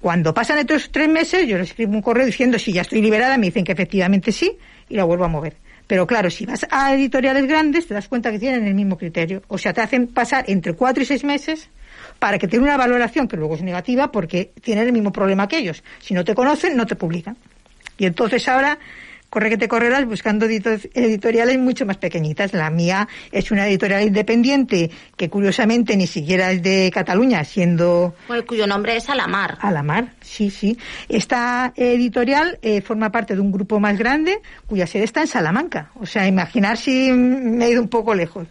Cuando 0.00 0.32
pasan 0.32 0.60
estos 0.60 0.92
tres 0.92 1.08
meses, 1.08 1.48
yo 1.48 1.58
les 1.58 1.70
escribo 1.70 1.92
un 1.92 2.02
correo 2.02 2.24
diciendo 2.24 2.56
si 2.58 2.72
ya 2.72 2.82
estoy 2.82 3.02
liberada, 3.02 3.36
me 3.36 3.46
dicen 3.46 3.64
que 3.64 3.72
efectivamente 3.72 4.30
sí, 4.30 4.56
y 4.88 4.94
la 4.94 5.02
vuelvo 5.02 5.24
a 5.24 5.28
mover. 5.28 5.56
Pero 5.88 6.06
claro, 6.06 6.30
si 6.30 6.44
vas 6.44 6.66
a 6.70 6.94
editoriales 6.94 7.48
grandes, 7.48 7.88
te 7.88 7.94
das 7.94 8.08
cuenta 8.08 8.30
que 8.30 8.38
tienen 8.38 8.66
el 8.66 8.74
mismo 8.74 8.96
criterio. 8.98 9.42
O 9.48 9.56
sea, 9.56 9.72
te 9.72 9.80
hacen 9.80 10.06
pasar 10.06 10.44
entre 10.46 10.74
cuatro 10.74 11.02
y 11.02 11.06
seis 11.06 11.24
meses 11.24 11.70
para 12.18 12.38
que 12.38 12.46
tenga 12.46 12.64
una 12.64 12.76
valoración 12.76 13.26
que 13.26 13.38
luego 13.38 13.54
es 13.54 13.62
negativa 13.62 14.12
porque 14.12 14.52
tienen 14.60 14.86
el 14.86 14.92
mismo 14.92 15.10
problema 15.10 15.48
que 15.48 15.58
ellos. 15.58 15.82
Si 15.98 16.12
no 16.12 16.24
te 16.24 16.34
conocen, 16.34 16.76
no 16.76 16.86
te 16.86 16.94
publican. 16.94 17.38
Y 17.96 18.04
entonces 18.04 18.46
ahora 18.48 18.78
corre 19.30 19.50
que 19.50 19.58
te 19.58 19.68
correrás 19.68 20.04
buscando 20.06 20.46
edito- 20.46 20.78
editoriales 20.94 21.58
mucho 21.58 21.84
más 21.86 21.98
pequeñitas. 21.98 22.52
La 22.54 22.70
mía 22.70 23.08
es 23.32 23.50
una 23.50 23.66
editorial 23.68 24.02
independiente 24.02 24.90
que 25.16 25.28
curiosamente 25.28 25.96
ni 25.96 26.06
siquiera 26.06 26.50
es 26.50 26.62
de 26.62 26.90
Cataluña, 26.92 27.44
siendo 27.44 28.14
Bueno, 28.26 28.44
cuyo 28.46 28.66
nombre 28.66 28.96
es 28.96 29.08
Alamar. 29.08 29.58
a 29.60 29.70
la 29.70 29.82
mar, 29.82 30.12
sí, 30.20 30.50
sí. 30.50 30.78
Esta 31.08 31.72
editorial 31.76 32.58
eh, 32.62 32.80
forma 32.80 33.10
parte 33.10 33.34
de 33.34 33.40
un 33.40 33.52
grupo 33.52 33.80
más 33.80 33.98
grande 33.98 34.40
cuya 34.66 34.86
sede 34.86 35.04
está 35.04 35.20
en 35.20 35.26
Salamanca. 35.26 35.90
O 36.00 36.06
sea, 36.06 36.26
imaginar 36.26 36.76
si 36.78 37.12
me 37.12 37.66
he 37.66 37.70
ido 37.70 37.82
un 37.82 37.88
poco 37.88 38.14
lejos. 38.14 38.46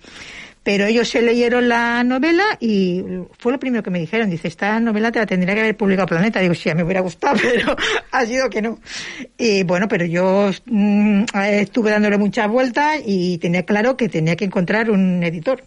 Pero 0.68 0.86
ellos 0.86 1.08
se 1.08 1.22
leyeron 1.22 1.70
la 1.70 2.04
novela 2.04 2.44
y 2.60 3.02
fue 3.40 3.54
lo 3.54 3.58
primero 3.58 3.82
que 3.82 3.90
me 3.90 4.00
dijeron. 4.00 4.30
Dice, 4.30 4.50
esta 4.50 4.82
novela 4.82 5.14
te 5.14 5.20
la 5.20 5.26
tendría 5.26 5.56
que 5.56 5.62
haber 5.62 5.78
publicado 5.78 6.08
Planeta. 6.08 6.42
Digo, 6.42 6.54
sí, 6.56 6.70
a 6.70 6.74
mí 6.74 6.80
me 6.80 6.84
hubiera 6.84 7.00
gustado, 7.00 7.38
pero 7.42 7.74
ha 8.12 8.26
sido 8.26 8.50
que 8.50 8.62
no. 8.62 8.78
Y 9.38 9.64
bueno, 9.64 9.88
pero 9.88 10.04
yo 10.04 10.52
mm, 10.66 11.24
estuve 11.46 11.92
dándole 11.92 12.18
muchas 12.18 12.50
vueltas 12.50 13.00
y 13.06 13.38
tenía 13.38 13.64
claro 13.64 13.96
que 13.96 14.10
tenía 14.10 14.36
que 14.36 14.44
encontrar 14.44 14.92
un 14.92 15.24
editor. 15.24 15.64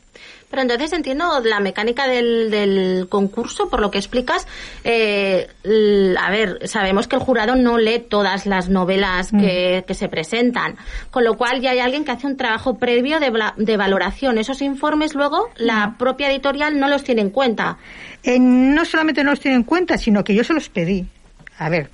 Pero 0.50 0.62
entonces 0.62 0.92
entiendo 0.92 1.40
la 1.44 1.60
mecánica 1.60 2.08
del, 2.08 2.50
del 2.50 3.06
concurso, 3.08 3.68
por 3.68 3.80
lo 3.80 3.90
que 3.90 3.98
explicas. 3.98 4.48
Eh, 4.82 5.46
a 6.18 6.30
ver, 6.30 6.68
sabemos 6.68 7.06
que 7.06 7.14
el 7.16 7.22
jurado 7.22 7.54
no 7.54 7.78
lee 7.78 8.00
todas 8.00 8.46
las 8.46 8.68
novelas 8.68 9.30
que, 9.30 9.84
que 9.86 9.94
se 9.94 10.08
presentan, 10.08 10.76
con 11.12 11.22
lo 11.22 11.36
cual 11.36 11.60
ya 11.60 11.70
hay 11.70 11.78
alguien 11.78 12.04
que 12.04 12.10
hace 12.10 12.26
un 12.26 12.36
trabajo 12.36 12.78
previo 12.78 13.20
de, 13.20 13.76
valoración. 13.76 14.38
Esos 14.38 14.60
informes 14.60 15.14
luego 15.14 15.48
la 15.56 15.94
propia 15.96 16.30
editorial 16.30 16.80
no 16.80 16.88
los 16.88 17.04
tiene 17.04 17.22
en 17.22 17.30
cuenta. 17.30 17.78
Eh, 18.24 18.38
no 18.40 18.84
solamente 18.84 19.22
no 19.22 19.30
los 19.30 19.40
tiene 19.40 19.56
en 19.56 19.64
cuenta, 19.64 19.98
sino 19.98 20.24
que 20.24 20.34
yo 20.34 20.42
se 20.42 20.52
los 20.52 20.68
pedí. 20.68 21.06
A 21.58 21.68
ver, 21.68 21.90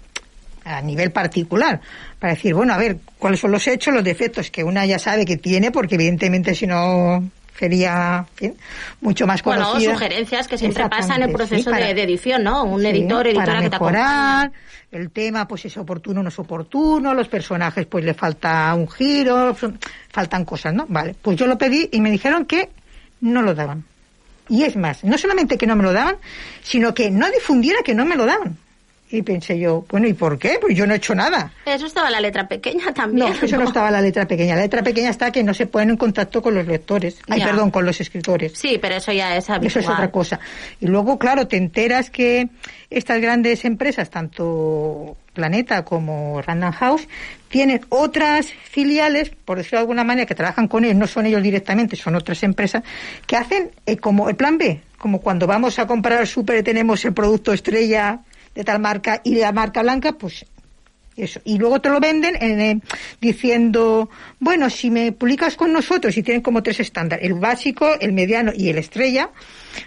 a 0.65 0.81
nivel 0.81 1.11
particular, 1.11 1.81
para 2.19 2.33
decir, 2.33 2.55
bueno, 2.55 2.73
a 2.73 2.79
ver, 2.79 2.97
cuáles 3.19 3.41
son 3.41 3.53
los 3.53 3.67
hechos, 3.67 3.93
los 3.93 4.03
defectos 4.03 4.51
que 4.51 4.65
una 4.65 4.87
ya 4.87 4.99
sabe 4.99 5.27
que 5.27 5.37
tiene, 5.37 5.71
porque 5.71 5.97
evidentemente 5.97 6.55
si 6.55 6.67
no 6.67 7.23
sería 7.59 8.27
en 8.31 8.37
fin, 8.37 8.55
mucho 9.01 9.27
más 9.27 9.43
Bueno, 9.43 9.67
conocida. 9.67 9.93
sugerencias 9.93 10.49
que 10.49 10.59
siempre 10.59 10.89
pasan 10.89 11.23
en 11.23 11.31
el 11.31 11.35
proceso 11.35 11.65
sí, 11.65 11.71
para- 11.71 11.87
de, 11.87 11.95
de 11.95 12.03
edición, 12.03 12.43
¿no? 12.45 12.65
Un 12.65 12.81
Sí, 12.81 12.87
editor, 12.89 13.27
editora 13.27 13.47
para 13.47 13.59
que 13.61 13.71
te 13.71 13.77
mejorar 13.77 14.53
el 14.93 15.11
tema 15.11 15.49
pues 15.49 15.65
es 15.65 15.77
oportuno 15.77 16.21
o 16.21 16.23
no 16.23 16.29
es 16.29 16.39
oportuno 16.39 17.13
los 17.13 17.29
personajes 17.29 17.87
pues 17.87 18.05
le 18.05 18.15
falta 18.15 18.73
un 18.75 18.89
giro 18.89 19.55
faltan 20.11 20.45
cosas 20.45 20.73
no 20.75 20.87
vale 20.89 21.15
pues 21.21 21.37
yo 21.37 21.47
lo 21.47 21.59
pedí 21.59 21.89
y 21.93 22.01
me 22.01 22.11
dijeron 22.11 22.45
que 22.47 22.71
no 23.21 23.43
lo 23.43 23.53
daban 23.55 23.85
y 24.49 24.63
es 24.63 24.77
más 24.77 25.03
no 25.03 25.19
solamente 25.19 25.59
que 25.59 25.67
no 25.67 25.75
me 25.75 25.83
lo 25.83 25.93
daban 25.93 26.17
sino 26.63 26.95
que 26.95 27.11
no 27.11 27.29
difundiera 27.31 27.81
que 27.85 27.95
no 27.95 28.05
me 28.07 28.15
lo 28.17 28.27
daban 28.27 28.57
y 29.09 29.23
pensé 29.23 29.59
yo 29.59 29.85
bueno 29.89 30.09
y 30.09 30.15
por 30.15 30.37
qué 30.39 30.59
pues 30.61 30.77
yo 30.77 30.85
no 30.87 30.93
he 30.93 30.97
hecho 30.97 31.15
nada 31.15 31.53
Eso 31.65 31.87
estaba 31.87 32.11
la 32.11 32.21
letra 32.21 32.49
pequeña 32.49 32.93
también. 32.93 33.29
no, 33.29 33.35
eso 33.47 33.57
no 33.57 33.65
estaba 33.65 33.91
la 33.91 34.01
letra 34.01 34.27
pequeña. 34.27 34.57
La 34.57 34.63
letra 34.63 34.83
pequeña 34.83 35.11
está 35.11 35.31
que 35.31 35.45
no 35.45 35.55
se 35.55 35.67
ponen 35.67 35.91
en 35.91 35.97
contacto 35.97 36.43
con 36.43 36.55
los 36.55 36.67
lectores. 36.67 37.19
Ay, 37.29 37.39
Ya. 37.41 37.47
perdón, 37.47 37.71
con 37.71 37.85
los 37.87 38.01
escritores. 38.01 38.53
Sí, 38.59 38.79
pero 38.81 38.97
eso 38.97 39.13
ya 39.13 39.37
es 39.37 39.49
habitual. 39.49 39.67
Eso 39.69 39.79
es 39.81 39.89
otra 39.89 40.11
cosa. 40.11 40.41
Y 40.81 40.87
luego, 40.87 41.19
claro, 41.19 41.47
te 41.47 41.57
enteras 41.57 42.11
que 42.11 42.49
estas 42.91 43.21
grandes 43.21 43.65
empresas, 43.65 44.11
tanto 44.11 45.17
Planeta 45.33 45.85
como 45.85 46.41
Random 46.43 46.73
House, 46.73 47.07
tienen 47.49 47.83
otras 47.91 48.47
filiales, 48.49 49.31
por 49.45 49.59
decirlo 49.59 49.79
de 49.79 49.83
alguna 49.83 50.03
manera, 50.05 50.27
que 50.27 50.35
trabajan 50.35 50.67
con 50.67 50.85
ellos, 50.85 50.97
no 50.97 51.07
son 51.07 51.27
ellos 51.27 51.43
directamente, 51.43 51.95
son 51.97 52.15
otras 52.17 52.43
empresas, 52.43 52.83
que 53.27 53.37
hacen 53.37 53.71
eh, 53.87 53.97
como 53.99 54.29
el 54.29 54.37
plan 54.37 54.57
B, 54.59 54.81
como 54.99 55.21
cuando 55.21 55.47
vamos 55.47 55.79
a 55.79 55.87
comprar 55.87 56.19
al 56.21 56.27
súper 56.27 56.59
y 56.59 56.63
tenemos 56.63 57.05
el 57.05 57.13
producto 57.13 57.53
estrella 57.53 58.21
de 58.57 58.65
tal 58.65 58.81
marca 58.81 59.21
y 59.23 59.37
la 59.37 59.53
marca 59.53 59.83
blanca, 59.83 60.13
pues 60.13 60.45
eso. 61.17 61.41
Y 61.45 61.59
luego 61.59 61.81
te 61.81 61.89
lo 61.89 62.01
venden 62.01 62.37
en, 62.41 62.61
eh, 62.61 62.81
diciendo, 63.21 64.11
bueno, 64.39 64.69
si 64.69 64.91
me 64.91 65.13
publicas 65.13 65.57
con 65.57 65.73
nosotros 65.73 66.17
y 66.17 66.23
tienen 66.23 66.43
como 66.43 66.63
tres 66.63 66.81
estándares, 66.81 67.25
el 67.25 67.35
básico, 67.35 67.89
el 68.01 68.13
mediano 68.13 68.53
y 68.55 68.69
el 68.69 68.79
estrella, 68.79 69.31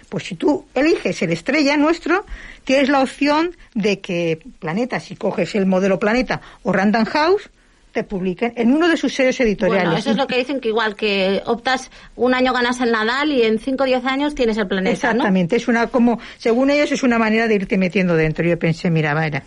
pues 0.08 0.24
si 0.24 0.34
tú 0.34 0.66
eliges 0.74 1.20
el 1.22 1.32
estrella 1.32 1.76
nuestro, 1.76 2.24
tienes 2.64 2.88
la 2.88 3.00
opción 3.00 3.56
de 3.74 4.00
que 4.00 4.40
Planeta, 4.58 5.00
si 5.00 5.16
coges 5.16 5.54
el 5.54 5.66
modelo 5.66 5.98
Planeta 5.98 6.40
o 6.62 6.72
Random 6.72 7.04
House, 7.04 7.50
te 7.92 8.04
publiquen 8.04 8.52
en 8.56 8.72
uno 8.72 8.88
de 8.88 8.96
sus 8.96 9.12
sellos 9.12 9.38
editoriales. 9.40 9.84
Bueno, 9.84 9.98
eso 9.98 10.10
es 10.10 10.16
lo 10.16 10.26
que 10.26 10.38
dicen 10.38 10.60
que 10.60 10.68
igual 10.68 10.94
que 10.94 11.42
optas 11.46 11.90
un 12.16 12.34
año 12.34 12.52
ganas 12.52 12.80
el 12.80 12.92
Nadal 12.92 13.32
y 13.32 13.42
en 13.42 13.58
5 13.58 13.82
o 13.82 13.86
10 13.86 14.04
años 14.04 14.34
tienes 14.34 14.56
el 14.58 14.66
planeta, 14.66 15.08
¿no? 15.08 15.14
Exactamente, 15.14 15.56
es 15.56 15.68
una 15.68 15.88
como, 15.88 16.20
según 16.38 16.70
ellos, 16.70 16.92
es 16.92 17.02
una 17.02 17.18
manera 17.18 17.48
de 17.48 17.56
irte 17.56 17.76
metiendo 17.78 18.16
dentro. 18.16 18.46
Yo 18.46 18.58
pensé, 18.58 18.90
mira, 18.90 19.14
mira, 19.14 19.42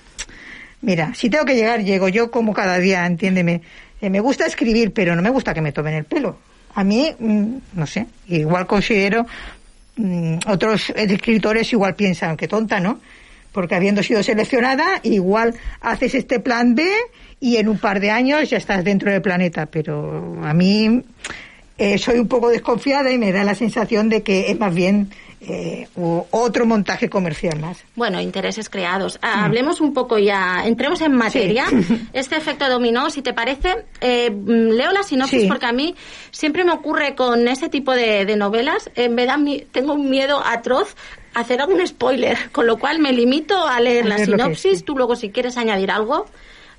mira, 0.81 1.13
si 1.13 1.29
tengo 1.29 1.45
que 1.45 1.55
llegar, 1.55 1.83
llego 1.83 2.09
yo 2.09 2.31
como 2.31 2.53
cada 2.53 2.77
día, 2.79 3.05
entiéndeme. 3.05 3.61
Eh, 4.01 4.09
me 4.09 4.19
gusta 4.19 4.45
escribir, 4.45 4.91
pero 4.91 5.15
no 5.15 5.21
me 5.21 5.29
gusta 5.29 5.53
que 5.53 5.61
me 5.61 5.71
tomen 5.71 5.93
el 5.93 6.03
pelo. 6.03 6.37
A 6.75 6.83
mí, 6.83 7.15
mm, 7.17 7.55
no 7.73 7.87
sé, 7.87 8.07
igual 8.27 8.67
considero, 8.67 9.25
mm, 9.95 10.39
otros 10.47 10.91
escritores 10.95 11.71
igual 11.71 11.95
piensan 11.95 12.35
que 12.35 12.47
tonta, 12.47 12.79
¿no? 12.79 12.99
Porque 13.53 13.75
habiendo 13.75 14.03
sido 14.03 14.21
seleccionada, 14.23 14.99
igual 15.03 15.53
haces 15.79 16.15
este 16.15 16.39
plan 16.39 16.75
B 16.75 16.85
y 17.39 17.57
en 17.57 17.69
un 17.69 17.77
par 17.77 17.99
de 17.99 18.09
años 18.11 18.49
ya 18.49 18.57
estás 18.57 18.83
dentro 18.83 19.11
del 19.11 19.21
planeta. 19.21 19.67
Pero 19.67 20.39
a 20.43 20.53
mí 20.53 21.01
eh, 21.77 21.97
soy 21.97 22.19
un 22.19 22.27
poco 22.27 22.49
desconfiada 22.49 23.11
y 23.11 23.17
me 23.17 23.31
da 23.31 23.43
la 23.43 23.55
sensación 23.55 24.09
de 24.09 24.23
que 24.23 24.49
es 24.51 24.59
más 24.59 24.73
bien 24.73 25.09
eh, 25.45 25.87
otro 25.95 26.65
montaje 26.65 27.09
comercial 27.09 27.59
más. 27.59 27.83
Bueno, 27.95 28.21
intereses 28.21 28.69
creados. 28.69 29.19
Ah, 29.21 29.43
Hablemos 29.45 29.81
un 29.81 29.93
poco 29.93 30.17
ya, 30.17 30.63
entremos 30.65 31.01
en 31.01 31.13
materia. 31.13 31.65
Sí. 31.69 32.07
Este 32.13 32.37
efecto 32.37 32.69
dominó, 32.69 33.09
si 33.09 33.21
te 33.21 33.33
parece, 33.33 33.85
eh, 34.01 34.31
mm, 34.31 34.69
leo 34.71 34.91
la 34.93 35.03
sinopsis 35.03 35.41
Sí. 35.41 35.47
porque 35.47 35.65
a 35.65 35.73
mí 35.73 35.95
siempre 36.31 36.63
me 36.63 36.71
ocurre 36.71 37.13
con 37.15 37.47
ese 37.47 37.67
tipo 37.69 37.91
de, 37.93 38.25
de 38.25 38.35
novelas, 38.37 38.89
eh, 38.95 39.09
me 39.09 39.25
da 39.25 39.35
mi- 39.37 39.59
tengo 39.71 39.93
un 39.95 40.09
miedo 40.09 40.41
atroz 40.45 40.95
hacer 41.33 41.61
algún 41.61 41.85
spoiler, 41.85 42.51
con 42.51 42.67
lo 42.67 42.77
cual 42.77 42.99
me 42.99 43.11
limito 43.11 43.67
a 43.67 43.79
leer 43.79 44.05
A 44.05 44.09
la 44.09 44.17
sinopsis, 44.19 44.85
tú 44.85 44.95
luego 44.95 45.15
si 45.15 45.29
quieres 45.29 45.57
añadir 45.57 45.91
algo, 45.91 46.25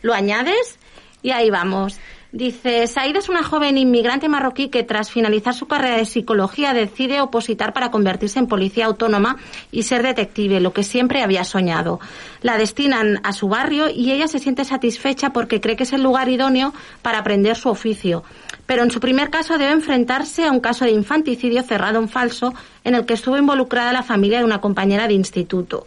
lo 0.02 0.14
añades 0.14 0.78
y 1.22 1.30
ahí 1.30 1.50
vamos. 1.50 1.98
Dice, 2.34 2.88
Saida 2.88 3.20
es 3.20 3.28
una 3.28 3.44
joven 3.44 3.78
inmigrante 3.78 4.28
marroquí 4.28 4.68
que 4.68 4.82
tras 4.82 5.08
finalizar 5.08 5.54
su 5.54 5.68
carrera 5.68 5.98
de 5.98 6.04
psicología 6.04 6.74
decide 6.74 7.20
opositar 7.20 7.72
para 7.72 7.92
convertirse 7.92 8.40
en 8.40 8.48
policía 8.48 8.86
autónoma 8.86 9.36
y 9.70 9.84
ser 9.84 10.02
detective, 10.02 10.58
lo 10.58 10.72
que 10.72 10.82
siempre 10.82 11.22
había 11.22 11.44
soñado. 11.44 12.00
La 12.42 12.58
destinan 12.58 13.20
a 13.22 13.32
su 13.32 13.46
barrio 13.46 13.88
y 13.88 14.10
ella 14.10 14.26
se 14.26 14.40
siente 14.40 14.64
satisfecha 14.64 15.30
porque 15.30 15.60
cree 15.60 15.76
que 15.76 15.84
es 15.84 15.92
el 15.92 16.02
lugar 16.02 16.28
idóneo 16.28 16.74
para 17.02 17.18
aprender 17.18 17.54
su 17.54 17.68
oficio. 17.68 18.24
Pero 18.66 18.82
en 18.82 18.90
su 18.90 19.00
primer 19.00 19.30
caso 19.30 19.58
debe 19.58 19.72
enfrentarse 19.72 20.44
a 20.44 20.52
un 20.52 20.60
caso 20.60 20.84
de 20.84 20.92
infanticidio 20.92 21.62
cerrado 21.62 21.98
en 21.98 22.08
falso 22.08 22.54
en 22.82 22.94
el 22.94 23.04
que 23.04 23.14
estuvo 23.14 23.36
involucrada 23.36 23.92
la 23.92 24.02
familia 24.02 24.38
de 24.38 24.44
una 24.44 24.60
compañera 24.60 25.06
de 25.06 25.14
instituto. 25.14 25.86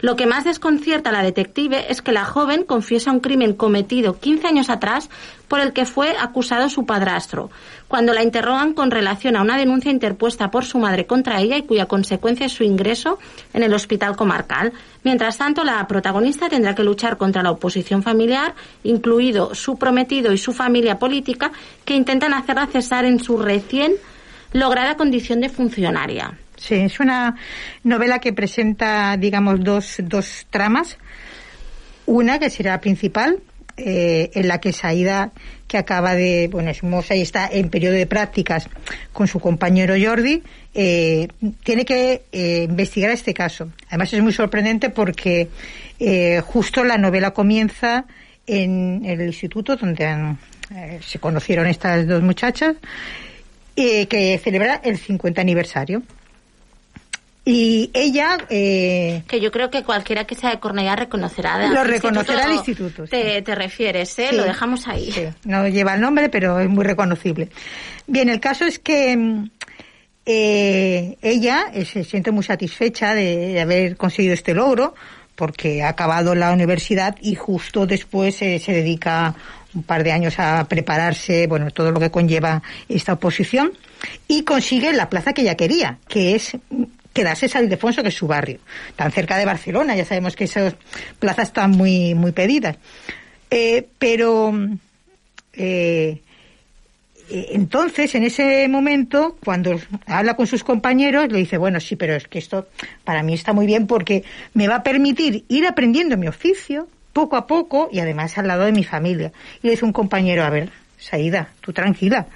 Lo 0.00 0.16
que 0.16 0.26
más 0.26 0.44
desconcierta 0.44 1.10
a 1.10 1.12
la 1.12 1.22
detective 1.22 1.86
es 1.90 2.02
que 2.02 2.12
la 2.12 2.24
joven 2.24 2.64
confiesa 2.64 3.10
un 3.10 3.20
crimen 3.20 3.54
cometido 3.54 4.18
15 4.18 4.46
años 4.46 4.70
atrás 4.70 5.08
por 5.48 5.60
el 5.60 5.72
que 5.72 5.86
fue 5.86 6.14
acusado 6.18 6.68
su 6.68 6.84
padrastro, 6.84 7.50
cuando 7.88 8.12
la 8.12 8.22
interrogan 8.22 8.74
con 8.74 8.90
relación 8.90 9.36
a 9.36 9.42
una 9.42 9.56
denuncia 9.56 9.90
interpuesta 9.90 10.50
por 10.50 10.64
su 10.64 10.78
madre 10.78 11.06
contra 11.06 11.40
ella 11.40 11.56
y 11.56 11.62
cuya 11.62 11.86
consecuencia 11.86 12.46
es 12.46 12.52
su 12.52 12.64
ingreso 12.64 13.18
en 13.54 13.62
el 13.62 13.72
hospital 13.72 14.16
comarcal. 14.16 14.72
Mientras 15.04 15.38
tanto, 15.38 15.64
la 15.64 15.86
protagonista 15.86 16.48
tendrá 16.48 16.74
que 16.74 16.84
luchar 16.84 17.16
contra 17.16 17.42
la 17.42 17.52
oposición 17.52 18.02
familiar, 18.02 18.54
incluido 18.82 19.54
su 19.54 19.78
prometido 19.78 20.32
y 20.32 20.38
su 20.38 20.52
familia 20.52 20.98
política, 20.98 21.52
que 21.84 21.94
intentan 21.94 22.34
hacerla 22.34 22.66
cesar 22.66 23.04
en 23.04 23.22
su 23.22 23.38
recién 23.38 23.94
lograda 24.52 24.96
condición 24.96 25.40
de 25.40 25.48
funcionaria. 25.48 26.38
Sí, 26.66 26.74
es 26.74 26.98
una 26.98 27.36
novela 27.84 28.18
que 28.18 28.32
presenta, 28.32 29.16
digamos, 29.16 29.62
dos, 29.62 29.98
dos 30.02 30.46
tramas. 30.50 30.98
Una 32.06 32.40
que 32.40 32.50
será 32.50 32.72
la 32.72 32.80
principal, 32.80 33.38
eh, 33.76 34.30
en 34.34 34.48
la 34.48 34.58
que 34.58 34.72
Saida, 34.72 35.30
que 35.68 35.78
acaba 35.78 36.14
de, 36.14 36.48
bueno, 36.50 36.70
es 36.70 36.82
moza 36.82 37.14
y 37.14 37.22
está 37.22 37.48
en 37.48 37.70
periodo 37.70 37.94
de 37.94 38.06
prácticas 38.06 38.68
con 39.12 39.28
su 39.28 39.38
compañero 39.38 39.94
Jordi, 40.00 40.42
eh, 40.74 41.28
tiene 41.62 41.84
que 41.84 42.22
eh, 42.32 42.66
investigar 42.68 43.10
este 43.12 43.32
caso. 43.32 43.70
Además 43.88 44.12
es 44.12 44.20
muy 44.20 44.32
sorprendente 44.32 44.90
porque 44.90 45.48
eh, 46.00 46.40
justo 46.44 46.82
la 46.82 46.98
novela 46.98 47.30
comienza 47.30 48.06
en 48.46 49.04
el 49.04 49.20
instituto 49.22 49.76
donde 49.76 50.04
han, 50.04 50.38
se 51.00 51.20
conocieron 51.20 51.66
estas 51.68 52.08
dos 52.08 52.22
muchachas, 52.22 52.74
que 53.74 54.40
celebra 54.42 54.80
el 54.82 54.96
50 54.98 55.40
aniversario. 55.40 56.02
Y 57.48 57.90
ella... 57.94 58.38
Eh, 58.50 59.22
que 59.28 59.40
yo 59.40 59.52
creo 59.52 59.70
que 59.70 59.84
cualquiera 59.84 60.24
que 60.24 60.34
sea 60.34 60.50
de 60.50 60.58
Cornellá 60.58 60.96
reconocerá. 60.96 61.68
Lo 61.68 61.84
reconocerá 61.84 62.44
al 62.44 62.54
instituto, 62.54 63.04
Te, 63.04 63.40
te 63.40 63.54
refieres, 63.54 64.18
¿eh? 64.18 64.28
Sí. 64.30 64.36
Lo 64.36 64.42
dejamos 64.42 64.88
ahí. 64.88 65.12
Sí, 65.12 65.22
no 65.44 65.68
lleva 65.68 65.94
el 65.94 66.00
nombre, 66.00 66.28
pero 66.28 66.58
es 66.58 66.68
muy 66.68 66.84
reconocible. 66.84 67.48
Bien, 68.08 68.28
el 68.28 68.40
caso 68.40 68.64
es 68.64 68.80
que 68.80 69.16
mm, 69.16 69.50
eh, 70.26 71.16
ella 71.22 71.66
eh, 71.72 71.84
se 71.84 72.02
siente 72.02 72.32
muy 72.32 72.42
satisfecha 72.42 73.14
de, 73.14 73.36
de 73.36 73.60
haber 73.60 73.96
conseguido 73.96 74.34
este 74.34 74.52
logro 74.52 74.96
porque 75.36 75.84
ha 75.84 75.90
acabado 75.90 76.34
la 76.34 76.50
universidad 76.52 77.14
y 77.20 77.36
justo 77.36 77.86
después 77.86 78.42
eh, 78.42 78.58
se 78.58 78.72
dedica 78.72 79.36
un 79.74 79.84
par 79.84 80.02
de 80.02 80.10
años 80.10 80.38
a 80.38 80.64
prepararse, 80.64 81.46
bueno, 81.46 81.70
todo 81.70 81.92
lo 81.92 82.00
que 82.00 82.10
conlleva 82.10 82.62
esta 82.88 83.12
oposición 83.12 83.72
y 84.26 84.42
consigue 84.42 84.92
la 84.92 85.08
plaza 85.08 85.32
que 85.32 85.42
ella 85.42 85.54
quería, 85.54 85.98
que 86.08 86.34
es 86.34 86.56
quedarse 87.16 87.46
en 87.46 87.50
San 87.50 87.64
Ildefonso, 87.64 88.02
que 88.02 88.10
es 88.10 88.14
su 88.14 88.26
barrio, 88.26 88.58
tan 88.94 89.10
cerca 89.10 89.38
de 89.38 89.46
Barcelona, 89.46 89.96
ya 89.96 90.04
sabemos 90.04 90.36
que 90.36 90.44
esas 90.44 90.74
plazas 91.18 91.48
están 91.48 91.70
muy, 91.70 92.14
muy 92.14 92.32
pedidas. 92.32 92.76
Eh, 93.50 93.86
pero 93.98 94.52
eh, 95.54 96.20
eh, 97.30 97.46
entonces, 97.52 98.14
en 98.14 98.24
ese 98.24 98.68
momento, 98.68 99.38
cuando 99.42 99.80
habla 100.06 100.34
con 100.34 100.46
sus 100.46 100.62
compañeros, 100.62 101.32
le 101.32 101.38
dice, 101.38 101.56
bueno, 101.56 101.80
sí, 101.80 101.96
pero 101.96 102.14
es 102.14 102.28
que 102.28 102.38
esto 102.38 102.68
para 103.04 103.22
mí 103.22 103.32
está 103.32 103.54
muy 103.54 103.66
bien 103.66 103.86
porque 103.86 104.22
me 104.52 104.68
va 104.68 104.76
a 104.76 104.82
permitir 104.82 105.44
ir 105.48 105.66
aprendiendo 105.66 106.18
mi 106.18 106.28
oficio 106.28 106.86
poco 107.14 107.36
a 107.36 107.46
poco 107.46 107.88
y 107.90 108.00
además 108.00 108.36
al 108.36 108.46
lado 108.46 108.66
de 108.66 108.72
mi 108.72 108.84
familia. 108.84 109.32
Y 109.62 109.68
le 109.68 109.70
dice 109.70 109.86
un 109.86 109.92
compañero, 109.92 110.44
a 110.44 110.50
ver, 110.50 110.68
Saida, 110.98 111.48
tú 111.62 111.72
tranquila, 111.72 112.26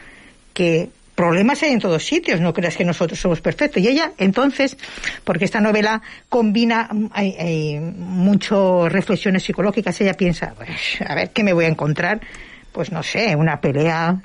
que 0.54 0.88
problemas 1.20 1.62
hay 1.62 1.72
en 1.72 1.80
todos 1.80 2.02
sitios, 2.04 2.40
no 2.40 2.52
creas 2.54 2.76
que 2.76 2.84
nosotros 2.84 3.18
somos 3.20 3.40
perfectos. 3.40 3.82
Y 3.82 3.88
ella, 3.88 4.12
entonces, 4.18 4.76
porque 5.24 5.44
esta 5.44 5.60
novela 5.60 6.00
combina, 6.28 6.88
mm, 6.90 7.06
hay, 7.12 7.36
hay 7.38 7.78
muchas 7.80 8.90
reflexiones 8.90 9.42
psicológicas, 9.42 10.00
ella 10.00 10.14
piensa, 10.14 10.54
pues, 10.56 11.00
a 11.06 11.14
ver, 11.14 11.30
¿qué 11.30 11.44
me 11.44 11.52
voy 11.52 11.66
a 11.66 11.68
encontrar? 11.68 12.20
Pues 12.72 12.90
no 12.90 13.02
sé, 13.02 13.36
una 13.36 13.60
pelea 13.60 14.20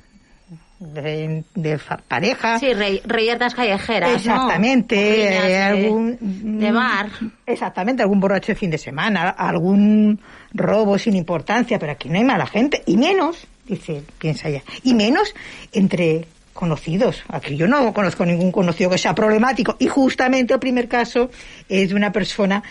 de, 0.80 1.44
de 1.56 1.80
pareja. 2.08 2.60
Sí, 2.60 2.74
rey, 2.74 3.02
reyertas 3.06 3.56
callejeras. 3.56 4.12
Exactamente, 4.16 4.96
eh, 5.28 5.48
de- 5.48 5.58
algún 5.64 6.18
de 6.60 6.72
bar. 6.72 7.10
Exactamente, 7.46 8.04
algún 8.04 8.20
borracho 8.20 8.48
de 8.52 8.56
fin 8.56 8.70
de 8.72 8.78
semana, 8.78 9.30
algún 9.30 10.20
robo 10.54 10.98
sin 10.98 11.16
importancia, 11.16 11.80
pero 11.80 11.92
aquí 11.94 12.08
no 12.10 12.18
hay 12.18 12.24
mala 12.24 12.46
gente, 12.46 12.84
y 12.86 12.98
menos, 12.98 13.48
dice, 13.66 14.04
piensa 14.20 14.48
ella, 14.50 14.64
y 14.84 14.94
menos 14.94 15.34
entre 15.74 16.26
conocidos. 16.56 17.22
Aquí 17.28 17.58
yo 17.58 17.68
no 17.68 17.94
conozco 17.94 18.26
ningún 18.26 18.52
conocido 18.52 18.90
que 18.90 18.98
sea 18.98 19.14
problemático. 19.14 19.76
Y 19.78 19.88
justamente 19.88 20.54
el 20.54 20.60
primer 20.60 20.88
caso 20.88 21.30
es 21.68 21.90
de 21.90 21.96
una 21.96 22.12
persona 22.12 22.64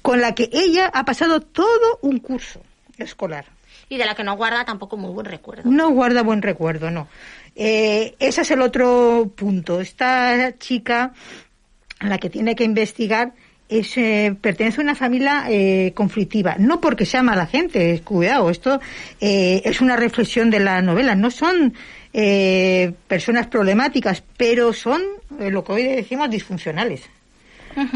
con 0.00 0.20
la 0.20 0.34
que 0.34 0.48
ella 0.52 0.90
ha 0.94 1.04
pasado 1.04 1.40
todo 1.40 1.98
un 2.02 2.20
curso 2.20 2.62
escolar. 2.96 3.44
Y 3.88 3.98
de 3.98 4.06
la 4.06 4.14
que 4.14 4.24
no 4.24 4.36
guarda 4.36 4.64
tampoco 4.64 4.96
muy 4.96 5.10
buen 5.12 5.26
recuerdo. 5.26 5.68
No 5.70 5.90
guarda 5.90 6.22
buen 6.22 6.40
recuerdo, 6.40 6.90
no. 6.90 7.08
Eh, 7.56 8.14
ese 8.20 8.42
es 8.42 8.50
el 8.52 8.62
otro 8.62 9.30
punto. 9.36 9.80
Esta 9.80 10.56
chica 10.56 11.12
a 11.98 12.06
la 12.06 12.18
que 12.18 12.30
tiene 12.30 12.54
que 12.54 12.64
investigar 12.64 13.32
es, 13.68 13.96
eh, 13.96 14.36
pertenece 14.40 14.80
a 14.80 14.84
una 14.84 14.94
familia 14.94 15.44
eh, 15.48 15.92
conflictiva. 15.94 16.56
No 16.58 16.80
porque 16.80 17.06
sea 17.06 17.22
mala 17.22 17.46
gente, 17.46 18.00
cuidado, 18.04 18.50
esto 18.50 18.80
eh, 19.20 19.62
es 19.64 19.80
una 19.80 19.96
reflexión 19.96 20.50
de 20.50 20.60
la 20.60 20.80
novela. 20.82 21.14
No 21.14 21.30
son 21.30 21.74
eh, 22.12 22.92
personas 23.08 23.46
problemáticas, 23.46 24.22
pero 24.36 24.72
son 24.72 25.02
eh, 25.40 25.50
lo 25.50 25.64
que 25.64 25.72
hoy 25.72 25.82
decimos 25.84 26.30
disfuncionales. 26.30 27.02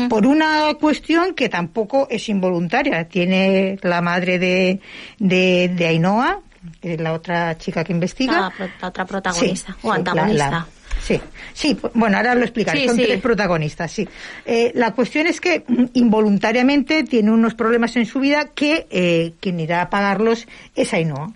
Por 0.08 0.26
una 0.26 0.72
cuestión 0.80 1.34
que 1.34 1.50
tampoco 1.50 2.08
es 2.10 2.30
involuntaria. 2.30 3.06
Tiene 3.08 3.78
la 3.82 4.00
madre 4.00 4.38
de, 4.38 4.80
de, 5.18 5.70
de 5.76 5.86
Ainhoa, 5.86 6.40
que 6.80 6.94
es 6.94 7.00
la 7.00 7.12
otra 7.12 7.58
chica 7.58 7.84
que 7.84 7.92
investiga. 7.92 8.50
La, 8.80 8.88
otra 8.88 9.04
protagonista 9.04 9.72
Sí, 9.74 9.78
o 9.82 9.92
sí, 9.92 9.98
antagonista. 9.98 10.48
la- 10.50 10.66
sí, 11.02 11.20
sí, 11.52 11.76
bueno, 11.92 12.16
ahora 12.16 12.34
lo 12.34 12.44
explicaré. 12.44 12.80
Sí, 12.80 12.86
Son 12.86 12.96
sí. 12.96 13.02
tres 13.04 13.20
protagonistas, 13.20 13.92
sí. 13.92 14.08
Eh, 14.46 14.72
la 14.74 14.92
cuestión 14.94 15.26
es 15.26 15.42
que 15.42 15.62
mm, 15.68 15.84
involuntariamente 15.92 17.04
tiene 17.04 17.30
unos 17.30 17.52
problemas 17.52 17.94
en 17.96 18.06
su 18.06 18.18
vida 18.18 18.46
que 18.54 18.86
eh, 18.88 19.34
quien 19.40 19.60
irá 19.60 19.82
a 19.82 19.90
pagarlos 19.90 20.46
es 20.74 20.94
Ainhoa. 20.94 21.32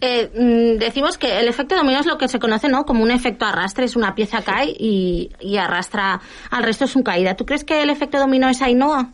Eh, 0.00 0.30
mm, 0.34 0.78
decimos 0.78 1.18
que 1.18 1.40
el 1.40 1.48
efecto 1.48 1.76
dominó 1.76 2.00
es 2.00 2.06
lo 2.06 2.16
que 2.16 2.28
se 2.28 2.38
conoce 2.38 2.68
¿no? 2.68 2.86
como 2.86 3.02
un 3.02 3.10
efecto 3.10 3.44
arrastre, 3.44 3.84
es 3.84 3.96
una 3.96 4.14
pieza 4.14 4.42
cae 4.42 4.74
y, 4.78 5.30
y 5.40 5.58
arrastra 5.58 6.20
al 6.50 6.62
resto 6.62 6.86
de 6.86 6.90
su 6.90 7.02
caída. 7.02 7.36
¿Tú 7.36 7.44
crees 7.44 7.64
que 7.64 7.82
el 7.82 7.90
efecto 7.90 8.18
dominó 8.18 8.48
es 8.48 8.62
Ainhoa? 8.62 9.12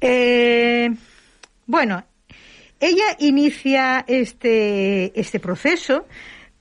Eh, 0.00 0.90
bueno, 1.66 2.04
ella 2.80 3.16
inicia 3.18 4.04
este, 4.06 5.18
este 5.18 5.40
proceso, 5.40 6.06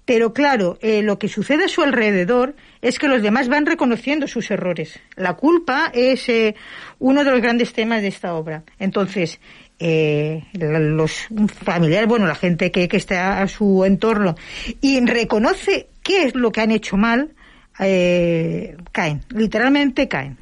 pero 0.06 0.34
claro, 0.34 0.80
eh, 0.82 1.02
lo 1.02 1.20
que 1.20 1.28
sucede 1.28 1.66
a 1.66 1.68
su 1.68 1.82
alrededor 1.82 2.56
es 2.82 2.98
que 2.98 3.08
los 3.08 3.22
demás 3.22 3.50
van 3.50 3.66
reconociendo 3.66 4.28
sus 4.28 4.50
errores. 4.50 5.00
La 5.16 5.34
culpa 5.34 5.92
es 5.94 6.28
eh, 6.30 6.56
uno 7.00 7.24
de 7.24 7.32
los 7.32 7.42
grandes 7.42 7.74
temas 7.74 8.02
de 8.02 8.08
esta 8.08 8.34
obra. 8.34 8.64
Entonces, 8.80 9.40
eh, 9.80 10.44
los 10.54 11.28
familiares, 11.64 12.08
bueno, 12.08 12.26
la 12.28 12.36
gente 12.36 12.72
que, 12.72 12.88
que 12.88 12.98
está 12.98 13.42
a 13.42 13.48
su 13.48 13.84
entorno 13.86 14.36
y 14.82 15.00
reconoce 15.06 15.88
qué 16.04 16.24
es 16.24 16.36
lo 16.36 16.52
que 16.52 16.62
han 16.62 16.72
hecho 16.72 16.98
mal, 16.98 17.32
eh, 17.80 18.76
caen, 18.92 19.22
literalmente 19.30 20.08
caen. 20.08 20.38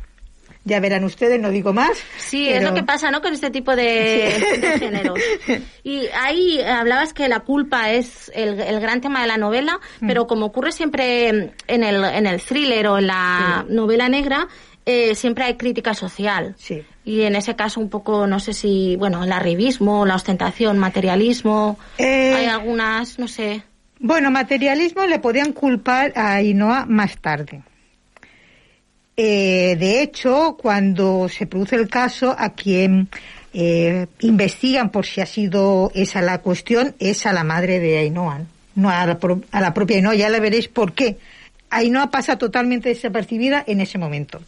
Ya 0.68 0.80
verán 0.80 1.04
ustedes, 1.04 1.40
no 1.40 1.52
digo 1.52 1.74
más. 1.74 1.92
Sí, 2.18 2.50
es 2.50 2.64
lo 2.64 2.74
que 2.74 2.82
pasa, 2.82 3.12
¿no? 3.12 3.22
Con 3.22 3.34
este 3.34 3.52
tipo 3.52 3.76
de, 3.76 4.34
Sí. 4.56 4.58
de 4.62 4.80
géneros. 4.80 5.20
Y 5.84 6.08
ahí 6.20 6.60
hablabas 6.60 7.14
que 7.14 7.28
la 7.30 7.42
culpa 7.42 7.92
es 7.92 8.32
el, 8.34 8.60
el 8.60 8.80
gran 8.80 9.00
tema 9.00 9.22
de 9.22 9.28
la 9.28 9.38
novela, 9.38 9.80
Mm. 10.00 10.08
pero 10.08 10.26
como 10.26 10.48
ocurre 10.48 10.72
siempre 10.72 11.28
en 11.68 11.84
el, 11.84 12.04
en 12.04 12.26
el 12.26 12.42
thriller 12.42 12.88
o 12.88 12.98
en 12.98 13.06
la 13.06 13.64
novela 13.70 14.10
negra, 14.10 14.48
eh, 14.88 15.14
siempre 15.14 15.44
hay 15.44 15.54
crítica 15.56 15.94
social. 15.94 16.56
Sí. 16.58 16.82
Y 17.06 17.22
en 17.22 17.36
ese 17.36 17.56
caso 17.56 17.80
un 17.80 17.90
poco, 17.90 18.26
no 18.26 18.40
sé 18.40 18.52
si, 18.54 18.96
bueno, 18.98 19.24
el 19.24 19.32
arribismo, 19.32 20.06
la 20.06 20.16
ostentación, 20.16 20.80
materialismo, 20.80 21.78
Eh, 22.00 22.34
hay 22.36 22.46
algunas, 22.48 23.20
no 23.20 23.28
sé. 23.28 23.62
Bueno, 24.00 24.32
materialismo 24.32 25.06
le 25.06 25.20
podían 25.20 25.54
culpar 25.54 26.12
a 26.16 26.34
Ainhoa 26.36 26.86
más 26.88 27.18
tarde. 27.20 27.62
Eh, 29.18 29.76
de 29.80 30.02
hecho, 30.02 30.58
cuando 30.62 31.30
se 31.30 31.48
produce 31.48 31.76
el 31.78 31.88
caso, 31.88 32.36
a 32.38 32.50
quien 32.50 33.08
eh, 33.54 34.08
investigan 34.20 34.90
por 34.90 35.06
si 35.06 35.22
ha 35.22 35.26
sido 35.26 35.92
esa 35.96 36.22
la 36.22 36.40
cuestión 36.40 36.94
es 37.00 37.26
a 37.26 37.32
la 37.32 37.44
madre 37.46 37.80
de 37.80 38.00
Ainhoa, 38.00 38.42
no 38.76 38.90
a 38.90 39.06
la, 39.06 39.18
pro- 39.18 39.42
a 39.52 39.62
la 39.62 39.74
propia 39.74 39.98
Ainhoa. 39.98 40.16
Ya 40.16 40.30
la 40.30 40.40
veréis 40.40 40.68
por 40.68 40.94
qué. 40.94 41.18
Ainhoa 41.70 42.12
pasa 42.12 42.38
totalmente 42.38 42.90
desapercibida 42.90 43.64
en 43.66 43.80
ese 43.80 43.98
momento. 43.98 44.42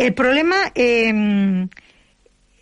El 0.00 0.14
problema, 0.14 0.56
eh, 0.74 1.66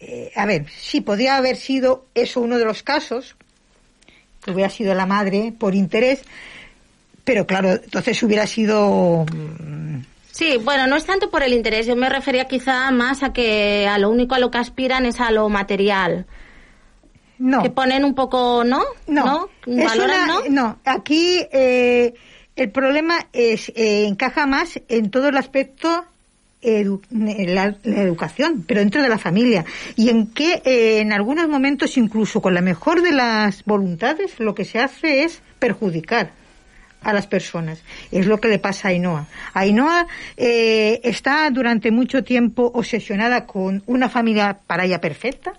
eh, 0.01 0.33
a 0.35 0.45
ver, 0.45 0.67
sí, 0.69 1.01
podría 1.01 1.37
haber 1.37 1.57
sido 1.57 2.07
eso 2.15 2.41
uno 2.41 2.59
de 2.59 2.65
los 2.65 2.83
casos, 2.83 3.37
que 4.45 4.51
hubiera 4.51 4.71
sido 4.71 4.93
la 4.95 5.07
madre 5.07 5.53
por 5.57 5.75
interés, 5.75 6.23
pero 7.25 7.47
claro, 7.47 7.71
entonces 7.73 8.21
hubiera 8.25 8.47
sido 8.47 9.25
mm, 9.33 10.01
Sí, 10.33 10.57
bueno, 10.65 10.87
no 10.87 10.97
es 10.97 11.05
tanto 11.05 11.31
por 11.31 11.43
el 11.43 11.53
interés, 11.53 11.87
yo 11.87 11.95
me 11.95 12.09
refería 12.09 12.47
quizá 12.47 12.91
más 12.91 13.23
a 13.23 13.33
que 13.33 13.87
a 13.89 13.99
lo 13.99 14.11
único 14.11 14.35
a 14.35 14.39
lo 14.41 14.51
que 14.51 14.59
aspiran 14.59 15.07
es 15.07 15.21
a 15.21 15.31
lo 15.31 15.49
material. 15.49 16.27
No. 17.39 17.63
Que 17.63 17.71
ponen 17.71 18.05
un 18.05 18.15
poco, 18.17 18.65
¿no? 18.65 18.83
No, 19.07 19.49
¿Valoran, 19.65 20.31
una- 20.31 20.49
no? 20.49 20.79
aquí 20.85 21.41
eh, 21.53 22.15
el 22.57 22.71
problema 22.71 23.29
es 23.33 23.69
eh, 23.77 24.07
encaja 24.07 24.47
más 24.47 24.81
en 24.89 25.11
todo 25.11 25.29
el 25.29 25.37
aspecto 25.37 26.05
la, 26.63 27.77
educación, 27.85 28.65
pero 28.67 28.81
dentro 28.81 29.03
de 29.03 29.09
la 29.09 29.19
familia 29.19 29.65
y 29.97 30.09
en 30.09 30.27
que 30.27 30.63
eh, 30.65 31.01
en 31.01 31.13
algunos 31.13 31.49
momentos 31.49 31.97
incluso 31.97 32.41
con 32.41 32.55
la 32.55 32.61
mejor 32.61 33.03
de 33.03 33.13
las 33.13 33.65
voluntades 33.65 34.41
lo 34.41 34.55
que 34.55 34.65
se 34.65 34.81
hace 34.81 35.23
es 35.23 35.41
perjudicar 35.59 36.33
a 37.03 37.13
las 37.13 37.27
personas. 37.27 37.83
Es 38.11 38.27
lo 38.27 38.41
que 38.41 38.49
le 38.49 38.59
pasa 38.59 38.89
a 38.89 38.91
Ainhoa. 38.91 39.27
Ainhoa 39.55 40.07
eh, 40.37 41.01
está 41.05 41.49
durante 41.51 41.91
mucho 41.91 42.25
tiempo 42.25 42.71
obsesionada 42.75 43.47
con 43.47 43.83
una 43.87 44.09
familia 44.09 44.59
para 44.67 44.85
ella 44.85 45.01
perfecta, 45.01 45.55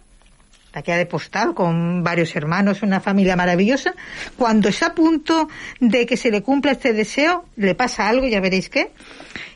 la 0.74 0.82
que 0.82 0.92
ha 0.92 0.98
de 0.98 1.06
postal 1.06 1.54
con 1.54 2.04
varios 2.04 2.36
hermanos, 2.36 2.84
una 2.84 3.00
familia 3.00 3.36
maravillosa. 3.36 3.94
Cuando 4.38 4.70
está 4.70 4.88
a 4.88 4.96
punto 4.96 5.48
de 5.80 6.06
que 6.06 6.18
se 6.18 6.30
le 6.30 6.42
cumpla 6.42 6.74
este 6.74 6.94
deseo, 6.94 7.46
le 7.56 7.74
pasa 7.74 8.08
algo, 8.08 8.28
ya 8.28 8.40
veréis 8.40 8.70
qué. 8.70 8.92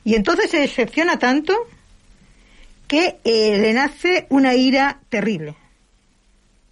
Y 0.03 0.15
entonces 0.15 0.51
se 0.51 0.59
decepciona 0.59 1.17
tanto 1.17 1.53
que 2.87 3.17
eh, 3.23 3.57
le 3.59 3.73
nace 3.73 4.27
una 4.29 4.55
ira 4.55 4.99
terrible. 5.09 5.55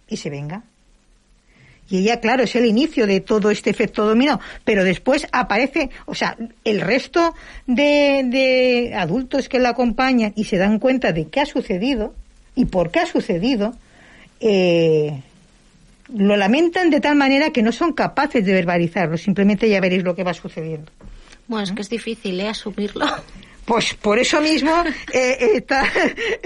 Y 0.08 0.16
se 0.16 0.30
venga. 0.30 0.62
Y 1.92 1.98
ella, 1.98 2.20
claro, 2.20 2.44
es 2.44 2.56
el 2.56 2.64
inicio 2.64 3.06
de 3.06 3.20
todo 3.20 3.50
este 3.50 3.68
efecto 3.68 4.06
dominó, 4.06 4.40
pero 4.64 4.82
después 4.82 5.26
aparece, 5.30 5.90
o 6.06 6.14
sea, 6.14 6.38
el 6.64 6.80
resto 6.80 7.34
de, 7.66 8.94
adultos 8.96 9.48
que 9.50 9.58
la 9.58 9.70
acompañan 9.70 10.32
y 10.34 10.44
se 10.44 10.56
dan 10.56 10.78
cuenta 10.78 11.12
de 11.12 11.28
qué 11.28 11.40
ha 11.40 11.44
sucedido 11.44 12.14
y 12.54 12.64
por 12.64 12.90
qué 12.90 13.00
ha 13.00 13.06
sucedido, 13.06 13.74
eh, 14.40 15.20
lo 16.14 16.36
lamentan 16.36 16.88
de 16.88 17.00
tal 17.00 17.14
manera 17.14 17.50
que 17.50 17.62
no 17.62 17.72
son 17.72 17.92
capaces 17.92 18.42
de 18.42 18.54
verbalizarlo, 18.54 19.18
simplemente 19.18 19.68
ya 19.68 19.80
veréis 19.80 20.02
lo 20.02 20.14
que 20.14 20.24
va 20.24 20.32
sucediendo. 20.32 20.90
Bueno, 21.52 21.64
es 21.64 21.72
que 21.72 21.82
es 21.82 21.90
difícil, 21.90 22.40
¿eh? 22.40 22.48
Asumirlo. 22.48 23.06
Pues 23.64 23.94
por 23.94 24.18
eso 24.18 24.40
mismo 24.40 24.72
eh, 25.12 25.52
está 25.54 25.84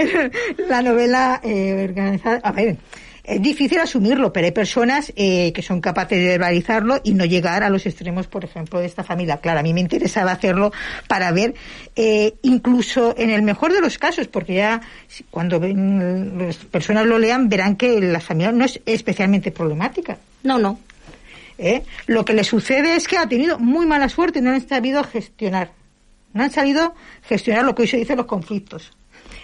la 0.68 0.82
novela 0.82 1.40
eh, 1.42 1.86
organizada. 1.88 2.40
A 2.44 2.52
ver, 2.52 2.76
es 3.24 3.40
difícil 3.40 3.80
asumirlo, 3.80 4.34
pero 4.34 4.44
hay 4.44 4.52
personas 4.52 5.12
eh, 5.16 5.50
que 5.54 5.62
son 5.62 5.80
capaces 5.80 6.18
de 6.18 6.26
verbalizarlo 6.26 7.00
y 7.02 7.14
no 7.14 7.24
llegar 7.24 7.64
a 7.64 7.70
los 7.70 7.86
extremos, 7.86 8.26
por 8.26 8.44
ejemplo, 8.44 8.80
de 8.80 8.86
esta 8.86 9.02
familia. 9.02 9.38
Claro, 9.38 9.60
a 9.60 9.62
mí 9.62 9.72
me 9.72 9.80
interesaba 9.80 10.32
hacerlo 10.32 10.72
para 11.08 11.32
ver, 11.32 11.54
eh, 11.96 12.34
incluso 12.42 13.14
en 13.16 13.30
el 13.30 13.40
mejor 13.40 13.72
de 13.72 13.80
los 13.80 13.96
casos, 13.96 14.28
porque 14.28 14.56
ya 14.56 14.82
cuando 15.30 15.58
ven, 15.58 16.36
las 16.38 16.56
personas 16.56 17.06
lo 17.06 17.18
lean 17.18 17.48
verán 17.48 17.76
que 17.76 17.98
la 18.00 18.20
familia 18.20 18.52
no 18.52 18.64
es 18.66 18.78
especialmente 18.84 19.50
problemática. 19.50 20.18
No, 20.42 20.58
no. 20.58 20.78
¿Eh? 21.58 21.82
Lo 22.06 22.24
que 22.24 22.34
le 22.34 22.44
sucede 22.44 22.96
es 22.96 23.08
que 23.08 23.18
ha 23.18 23.28
tenido 23.28 23.58
muy 23.58 23.86
mala 23.86 24.08
suerte 24.08 24.38
y 24.38 24.42
no 24.42 24.50
han 24.50 24.66
sabido 24.66 25.02
gestionar. 25.04 25.72
No 26.32 26.42
han 26.42 26.50
sabido 26.50 26.94
gestionar 27.22 27.64
lo 27.64 27.74
que 27.74 27.82
hoy 27.82 27.88
se 27.88 27.96
dice 27.96 28.16
los 28.16 28.26
conflictos. 28.26 28.92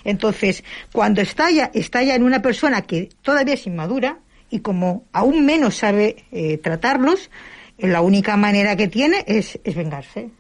Entonces, 0.05 0.65
cuando 0.93 1.21
estalla, 1.21 1.71
estalla 1.75 2.15
en 2.15 2.23
una 2.23 2.43
persona 2.43 2.83
que 2.83 3.09
todavía 3.23 3.55
es 3.55 3.67
inmadura 3.67 4.19
y 4.51 4.61
como 4.61 5.05
aún 5.13 5.47
menos 5.47 5.77
sabe 5.77 6.25
eh, 6.33 6.59
tratarlos, 6.59 7.31
la 7.79 8.01
única 8.01 8.37
manera 8.37 8.77
que 8.77 8.89
tiene 8.89 9.25
es, 9.27 9.59
es 9.65 9.75
vengarse. 9.75 10.31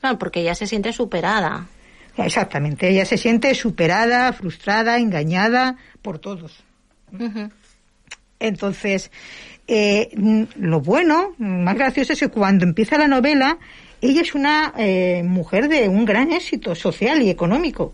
Claro, 0.00 0.18
porque 0.18 0.40
ella 0.40 0.54
se 0.54 0.66
siente 0.66 0.92
superada. 0.92 1.66
Exactamente, 2.16 2.88
ella 2.88 3.04
se 3.04 3.16
siente 3.16 3.54
superada, 3.54 4.32
frustrada, 4.32 4.98
engañada 4.98 5.76
por 6.02 6.18
todos. 6.18 6.64
Entonces, 8.40 9.10
eh, 9.68 10.08
lo 10.56 10.80
bueno, 10.80 11.34
más 11.38 11.76
gracioso 11.76 12.14
es 12.14 12.20
que 12.20 12.28
cuando 12.28 12.64
empieza 12.64 12.98
la 12.98 13.06
novela, 13.06 13.58
ella 14.00 14.22
es 14.22 14.34
una 14.34 14.72
eh, 14.76 15.22
mujer 15.24 15.68
de 15.68 15.88
un 15.88 16.04
gran 16.04 16.32
éxito 16.32 16.74
social 16.74 17.20
y 17.22 17.30
económico, 17.30 17.92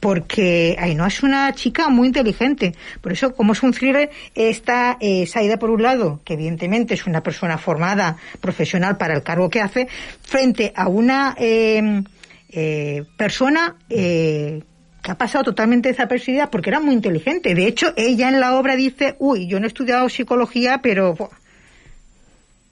porque 0.00 0.76
Ainhoa 0.78 1.08
es 1.08 1.22
una 1.22 1.52
chica 1.52 1.88
muy 1.88 2.08
inteligente. 2.08 2.74
Por 3.00 3.12
eso, 3.12 3.34
como 3.34 3.54
es 3.54 3.62
un 3.62 3.72
thriller, 3.72 4.10
está 4.34 4.98
eh, 5.00 5.26
Saida 5.26 5.58
por 5.58 5.70
un 5.70 5.82
lado, 5.82 6.20
que 6.24 6.34
evidentemente 6.34 6.94
es 6.94 7.06
una 7.06 7.22
persona 7.22 7.58
formada, 7.58 8.16
profesional 8.40 8.96
para 8.96 9.14
el 9.14 9.22
cargo 9.22 9.50
que 9.50 9.60
hace, 9.60 9.88
frente 10.22 10.72
a 10.76 10.88
una 10.88 11.34
eh, 11.38 12.02
eh, 12.50 13.04
persona 13.16 13.76
eh, 13.90 14.62
que 15.06 15.12
ha 15.12 15.14
pasado 15.14 15.44
totalmente 15.44 15.88
desapercibida 15.88 16.50
porque 16.50 16.68
era 16.70 16.80
muy 16.80 16.92
inteligente. 16.92 17.54
De 17.54 17.68
hecho, 17.68 17.92
ella 17.96 18.28
en 18.28 18.40
la 18.40 18.58
obra 18.58 18.74
dice, 18.74 19.14
uy, 19.20 19.46
yo 19.46 19.60
no 19.60 19.66
he 19.66 19.68
estudiado 19.68 20.08
psicología, 20.08 20.80
pero 20.82 21.14
buah, 21.14 21.28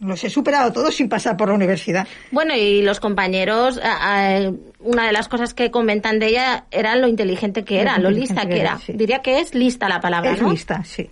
los 0.00 0.24
he 0.24 0.28
superado 0.30 0.72
todos 0.72 0.96
sin 0.96 1.08
pasar 1.08 1.36
por 1.36 1.46
la 1.48 1.54
universidad. 1.54 2.08
Bueno, 2.32 2.56
y 2.56 2.82
los 2.82 2.98
compañeros, 2.98 3.78
a- 3.80 4.50
una 4.80 5.06
de 5.06 5.12
las 5.12 5.28
cosas 5.28 5.54
que 5.54 5.70
comentan 5.70 6.18
de 6.18 6.26
ella 6.26 6.64
era 6.72 6.96
lo 6.96 7.06
inteligente 7.06 7.62
que 7.64 7.80
era, 7.80 7.98
Lo 7.98 8.10
lista 8.10 8.46
que 8.46 8.58
era, 8.60 8.70
era. 8.72 8.78
sí. 8.80 8.94
Diría 8.94 9.20
que 9.22 9.38
es 9.38 9.54
lista 9.54 9.88
la 9.88 10.00
palabra, 10.00 10.32
Es 10.32 10.42
¿no? 10.42 10.50
lista, 10.50 10.82
sí. 10.84 11.08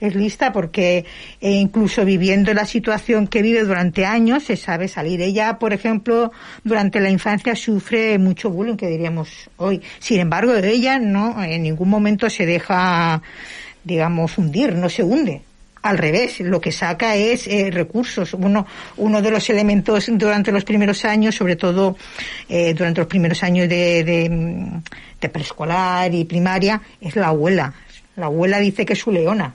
Es 0.00 0.14
lista 0.14 0.50
porque 0.50 1.04
eh, 1.40 1.50
incluso 1.50 2.06
viviendo 2.06 2.54
la 2.54 2.64
situación 2.64 3.26
que 3.26 3.42
vive 3.42 3.64
durante 3.64 4.06
años 4.06 4.44
se 4.44 4.56
sabe 4.56 4.88
salir. 4.88 5.20
Ella, 5.20 5.58
por 5.58 5.74
ejemplo, 5.74 6.32
durante 6.64 7.00
la 7.00 7.10
infancia 7.10 7.54
sufre 7.54 8.18
mucho 8.18 8.48
bullying, 8.48 8.76
que 8.76 8.86
diríamos 8.86 9.50
hoy. 9.58 9.82
Sin 9.98 10.20
embargo, 10.20 10.54
ella 10.54 10.98
no 10.98 11.42
en 11.44 11.62
ningún 11.62 11.90
momento 11.90 12.30
se 12.30 12.46
deja, 12.46 13.20
digamos, 13.84 14.38
hundir, 14.38 14.74
no 14.74 14.88
se 14.88 15.02
hunde. 15.02 15.42
Al 15.82 15.96
revés, 15.96 16.40
lo 16.40 16.60
que 16.60 16.72
saca 16.72 17.16
es 17.16 17.46
eh, 17.46 17.70
recursos. 17.70 18.34
Uno, 18.34 18.66
uno 18.96 19.22
de 19.22 19.30
los 19.30 19.48
elementos 19.50 20.06
durante 20.12 20.52
los 20.52 20.64
primeros 20.64 21.04
años, 21.04 21.34
sobre 21.34 21.56
todo 21.56 21.96
eh, 22.48 22.74
durante 22.74 23.00
los 23.00 23.08
primeros 23.08 23.42
años 23.42 23.68
de, 23.68 24.04
de, 24.04 24.80
de 25.20 25.28
preescolar 25.28 26.14
y 26.14 26.24
primaria, 26.24 26.80
es 27.00 27.16
la 27.16 27.28
abuela. 27.28 27.72
La 28.16 28.26
abuela 28.26 28.58
dice 28.58 28.84
que 28.84 28.94
es 28.94 28.98
su 28.98 29.10
leona. 29.10 29.54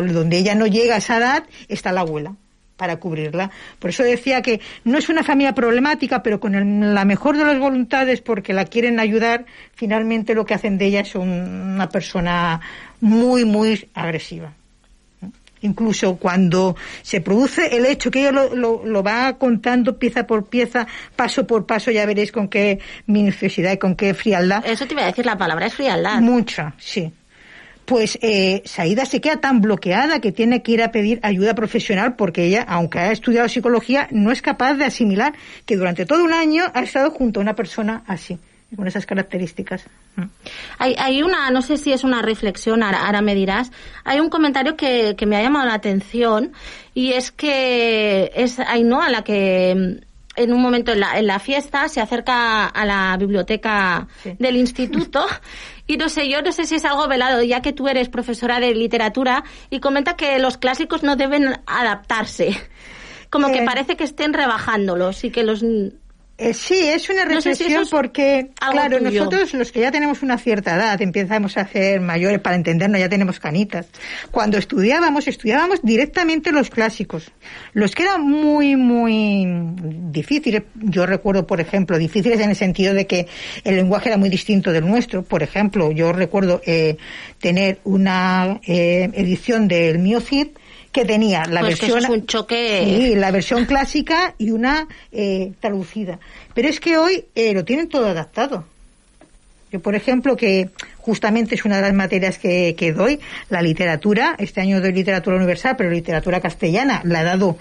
Donde 0.00 0.38
ella 0.38 0.54
no 0.54 0.66
llega 0.66 0.94
a 0.94 0.98
esa 0.98 1.16
edad, 1.18 1.44
está 1.68 1.92
la 1.92 2.00
abuela 2.02 2.34
para 2.76 2.98
cubrirla. 2.98 3.50
Por 3.80 3.90
eso 3.90 4.04
decía 4.04 4.40
que 4.40 4.60
no 4.84 4.98
es 4.98 5.08
una 5.08 5.24
familia 5.24 5.52
problemática, 5.52 6.22
pero 6.22 6.38
con 6.38 6.54
el- 6.54 6.94
la 6.94 7.04
mejor 7.04 7.36
de 7.36 7.44
las 7.44 7.58
voluntades, 7.58 8.20
porque 8.20 8.52
la 8.52 8.66
quieren 8.66 9.00
ayudar, 9.00 9.46
finalmente 9.74 10.32
lo 10.34 10.44
que 10.44 10.54
hacen 10.54 10.78
de 10.78 10.86
ella 10.86 11.00
es 11.00 11.16
un- 11.16 11.28
una 11.74 11.88
persona 11.88 12.60
muy, 13.00 13.44
muy 13.44 13.88
agresiva. 13.94 14.52
Incluso 15.60 16.16
cuando 16.18 16.76
se 17.02 17.20
produce 17.20 17.76
el 17.76 17.84
hecho 17.84 18.12
que 18.12 18.20
ella 18.20 18.30
lo, 18.30 18.54
lo- 18.54 18.86
lo 18.86 19.02
va 19.02 19.36
contando 19.38 19.98
pieza 19.98 20.24
por 20.24 20.46
pieza, 20.46 20.86
paso 21.16 21.48
por 21.48 21.66
paso, 21.66 21.90
ya 21.90 22.06
veréis 22.06 22.30
con 22.30 22.46
qué 22.46 22.78
minuciosidad 23.06 23.72
y 23.72 23.78
con 23.78 23.96
qué 23.96 24.14
frialdad. 24.14 24.64
Eso 24.64 24.86
te 24.86 24.94
iba 24.94 25.02
a 25.02 25.06
decir, 25.06 25.26
la 25.26 25.36
palabra 25.36 25.66
es 25.66 25.74
frialdad. 25.74 26.20
Mucha, 26.20 26.74
sí. 26.78 27.12
Pues 27.88 28.18
eh, 28.20 28.60
Saida 28.66 29.06
se 29.06 29.22
queda 29.22 29.38
tan 29.38 29.62
bloqueada 29.62 30.20
que 30.20 30.30
tiene 30.30 30.62
que 30.62 30.72
ir 30.72 30.82
a 30.82 30.92
pedir 30.92 31.20
ayuda 31.22 31.54
profesional 31.54 32.16
porque 32.16 32.44
ella, 32.44 32.62
aunque 32.68 32.98
ha 32.98 33.12
estudiado 33.12 33.48
psicología, 33.48 34.08
no 34.10 34.30
es 34.30 34.42
capaz 34.42 34.74
de 34.74 34.84
asimilar 34.84 35.32
que 35.64 35.78
durante 35.78 36.04
todo 36.04 36.22
un 36.22 36.34
año 36.34 36.64
ha 36.74 36.82
estado 36.82 37.10
junto 37.10 37.40
a 37.40 37.42
una 37.42 37.54
persona 37.54 38.04
así, 38.06 38.38
con 38.76 38.86
esas 38.86 39.06
características. 39.06 39.86
Mm. 40.16 40.24
Hay, 40.78 40.96
hay 40.98 41.22
una, 41.22 41.50
no 41.50 41.62
sé 41.62 41.78
si 41.78 41.90
es 41.90 42.04
una 42.04 42.20
reflexión, 42.20 42.82
ahora, 42.82 43.06
ahora 43.06 43.22
me 43.22 43.34
dirás. 43.34 43.72
Hay 44.04 44.20
un 44.20 44.28
comentario 44.28 44.76
que, 44.76 45.16
que 45.16 45.24
me 45.24 45.36
ha 45.36 45.42
llamado 45.42 45.64
la 45.64 45.72
atención 45.72 46.52
y 46.92 47.14
es 47.14 47.32
que 47.32 48.30
es 48.34 48.58
Ainhoa 48.58 49.08
la 49.08 49.24
que 49.24 49.74
mm, 49.74 50.08
en 50.38 50.52
un 50.52 50.62
momento 50.62 50.92
en 50.92 51.00
la, 51.00 51.18
en 51.18 51.26
la 51.26 51.38
fiesta 51.38 51.88
se 51.88 52.00
acerca 52.00 52.66
a 52.66 52.84
la 52.84 53.16
biblioteca 53.18 54.06
del 54.38 54.56
instituto 54.56 55.26
y 55.88 55.96
no 55.96 56.10
sé, 56.10 56.28
yo 56.28 56.42
no 56.42 56.52
sé 56.52 56.66
si 56.66 56.76
es 56.76 56.84
algo 56.84 57.08
velado, 57.08 57.42
ya 57.42 57.62
que 57.62 57.72
tú 57.72 57.88
eres 57.88 58.10
profesora 58.10 58.60
de 58.60 58.74
literatura 58.74 59.42
y 59.70 59.80
comenta 59.80 60.16
que 60.16 60.38
los 60.38 60.58
clásicos 60.58 61.02
no 61.02 61.16
deben 61.16 61.60
adaptarse. 61.66 62.54
Como 63.30 63.50
que 63.50 63.62
parece 63.62 63.96
que 63.96 64.04
estén 64.04 64.32
rebajándolos 64.34 65.24
y 65.24 65.30
que 65.30 65.42
los... 65.42 65.64
Eh, 66.40 66.54
sí, 66.54 66.78
es 66.78 67.10
una 67.10 67.24
No 67.24 67.40
sé 67.40 67.56
si 67.56 67.64
reflexión 67.64 67.88
porque, 67.90 68.50
claro, 68.70 68.98
tuyo. 68.98 69.10
nosotros 69.10 69.52
los 69.54 69.72
que 69.72 69.80
ya 69.80 69.90
tenemos 69.90 70.22
una 70.22 70.38
cierta 70.38 70.76
edad, 70.76 71.02
empezamos 71.02 71.56
a 71.56 71.66
ser 71.66 72.00
mayores 72.00 72.38
para 72.38 72.54
entendernos, 72.54 73.00
ya 73.00 73.08
tenemos 73.08 73.40
canitas. 73.40 73.88
Cuando 74.30 74.56
estudiábamos, 74.56 75.26
estudiábamos 75.26 75.80
directamente 75.82 76.52
los 76.52 76.70
clásicos. 76.70 77.32
Los 77.72 77.96
que 77.96 78.04
eran 78.04 78.22
muy, 78.22 78.76
muy 78.76 79.46
difíciles, 80.12 80.62
yo 80.76 81.06
recuerdo, 81.06 81.44
por 81.44 81.60
ejemplo, 81.60 81.98
difíciles 81.98 82.38
en 82.38 82.50
el 82.50 82.56
sentido 82.56 82.94
de 82.94 83.08
que 83.08 83.26
el 83.64 83.74
lenguaje 83.74 84.10
era 84.10 84.16
muy 84.16 84.28
distinto 84.28 84.70
del 84.70 84.86
nuestro. 84.86 85.24
Por 85.24 85.42
ejemplo, 85.42 85.90
yo 85.90 86.12
recuerdo 86.12 86.62
eh, 86.64 86.98
tener 87.40 87.80
una 87.82 88.60
eh, 88.64 89.10
edición 89.12 89.66
del 89.66 89.98
Mío 89.98 90.20
Cid 90.20 90.50
que 90.98 91.04
tenía 91.04 91.44
la 91.46 91.60
Pues 91.60 91.78
versión 91.78 91.98
eso 91.98 92.06
es 92.06 92.08
un 92.20 92.26
choque. 92.26 92.82
Sí, 92.84 93.14
la 93.14 93.30
versión 93.30 93.64
clásica 93.66 94.34
y 94.38 94.50
una 94.50 94.88
eh, 95.12 95.52
traducida. 95.60 96.18
Pero 96.54 96.68
es 96.68 96.80
que 96.80 96.96
hoy 96.98 97.24
eh, 97.34 97.52
lo 97.54 97.64
tienen 97.64 97.88
todo 97.88 98.06
adaptado. 98.06 98.64
Yo, 99.70 99.80
por 99.80 99.94
ejemplo, 99.94 100.34
que 100.34 100.70
justamente 100.96 101.54
es 101.54 101.64
una 101.66 101.76
de 101.76 101.82
las 101.82 101.92
materias 101.92 102.38
que, 102.38 102.74
que 102.74 102.92
doy, 102.94 103.20
la 103.50 103.60
literatura, 103.60 104.34
este 104.38 104.62
año 104.62 104.80
doy 104.80 104.92
literatura 104.92 105.36
universal, 105.36 105.76
pero 105.76 105.90
literatura 105.90 106.40
castellana, 106.40 107.02
la 107.04 107.20
he 107.20 107.24
dado, 107.24 107.58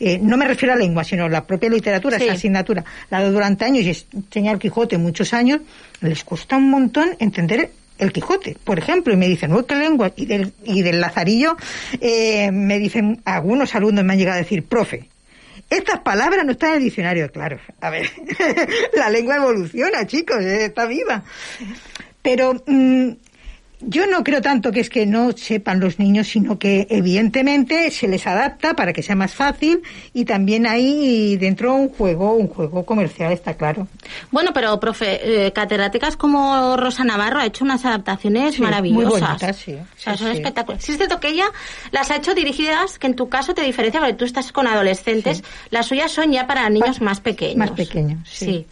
eh, 0.00 0.18
no 0.22 0.38
me 0.38 0.46
refiero 0.46 0.72
a 0.72 0.76
lengua, 0.76 1.04
sino 1.04 1.28
la 1.28 1.44
propia 1.44 1.68
literatura, 1.68 2.16
Sí. 2.18 2.24
esa 2.24 2.32
asignatura, 2.32 2.82
la 3.10 3.18
he 3.18 3.20
dado 3.20 3.34
durante 3.34 3.66
años 3.66 3.84
y 3.84 3.90
he 3.90 3.96
enseñado 4.16 4.54
el 4.54 4.60
Quijote 4.60 4.96
muchos 4.96 5.34
años, 5.34 5.60
les 6.00 6.24
cuesta 6.24 6.56
un 6.56 6.70
montón 6.70 7.10
entender 7.18 7.70
el 8.00 8.12
Quijote, 8.12 8.56
por 8.64 8.78
ejemplo, 8.78 9.12
y 9.12 9.16
me 9.16 9.28
dicen, 9.28 9.52
uy, 9.52 9.64
qué 9.68 9.76
lengua, 9.76 10.12
y 10.16 10.26
del, 10.26 10.52
y 10.64 10.82
del 10.82 11.00
Lazarillo, 11.00 11.56
eh, 12.00 12.50
me 12.50 12.78
dicen, 12.78 13.20
algunos 13.24 13.74
alumnos 13.74 14.04
me 14.04 14.14
han 14.14 14.18
llegado 14.18 14.38
a 14.38 14.42
decir, 14.42 14.64
profe, 14.64 15.08
estas 15.68 16.00
palabras 16.00 16.44
no 16.44 16.52
están 16.52 16.70
en 16.70 16.76
el 16.78 16.84
diccionario, 16.84 17.30
claro. 17.30 17.60
A 17.80 17.90
ver, 17.90 18.10
la 18.94 19.08
lengua 19.08 19.36
evoluciona, 19.36 20.06
chicos, 20.06 20.40
eh, 20.40 20.66
está 20.66 20.86
viva. 20.86 21.22
Pero 22.22 22.62
mm, 22.66 23.10
yo 23.80 24.06
no 24.06 24.22
creo 24.24 24.40
tanto 24.42 24.72
que 24.72 24.80
es 24.80 24.90
que 24.90 25.06
no 25.06 25.32
sepan 25.32 25.80
los 25.80 25.98
niños, 25.98 26.28
sino 26.28 26.58
que 26.58 26.86
evidentemente 26.90 27.90
se 27.90 28.08
les 28.08 28.26
adapta 28.26 28.74
para 28.74 28.92
que 28.92 29.02
sea 29.02 29.16
más 29.16 29.34
fácil 29.34 29.82
y 30.12 30.24
también 30.24 30.66
hay 30.66 31.36
dentro 31.36 31.74
un 31.74 31.88
juego, 31.88 32.34
un 32.34 32.48
juego 32.48 32.84
comercial, 32.84 33.32
está 33.32 33.54
claro. 33.54 33.88
Bueno, 34.30 34.50
pero, 34.52 34.78
profe, 34.80 35.46
eh, 35.46 35.52
catedráticas 35.52 36.16
como 36.16 36.76
Rosa 36.76 37.04
Navarro 37.04 37.40
ha 37.40 37.46
hecho 37.46 37.64
unas 37.64 37.84
adaptaciones 37.84 38.54
Sí, 38.54 38.60
muy 38.60 38.70
maravillosas. 38.70 39.20
bonitas, 39.20 39.56
sí, 39.56 39.74
O 39.74 40.00
sea, 40.00 40.12
sí, 40.14 40.18
son 40.24 40.30
sí. 40.32 40.36
espectaculares. 40.38 40.84
Sí, 40.84 40.92
es 40.92 40.98
cierto 40.98 41.20
que 41.20 41.28
ella 41.28 41.46
las 41.92 42.10
ha 42.10 42.16
hecho 42.16 42.34
dirigidas, 42.34 42.98
que 42.98 43.06
en 43.06 43.14
tu 43.16 43.28
caso 43.28 43.54
te 43.54 43.62
diferencia, 43.62 44.00
porque 44.00 44.14
tú 44.14 44.24
estás 44.24 44.52
con 44.52 44.66
adolescentes. 44.66 45.42
Las 45.70 45.86
suyas 45.86 46.10
son 46.12 46.32
ya 46.32 46.46
para 46.46 46.68
niños 46.70 47.00
más 47.00 47.20
pequeños. 47.20 47.56
Más 47.56 47.70
pequeños, 47.70 48.28
sí. 48.28 48.66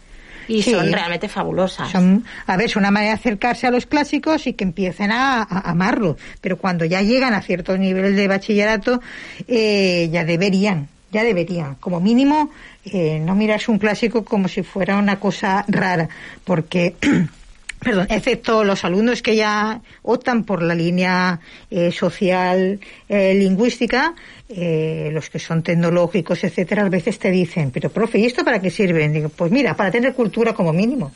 Y 0.49 0.61
Sí. 0.63 0.71
son 0.71 0.91
realmente 0.91 1.29
fabulosas. 1.29 1.89
Son, 1.91 2.25
a 2.47 2.57
ver, 2.57 2.65
es 2.65 2.75
una 2.75 2.91
manera 2.91 3.13
de 3.13 3.19
acercarse 3.19 3.67
a 3.67 3.71
los 3.71 3.85
clásicos 3.85 4.47
y 4.47 4.53
que 4.53 4.63
empiecen 4.65 5.11
a, 5.11 5.43
a 5.43 5.69
amarlo. 5.71 6.17
Pero 6.41 6.57
cuando 6.57 6.83
ya 6.85 7.01
llegan 7.01 7.33
a 7.33 7.41
ciertos 7.41 7.79
niveles 7.79 8.15
de 8.15 8.27
bachillerato, 8.27 8.99
eh, 9.47 10.09
ya 10.11 10.25
deberían, 10.25 10.87
ya 11.11 11.23
deberían, 11.23 11.75
como 11.75 11.99
mínimo, 12.01 12.49
eh, 12.85 13.19
no 13.23 13.35
mirarse 13.35 13.71
un 13.71 13.77
clásico 13.79 14.25
como 14.25 14.47
si 14.47 14.63
fuera 14.63 14.97
una 14.97 15.19
cosa 15.19 15.63
rara, 15.67 16.09
porque 16.43 16.95
perdón, 17.79 18.07
excepto 18.09 18.63
los 18.63 18.83
alumnos 18.83 19.21
que 19.21 19.35
ya 19.35 19.81
optan 20.01 20.43
por 20.43 20.61
la 20.61 20.75
línea 20.75 21.39
eh, 21.71 21.91
social 21.91 22.79
eh, 23.07 23.33
lingüística, 23.33 24.13
eh, 24.49 25.09
los 25.13 25.29
que 25.29 25.39
son 25.39 25.63
tecnológicos, 25.63 26.43
etcétera, 26.43 26.85
a 26.85 26.89
veces 26.89 27.19
te 27.19 27.31
dicen, 27.31 27.71
pero 27.71 27.89
profe, 27.89 28.19
¿y 28.19 28.25
esto 28.25 28.43
para 28.43 28.59
qué 28.61 28.69
sirve? 28.69 29.07
Digo, 29.09 29.29
pues 29.29 29.51
mira, 29.51 29.75
para 29.75 29.91
tener 29.91 30.13
cultura 30.13 30.53
como 30.53 30.73
mínimo. 30.73 31.11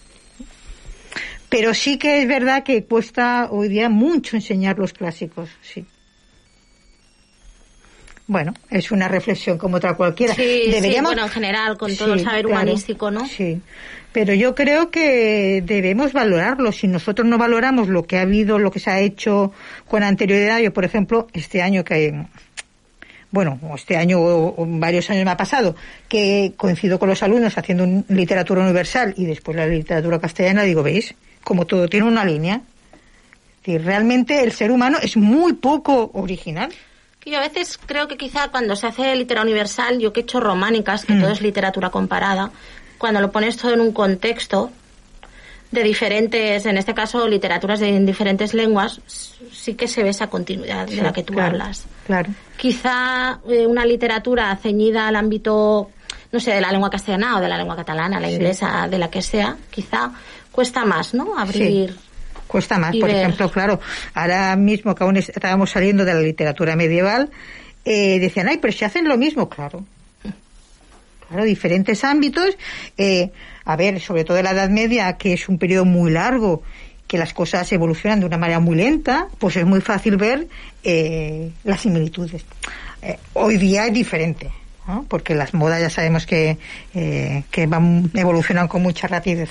Pero 1.50 1.74
sí 1.74 1.98
que 1.98 2.22
es 2.22 2.28
verdad 2.28 2.64
que 2.64 2.84
cuesta 2.86 3.50
hoy 3.52 3.68
día 3.68 3.90
mucho 3.90 4.36
enseñar 4.36 4.80
los 4.80 4.94
clásicos, 4.94 5.50
sí. 5.62 5.86
Bueno, 8.26 8.54
es 8.70 8.90
una 8.92 9.08
reflexión 9.08 9.58
como 9.58 9.78
otra 9.78 9.96
cualquiera. 9.96 10.34
Sí, 10.34 10.62
sí, 10.66 10.72
Deberíamos 10.72 11.12
bueno, 11.12 11.24
en 11.24 11.30
general, 11.30 11.78
con 11.78 11.96
todo 11.96 12.14
el 12.14 12.20
Sí, 12.20 12.26
saber 12.26 12.46
claro. 12.46 12.62
humanístico, 12.62 13.12
¿no? 13.12 13.28
Sí, 13.28 13.62
pero 14.14 14.34
yo 14.34 14.56
creo 14.56 14.90
que 14.92 15.62
debemos 15.66 16.14
valorarlo. 16.14 16.72
Si 16.72 16.88
nosotros 16.88 17.28
no 17.28 17.38
valoramos 17.38 17.90
lo 17.90 18.04
que 18.06 18.18
ha 18.18 18.22
habido, 18.22 18.60
lo 18.60 18.72
que 18.72 18.80
se 18.80 18.90
ha 18.92 19.00
hecho 19.00 19.52
con 19.88 20.04
anterioridad, 20.04 20.60
yo, 20.60 20.72
por 20.72 20.86
ejemplo, 20.86 21.28
este 21.34 21.62
año 21.62 21.84
que, 21.84 22.14
bueno, 23.32 23.60
este 23.76 23.98
año 23.98 24.20
o, 24.22 24.66
varios 24.68 25.10
años 25.10 25.26
me 25.26 25.32
ha 25.32 25.38
pasado, 25.38 25.76
que 26.08 26.54
coincido 26.56 27.00
con 27.00 27.10
los 27.10 27.24
alumnos 27.24 27.58
haciendo 27.58 27.84
un- 27.84 28.06
literatura 28.10 28.62
universal 28.62 29.14
y 29.18 29.26
después 29.26 29.58
la 29.58 29.66
literatura 29.68 30.20
castellana, 30.20 30.62
digo, 30.64 30.84
¿veis? 30.84 31.16
Como 31.44 31.66
todo 31.66 31.88
tiene 31.90 32.08
una 32.08 32.24
línea. 32.24 32.62
Decir, 33.66 33.84
realmente 33.84 34.44
el 34.44 34.52
ser 34.52 34.72
humano 34.72 34.98
es 35.02 35.18
muy 35.18 35.54
poco 35.54 36.12
original. 36.14 36.72
Yo 37.26 37.38
a 37.38 37.42
veces 37.42 37.80
creo 37.86 38.08
que 38.10 38.18
quizá 38.18 38.50
cuando 38.50 38.76
se 38.76 38.86
hace 38.88 39.16
literatura 39.16 39.42
universal, 39.44 39.98
yo 40.00 40.12
que 40.14 40.20
he 40.20 40.24
hecho 40.24 40.40
románicas, 40.42 41.06
que 41.06 41.14
Mm. 41.14 41.22
todo 41.22 41.32
es 41.32 41.42
literatura 41.42 41.90
comparada, 41.90 42.52
cuando 43.04 43.20
lo 43.20 43.34
pones 43.34 43.58
todo 43.58 43.74
en 43.74 43.82
un 43.82 43.92
contexto, 43.92 44.72
de 45.72 45.84
diferentes, 45.84 46.66
en 46.66 46.78
este 46.78 46.94
caso 46.94 47.28
literaturas 47.28 47.82
de 47.82 47.90
en 47.90 48.06
diferentes 48.06 48.54
lenguas, 48.54 49.02
sí 49.52 49.74
que 49.74 49.90
se 49.90 50.04
ve 50.04 50.10
esa 50.12 50.28
continuidad 50.28 50.88
de 50.88 51.02
la 51.02 51.12
que 51.12 51.22
tú 51.24 51.34
claro, 51.34 51.50
hablas. 51.50 51.86
Claro. 52.06 52.32
Quizá 52.56 53.40
eh, 53.50 53.68
una 53.68 53.84
literatura 53.86 54.56
ceñida 54.56 55.10
al 55.10 55.18
ámbito, 55.18 55.90
no 56.32 56.40
sé, 56.40 56.54
de 56.54 56.62
la 56.62 56.72
lengua 56.72 56.90
castellana 56.90 57.36
o 57.36 57.42
de 57.42 57.50
la 57.50 57.58
lengua 57.58 57.76
catalana, 57.76 58.22
la 58.22 58.30
Sí. 58.30 58.36
inglesa, 58.36 58.88
de 58.90 58.98
la 58.98 59.10
que 59.10 59.22
sea, 59.22 59.58
quizá 59.70 60.12
cuesta 60.50 60.86
más, 60.86 61.14
¿no? 61.14 61.38
Abrir. 61.38 61.90
Sí. 61.92 62.00
Cuesta 62.48 62.78
más, 62.80 62.96
por 62.96 63.10
ver. 63.10 63.18
ejemplo, 63.18 63.52
claro, 63.52 63.82
ahora 64.14 64.56
mismo 64.56 64.96
que 64.96 65.04
aún 65.04 65.18
es- 65.18 65.28
estábamos 65.28 65.72
saliendo 65.72 66.06
de 66.06 66.14
la 66.14 66.22
literatura 66.22 66.78
medieval, 66.78 67.32
eh, 67.84 68.18
decían, 68.22 68.48
ay, 68.48 68.60
pero 68.62 68.72
si 68.72 68.86
hacen 68.86 69.10
lo 69.10 69.18
mismo, 69.18 69.50
claro. 69.50 69.84
Claro, 71.28 71.44
diferentes 71.46 72.04
ámbitos. 72.04 72.58
eh, 72.98 73.32
a 73.66 73.76
ver, 73.78 74.02
sobre 74.02 74.24
todo 74.26 74.38
en 74.38 74.44
la 74.44 74.52
Edad 74.52 74.70
Media, 74.70 75.14
que 75.18 75.34
es 75.34 75.48
un 75.48 75.58
periodo 75.58 75.86
muy 75.86 76.12
largo, 76.12 76.64
que 77.08 77.18
las 77.18 77.34
cosas 77.34 77.72
evolucionan 77.72 78.20
de 78.20 78.26
una 78.26 78.38
manera 78.38 78.60
muy 78.60 78.76
lenta, 78.76 79.28
pues 79.40 79.56
es 79.56 79.66
muy 79.66 79.80
fácil 79.82 80.18
ver 80.18 80.48
eh, 80.84 81.50
las 81.64 81.82
similitudes. 81.82 82.44
Eh, 83.02 83.18
hoy 83.34 83.58
día 83.58 83.86
es 83.88 83.94
diferente, 83.94 84.50
¿no? 84.88 85.06
porque 85.08 85.34
las 85.36 85.54
modas 85.54 85.80
ya 85.80 85.90
sabemos 85.90 86.26
que, 86.26 86.58
que 86.94 87.68
van 87.68 88.12
evolucionan 88.16 88.68
con 88.68 88.82
mucha 88.82 89.08
rapidez. 89.08 89.50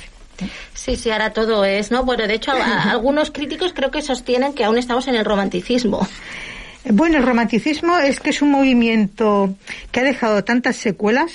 Sí, 0.75 0.97
sí, 0.97 1.11
ahora 1.11 1.33
todo 1.33 1.65
es, 1.65 1.91
¿no? 1.91 2.05
Bueno, 2.05 2.27
de 2.27 2.35
hecho, 2.35 2.51
a- 2.53 2.91
algunos 2.91 3.31
críticos 3.31 3.73
creo 3.73 3.91
que 3.91 4.03
sostienen 4.03 4.55
que 4.55 4.65
aún 4.65 4.77
estamos 4.77 5.07
en 5.09 5.15
el 5.15 5.25
romanticismo. 5.25 6.07
Bueno, 6.85 7.19
el 7.19 7.23
romanticismo 7.25 7.97
es 7.99 8.19
que 8.19 8.31
es 8.31 8.43
un 8.43 8.51
movimiento 8.51 9.55
que 9.93 10.01
ha 10.01 10.03
dejado 10.05 10.43
tantas 10.43 10.77
secuelas. 10.77 11.33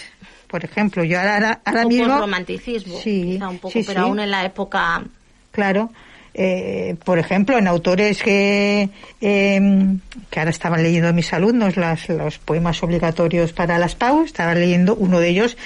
Por 0.48 0.64
ejemplo, 0.64 1.04
yo 1.04 1.20
ahora, 1.20 1.60
ahora, 1.66 1.86
o 1.86 1.89
mismo... 1.89 2.18
romanticismo, 2.18 3.00
Sí, 3.00 3.34
quizá 3.34 3.50
un 3.50 3.60
poco, 3.60 3.74
sí, 3.74 3.84
pero 3.86 4.02
sí. 4.02 4.08
aún 4.08 4.20
en 4.20 4.32
la 4.32 4.45
época 4.45 5.04
Claro. 5.52 5.89
Eh, 6.39 6.95
por 7.04 7.18
ejemplo, 7.18 7.58
en 7.58 7.68
autores 7.68 8.22
que, 8.22 8.89
eh, 9.20 9.98
que 10.30 10.39
ahora 10.39 10.52
estaban 10.52 10.84
leyendo 10.84 11.12
mis 11.12 11.34
alumnos 11.34 11.78
las, 11.78 12.08
los 12.10 12.38
poemas 12.38 12.84
obligatorios 12.84 13.54
para 13.54 13.80
las 13.80 13.95
PAU, 13.95 14.22
estaban 14.22 14.60
leyendo, 14.60 14.93
uno 14.93 15.20
de 15.20 15.30
ellos 15.30 15.58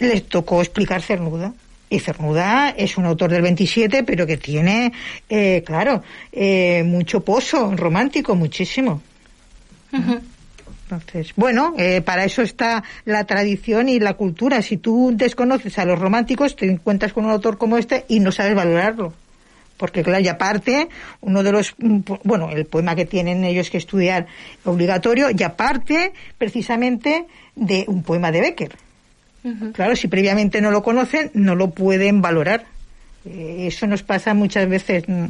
les 0.00 0.28
tocó 0.28 0.60
explicar 0.60 1.02
Cernuda. 1.02 1.52
Y 1.88 2.00
Cernuda 2.00 2.70
es 2.70 2.98
un 2.98 3.06
autor 3.06 3.30
del 3.30 3.42
27, 3.42 4.02
pero 4.02 4.26
que 4.26 4.36
tiene, 4.36 4.92
eh, 5.28 5.62
claro, 5.64 6.02
eh, 6.32 6.82
mucho 6.84 7.20
pozo 7.20 7.74
romántico, 7.76 8.34
muchísimo. 8.34 9.00
Entonces, 10.90 11.34
bueno, 11.36 11.74
eh, 11.76 12.00
para 12.00 12.24
eso 12.24 12.40
está 12.40 12.82
la 13.04 13.24
tradición 13.24 13.90
y 13.90 14.00
la 14.00 14.14
cultura. 14.14 14.62
Si 14.62 14.78
tú 14.78 15.12
desconoces 15.14 15.78
a 15.78 15.84
los 15.84 15.98
románticos, 15.98 16.56
te 16.56 16.64
encuentras 16.64 17.12
con 17.12 17.26
un 17.26 17.30
autor 17.30 17.58
como 17.58 17.76
este 17.76 18.06
y 18.08 18.20
no 18.20 18.32
sabes 18.32 18.54
valorarlo. 18.54 19.12
Porque, 19.76 20.02
claro, 20.02 20.24
y 20.24 20.28
aparte, 20.28 20.88
uno 21.20 21.42
de 21.42 21.52
los, 21.52 21.74
mm, 21.78 21.98
bueno, 22.24 22.48
el 22.50 22.64
poema 22.64 22.96
que 22.96 23.04
tienen 23.04 23.44
ellos 23.44 23.68
que 23.68 23.76
estudiar 23.76 24.26
obligatorio, 24.64 25.28
y 25.30 25.42
aparte, 25.42 26.12
precisamente, 26.38 27.26
de 27.54 27.84
un 27.86 28.02
poema 28.02 28.32
de 28.32 28.40
Becker. 28.40 28.72
Claro, 29.72 29.96
si 29.96 30.08
previamente 30.08 30.60
no 30.60 30.70
lo 30.70 30.82
conocen, 30.82 31.30
no 31.32 31.54
lo 31.54 31.70
pueden 31.70 32.20
valorar. 32.20 32.66
Eh, 33.24 33.66
eso 33.68 33.86
nos 33.86 34.02
pasa 34.02 34.34
muchas 34.34 34.68
veces. 34.68 35.04
mm, 35.06 35.26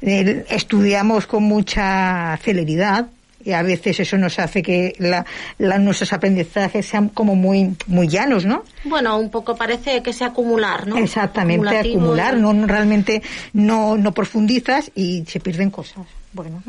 estudiamos 0.00 1.26
con 1.26 1.44
mucha 1.44 2.38
celeridad 2.42 3.06
y 3.44 3.52
a 3.52 3.62
veces 3.62 4.00
eso 4.00 4.16
nos 4.16 4.38
hace 4.38 4.62
que 4.62 4.94
la, 4.98 5.24
la- 5.58 5.78
nuestros 5.78 6.12
aprendizajes 6.12 6.86
sean 6.86 7.08
como 7.10 7.34
muy 7.34 7.76
muy 7.86 8.08
llanos, 8.08 8.44
¿no? 8.44 8.64
Bueno, 8.84 9.18
un 9.18 9.30
poco 9.30 9.54
parece 9.56 10.02
que 10.02 10.12
sea 10.12 10.28
acumular, 10.28 10.86
¿no? 10.86 10.96
Exactamente, 10.98 11.78
acumular, 11.78 12.36
no 12.36 12.66
realmente 12.66 13.22
no, 13.52 13.96
no 13.96 14.12
profundizas 14.12 14.90
y 14.94 15.24
se 15.26 15.40
pierden 15.40 15.70
cosas. 15.70 16.06
Bueno, 16.32 16.62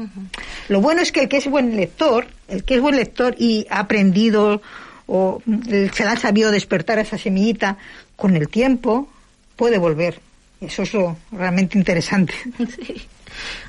lo 0.69 0.79
bueno 0.81 1.01
es 1.01 1.11
que 1.11 1.21
el 1.21 1.27
que 1.29 1.37
es 1.37 1.47
buen 1.49 1.75
lector, 1.75 2.27
el 2.47 2.63
que 2.63 2.75
es 2.75 2.81
buen 2.81 2.95
lector 2.97 3.35
y 3.39 3.65
ha 3.69 3.79
aprendido 3.79 4.61
o 5.07 5.41
mm, 5.45 5.61
se 5.93 6.03
le 6.03 6.09
ha 6.09 6.17
sabido 6.17 6.51
despertar 6.51 6.99
a 6.99 7.01
esa 7.01 7.17
semillita 7.17 7.77
con 8.15 8.35
el 8.35 8.47
tiempo, 8.47 9.07
puede 9.55 9.77
volver. 9.79 10.19
Eso 10.61 10.83
es 10.83 10.93
lo 10.93 11.17
realmente 11.31 11.77
interesante. 11.77 12.33
Sí. 12.75 13.01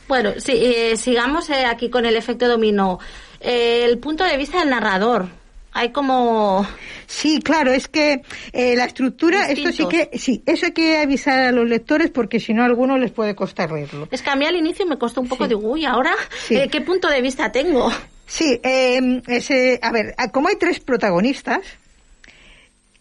Bueno, 0.08 0.32
sí, 0.38 0.52
eh, 0.54 0.96
sigamos 0.96 1.50
eh, 1.50 1.64
aquí 1.64 1.88
con 1.90 2.06
el 2.06 2.16
efecto 2.16 2.48
dominó. 2.48 2.98
Eh, 3.40 3.84
el 3.84 3.98
punto 3.98 4.24
de 4.24 4.36
vista 4.36 4.60
del 4.60 4.70
narrador. 4.70 5.26
Hay 5.72 5.90
como... 5.90 6.66
Sí, 7.06 7.38
claro, 7.42 7.70
es 7.70 7.86
que 7.86 8.22
eh, 8.52 8.74
la 8.76 8.86
estructura, 8.86 9.50
esto 9.50 9.70
sí 9.72 9.86
que, 9.86 10.08
sí, 10.18 10.42
eso 10.46 10.66
hay 10.66 10.72
que 10.72 10.96
avisar 10.98 11.38
a 11.40 11.52
los 11.52 11.68
lectores 11.68 12.10
porque 12.10 12.40
si 12.40 12.54
no 12.54 12.62
a 12.62 12.64
algunos 12.66 12.98
les 12.98 13.10
puede 13.12 13.34
costar 13.34 13.70
leerlo. 13.70 14.08
Es 14.10 14.22
que 14.22 14.30
a 14.30 14.36
mí 14.36 14.46
al 14.46 14.56
inicio 14.56 14.86
me 14.86 14.96
costó 14.96 15.20
un 15.20 15.28
poco 15.28 15.46
de, 15.46 15.54
uy, 15.54 15.84
ahora, 15.84 16.14
Sí. 16.46 16.56
eh, 16.56 16.68
¿qué 16.70 16.80
punto 16.80 17.08
de 17.10 17.20
vista 17.20 17.52
tengo? 17.52 17.92
Sí, 18.24 18.58
eh, 18.62 19.20
ese, 19.28 19.78
a 19.82 19.92
ver, 19.92 20.14
como 20.32 20.48
hay 20.48 20.56
tres 20.56 20.80
protagonistas, 20.80 21.60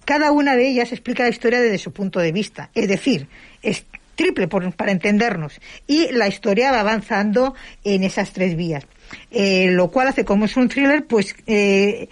cada 0.04 0.32
una 0.32 0.56
de 0.56 0.68
ellas 0.70 0.92
explica 0.92 1.24
la 1.24 1.30
historia 1.30 1.62
desde 1.62 1.78
su 1.78 1.92
punto 1.94 2.20
de 2.20 2.32
vista. 2.34 2.70
Es 2.76 2.88
decir, 2.88 3.28
es 3.64 3.86
triple 4.16 4.48
por- 4.48 4.74
para 4.76 4.92
entendernos. 4.92 5.60
Y 5.88 6.12
la 6.12 6.28
historia 6.28 6.72
va 6.72 6.80
avanzando 6.82 7.56
en 7.84 8.04
esas 8.04 8.32
tres 8.34 8.56
vías. 8.56 8.86
Eh, 9.32 9.70
lo 9.72 9.92
cual 9.92 10.08
hace, 10.08 10.26
como 10.26 10.46
es 10.46 10.58
un 10.58 10.68
thriller, 10.68 11.06
pues 11.06 11.36
eh, 11.48 12.10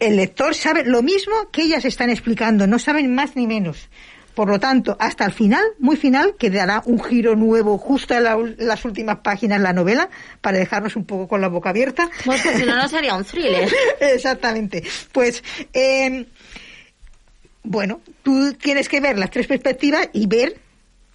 el 0.00 0.16
lector 0.16 0.54
sabe 0.54 0.84
lo 0.84 1.02
mismo 1.02 1.34
que 1.52 1.62
ellas 1.62 1.84
están 1.84 2.10
explicando, 2.10 2.66
no 2.66 2.78
saben 2.78 3.14
más 3.14 3.36
ni 3.36 3.46
menos. 3.46 3.88
Por 4.34 4.48
lo 4.48 4.58
tanto, 4.58 4.96
hasta 4.98 5.24
el 5.26 5.32
final, 5.32 5.62
muy 5.78 5.96
final, 5.96 6.34
que 6.36 6.50
dará 6.50 6.82
un 6.86 7.00
giro 7.00 7.36
nuevo 7.36 7.78
justo 7.78 8.14
en 8.14 8.24
la 8.24 8.36
las 8.58 8.84
últimas 8.84 9.18
páginas 9.18 9.58
de 9.58 9.62
la 9.62 9.72
novela, 9.72 10.10
para 10.40 10.58
dejarnos 10.58 10.96
un 10.96 11.04
poco 11.04 11.28
con 11.28 11.40
la 11.40 11.46
boca 11.46 11.70
abierta. 11.70 12.10
Pues 12.24 12.40
si 12.40 12.64
no, 12.64 12.74
no 12.74 12.88
sería 12.88 13.14
un 13.14 13.24
thriller. 13.24 13.70
Exactamente. 14.00 14.82
Pues, 15.12 15.44
eh, 15.72 16.26
bueno, 17.62 18.00
tú 18.22 18.52
tienes 18.54 18.88
que 18.88 19.00
ver 19.00 19.18
las 19.18 19.30
tres 19.30 19.46
perspectivas 19.46 20.08
y 20.12 20.26
ver, 20.26 20.56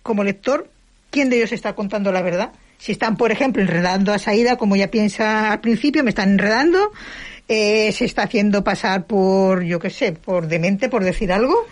como 0.10 0.24
lector, 0.24 0.68
quién 1.12 1.30
de 1.30 1.38
ellos 1.38 1.52
está 1.52 1.76
contando 1.76 2.12
la 2.12 2.24
verdad. 2.24 2.52
Si 2.80 2.94
están, 2.94 3.16
por 3.16 3.32
ejemplo, 3.32 3.62
enredando 3.62 4.12
a 4.12 4.18
Saída, 4.18 4.58
como 4.58 4.76
ya 4.76 4.90
piensa 4.90 5.52
al 5.52 5.60
principio, 5.60 6.04
me 6.04 6.10
están 6.10 6.32
enredando, 6.32 6.92
eh, 7.48 7.92
se 7.92 8.06
está 8.06 8.24
haciendo 8.24 8.64
pasar 8.64 9.06
por, 9.06 9.62
yo 9.64 9.78
qué 9.78 9.92
sé, 9.92 10.14
por 10.14 10.48
demente, 10.48 10.90
por 10.90 11.04
decir 11.04 11.32
algo. 11.32 11.68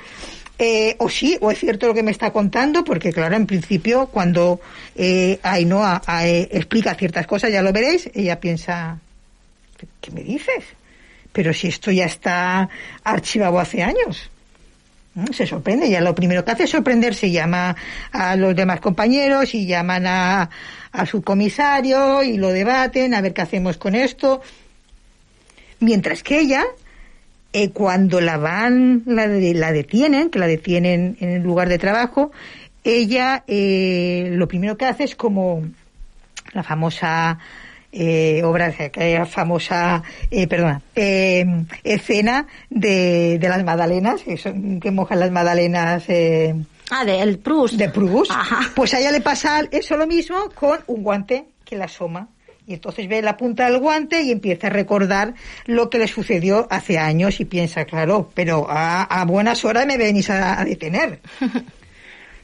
Eh, 0.60 0.96
o 1.00 1.10
sí, 1.10 1.36
o 1.42 1.50
es 1.50 1.58
cierto 1.58 1.88
lo 1.88 1.96
que 1.96 2.04
me 2.04 2.12
está 2.12 2.30
contando, 2.32 2.84
porque 2.84 3.12
claro, 3.12 3.36
en 3.36 3.48
principio, 3.48 4.06
cuando 4.06 4.62
eh, 4.96 5.40
Ainhoa 5.42 6.04
eh, 6.22 6.48
explica 6.52 6.94
ciertas 6.94 7.26
cosas, 7.26 7.52
ya 7.52 7.64
lo 7.64 7.74
veréis, 7.74 8.08
ella 8.14 8.40
piensa, 8.40 9.00
¿qué 10.00 10.12
me 10.12 10.22
dices? 10.22 10.64
Pero 11.32 11.56
si 11.56 11.70
esto 11.70 11.90
ya 11.90 12.06
está 12.06 12.70
archivado 13.04 13.60
hace 13.60 13.82
años. 13.82 14.30
¿Mm? 15.18 15.34
Se 15.34 15.48
sorprende, 15.48 15.90
ya 15.90 16.00
lo 16.00 16.14
primero 16.14 16.46
que 16.46 16.52
hace 16.52 16.66
es 16.66 16.70
sorprenderse, 16.70 17.32
llama 17.32 17.76
a 18.12 18.36
los 18.36 18.56
demás 18.56 18.80
compañeros 18.80 19.56
y 19.56 19.66
llaman 19.66 20.06
a, 20.06 20.48
a 20.92 21.06
su 21.08 21.24
comisario 21.24 22.22
y 22.22 22.38
lo 22.38 22.50
debaten, 22.50 23.16
a 23.16 23.22
ver 23.22 23.34
qué 23.34 23.42
hacemos 23.42 23.78
con 23.78 23.96
esto. 23.96 24.42
Mientras 25.80 26.22
que 26.22 26.40
ella, 26.40 26.66
eh, 27.52 27.72
cuando 27.72 28.22
la 28.22 28.38
van, 28.38 29.02
la, 29.08 29.26
la 29.26 29.72
detienen, 29.72 30.30
que 30.30 30.38
la 30.38 30.46
detienen 30.46 31.18
en 31.20 31.30
el 31.30 31.42
lugar 31.42 31.68
de 31.68 31.80
trabajo, 31.80 32.32
ella 32.84 33.44
eh, 33.48 34.30
lo 34.34 34.48
primero 34.48 34.78
que 34.78 34.86
hace 34.86 35.04
es 35.04 35.16
como 35.16 35.64
la 36.54 36.62
famosa 36.62 37.40
eh, 38.00 38.44
obra, 38.44 38.68
aquella 38.68 39.26
famosa, 39.26 40.04
eh, 40.30 40.48
perdona, 40.48 40.82
eh, 40.96 41.46
escena 41.84 42.46
de, 42.70 43.38
de 43.40 43.50
las 43.50 43.64
magdalenas, 43.64 44.22
que, 44.22 44.38
son- 44.38 44.80
que 44.80 44.92
mojan 44.92 45.20
las 45.20 45.32
magdalenas. 45.32 46.04
Eh, 46.08 46.54
ah, 46.92 47.04
de 47.06 47.20
el 47.22 47.40
Proust. 47.40 47.76
De 47.76 47.90
Proust. 47.90 48.32
Pues 48.76 48.94
a 48.94 49.00
ella 49.00 49.12
le 49.12 49.22
pasa 49.22 49.62
eso 49.72 49.98
lo 49.98 50.06
mismo 50.08 50.50
con 50.54 50.80
un 50.88 51.04
guante 51.04 51.46
que 51.66 51.76
la 51.76 51.86
asoma. 51.86 52.28
Y 52.70 52.74
entonces 52.74 53.08
ve 53.08 53.22
la 53.22 53.38
punta 53.38 53.70
del 53.70 53.80
guante 53.80 54.22
y 54.24 54.32
empieza 54.32 54.68
a 54.68 54.70
recordar 54.70 55.34
lo 55.68 55.90
que 55.90 56.00
le 56.00 56.08
sucedió 56.10 56.68
hace 56.70 56.98
años 57.00 57.40
y 57.40 57.46
piensa, 57.46 57.86
claro, 57.86 58.30
pero 58.34 58.68
a, 58.70 59.04
a 59.04 59.24
buenas 59.24 59.64
horas 59.64 59.86
me 59.88 59.96
venís 59.98 60.30
a, 60.30 60.60
a 60.60 60.66
detener. 60.66 61.20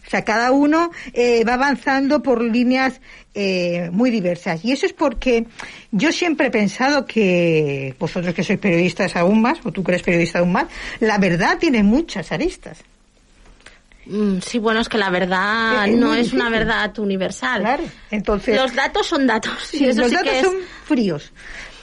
O 0.06 0.10
sea, 0.10 0.24
cada 0.24 0.52
uno 0.52 0.92
eh, 1.14 1.44
va 1.44 1.54
avanzando 1.54 2.22
por 2.22 2.42
líneas 2.42 3.00
eh, 3.34 3.90
muy 3.92 4.12
diversas. 4.12 4.64
Y 4.64 4.72
eso 4.72 4.86
es 4.86 4.94
porque 4.94 5.46
yo 5.92 6.12
siempre 6.12 6.48
he 6.48 6.52
pensado 6.52 7.06
que 7.06 7.96
vosotros 7.98 8.34
que 8.34 8.44
sois 8.44 8.60
periodistas 8.60 9.16
aún 9.16 9.42
más, 9.42 9.60
o 9.64 9.72
tú 9.72 9.84
que 9.84 9.92
eres 9.94 10.04
periodista 10.04 10.40
aún 10.40 10.52
más, 10.52 10.66
la 11.00 11.18
verdad 11.18 11.58
tiene 11.58 11.84
muchas 11.84 12.32
aristas. 12.32 12.80
Mm, 14.06 14.40
Sí, 14.40 14.60
bueno, 14.60 14.82
es 14.82 14.90
que 14.90 14.98
la 14.98 15.10
verdad 15.10 15.88
Es 15.88 15.96
no 15.96 16.14
es 16.14 16.34
una 16.34 16.50
verdad 16.50 16.98
universal. 17.00 17.62
Claro, 17.62 17.84
entonces... 18.12 18.56
Los 18.56 18.76
datos 18.76 19.08
son 19.08 19.26
datos. 19.26 19.54
Sí, 19.64 19.86
y 19.86 19.88
eso 19.90 20.02
los 20.02 20.10
sí 20.10 20.16
datos 20.16 20.32
que 20.32 20.40
es... 20.40 20.46
son 20.46 20.56
fríos, 20.86 21.32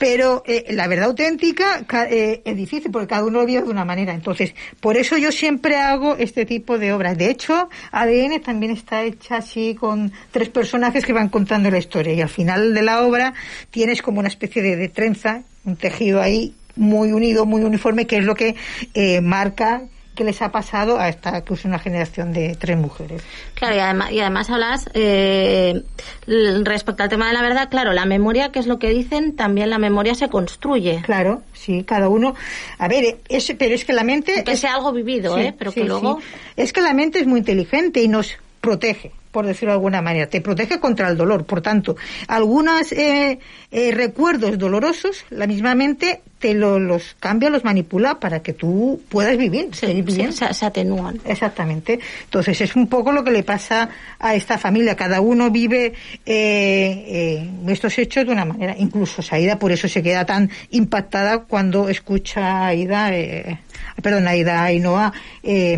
pero 0.01 0.41
eh, 0.47 0.65
la 0.71 0.87
verdad 0.87 1.05
auténtica 1.09 1.83
ca- 1.85 2.09
eh, 2.09 2.41
es 2.43 2.57
difícil 2.57 2.89
porque 2.91 3.07
cada 3.07 3.23
uno 3.23 3.41
lo 3.41 3.45
vive 3.45 3.61
de 3.61 3.69
una 3.69 3.85
manera. 3.85 4.15
Entonces, 4.15 4.55
por 4.79 4.97
eso 4.97 5.15
yo 5.15 5.31
siempre 5.31 5.75
hago 5.77 6.15
este 6.17 6.43
tipo 6.43 6.79
de 6.79 6.91
obras. 6.91 7.19
De 7.19 7.29
hecho, 7.29 7.69
ADN 7.91 8.41
también 8.41 8.71
está 8.71 9.03
hecha 9.03 9.37
así 9.37 9.75
con 9.75 10.11
tres 10.31 10.49
personajes 10.49 11.05
que 11.05 11.13
van 11.13 11.29
contando 11.29 11.69
la 11.69 11.77
historia 11.77 12.13
y 12.13 12.21
al 12.21 12.29
final 12.29 12.73
de 12.73 12.81
la 12.81 13.03
obra 13.03 13.35
tienes 13.69 14.01
como 14.01 14.19
una 14.19 14.27
especie 14.29 14.63
de, 14.63 14.75
de 14.75 14.89
trenza, 14.89 15.43
un 15.65 15.75
tejido 15.75 16.19
ahí 16.19 16.55
muy 16.75 17.11
unido, 17.11 17.45
muy 17.45 17.61
uniforme, 17.61 18.07
que 18.07 18.17
es 18.17 18.23
lo 18.23 18.33
que 18.33 18.55
eh, 18.95 19.21
marca 19.21 19.83
que 20.21 20.25
les 20.25 20.41
ha 20.43 20.51
pasado 20.51 20.99
a 20.99 21.09
esta 21.09 21.43
que 21.43 21.55
es 21.55 21.65
una 21.65 21.79
generación 21.79 22.31
de 22.31 22.55
tres 22.55 22.77
mujeres. 22.77 23.23
Claro, 23.55 23.75
y 23.75 23.79
además, 23.79 24.11
y 24.11 24.19
además 24.19 24.49
hablas 24.51 24.87
eh, 24.93 25.81
respecto 26.27 27.01
al 27.01 27.09
tema 27.09 27.27
de 27.27 27.33
la 27.33 27.41
verdad, 27.41 27.69
claro, 27.71 27.91
la 27.91 28.05
memoria, 28.05 28.51
que 28.51 28.59
es 28.59 28.67
lo 28.67 28.77
que 28.77 28.89
dicen, 28.89 29.35
también 29.35 29.71
la 29.71 29.79
memoria 29.79 30.13
se 30.13 30.29
construye. 30.29 31.01
Claro, 31.03 31.41
sí, 31.53 31.83
cada 31.83 32.07
uno. 32.07 32.35
A 32.77 32.87
ver, 32.87 33.17
es, 33.29 33.51
pero 33.57 33.73
es 33.73 33.83
que 33.83 33.93
la 33.93 34.03
mente. 34.03 34.43
Que 34.43 34.55
sea 34.55 34.75
algo 34.75 34.91
vivido, 34.93 35.35
Sí, 35.37 35.41
¿eh? 35.41 35.55
Pero 35.57 35.71
sí, 35.71 35.81
que 35.81 35.87
luego. 35.87 36.19
sí. 36.19 36.27
Es 36.55 36.71
que 36.71 36.81
la 36.81 36.93
mente 36.93 37.17
es 37.19 37.25
muy 37.25 37.39
inteligente 37.39 37.99
y 38.03 38.07
nos 38.07 38.37
protege, 38.61 39.11
por 39.31 39.45
decirlo 39.45 39.71
de 39.71 39.75
alguna 39.77 40.01
manera. 40.01 40.27
Te 40.27 40.41
protege 40.41 40.79
contra 40.79 41.07
el 41.09 41.17
dolor. 41.17 41.45
Por 41.45 41.61
tanto, 41.61 41.95
algunos 42.27 42.91
eh, 42.91 43.39
eh, 43.71 43.91
recuerdos 43.91 44.57
dolorosos, 44.57 45.25
la 45.29 45.47
misma 45.47 45.73
mente 45.75 46.21
te 46.39 46.53
lo- 46.55 46.79
los 46.79 47.15
cambia, 47.19 47.49
los 47.51 47.63
manipula 47.63 48.19
para 48.19 48.41
que 48.41 48.53
tú 48.53 48.99
puedas 49.09 49.37
vivir, 49.37 49.73
seguir 49.75 50.03
viviendo. 50.03 50.33
se, 50.35 50.51
se 50.53 50.65
atenúan. 50.65 51.19
Exactamente. 51.23 51.99
Entonces, 52.23 52.59
es 52.61 52.75
un 52.75 52.87
poco 52.87 53.11
lo 53.11 53.23
que 53.23 53.29
le 53.31 53.43
pasa 53.43 53.89
a 54.19 54.33
esta 54.35 54.57
familia. 54.57 54.95
Cada 54.95 55.21
uno 55.21 55.51
vive 55.51 55.93
eh, 56.25 57.05
eh, 57.45 57.49
estos 57.67 57.97
hechos 57.99 58.25
de 58.25 58.31
una 58.31 58.45
manera. 58.45 58.75
Incluso 58.77 59.21
Saida, 59.21 59.59
por 59.59 59.71
eso 59.71 59.87
se 59.87 60.01
queda 60.01 60.25
tan 60.25 60.49
impactada 60.71 61.39
cuando 61.43 61.89
escucha 61.89 62.41
a 62.41 62.67
Aida, 62.67 63.13
eh, 63.15 63.59
perdón, 64.01 64.27
a 64.27 64.31
Aida 64.31 64.63
Ainhoa, 64.63 65.13
eh, 65.43 65.77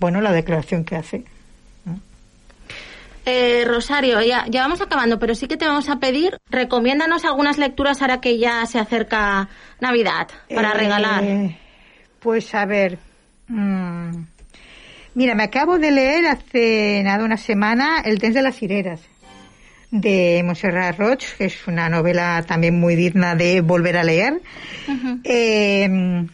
bueno, 0.00 0.20
la 0.20 0.32
declaración 0.32 0.84
que 0.84 0.96
hace. 0.96 1.22
Eh, 3.30 3.64
Rosario, 3.66 4.22
ya, 4.22 4.46
ya 4.48 4.62
vamos 4.62 4.80
acabando, 4.80 5.18
pero 5.18 5.34
sí 5.34 5.48
que 5.48 5.58
te 5.58 5.66
vamos 5.66 5.90
a 5.90 5.98
pedir, 6.00 6.38
recomiéndanos 6.48 7.26
algunas 7.26 7.58
lecturas 7.58 8.00
ahora 8.00 8.22
que 8.22 8.38
ya 8.38 8.64
se 8.64 8.78
acerca 8.78 9.48
Navidad 9.80 10.28
para 10.54 10.70
Eh, 10.70 10.74
regalar. 10.74 11.24
Pues 12.20 12.54
a 12.54 12.64
ver. 12.64 12.98
mm, 13.48 14.10
mira, 15.14 15.34
me 15.34 15.42
acabo 15.42 15.78
de 15.78 15.90
leer 15.90 16.26
hace 16.26 17.02
nada 17.04 17.22
una 17.22 17.36
semana 17.36 18.00
El 18.02 18.18
Tens 18.18 18.34
de 18.34 18.40
las 18.42 18.56
Cireras 18.56 19.02
de 19.90 20.42
Montserrat 20.44 20.98
Roig, 20.98 21.18
que 21.36 21.44
es 21.46 21.66
una 21.66 21.88
novela 21.90 22.42
también 22.46 22.80
muy 22.80 22.94
digna 22.96 23.34
de 23.34 23.60
volver 23.60 23.98
a 23.98 24.04
leer. 24.04 24.40
Eh, 25.24 26.26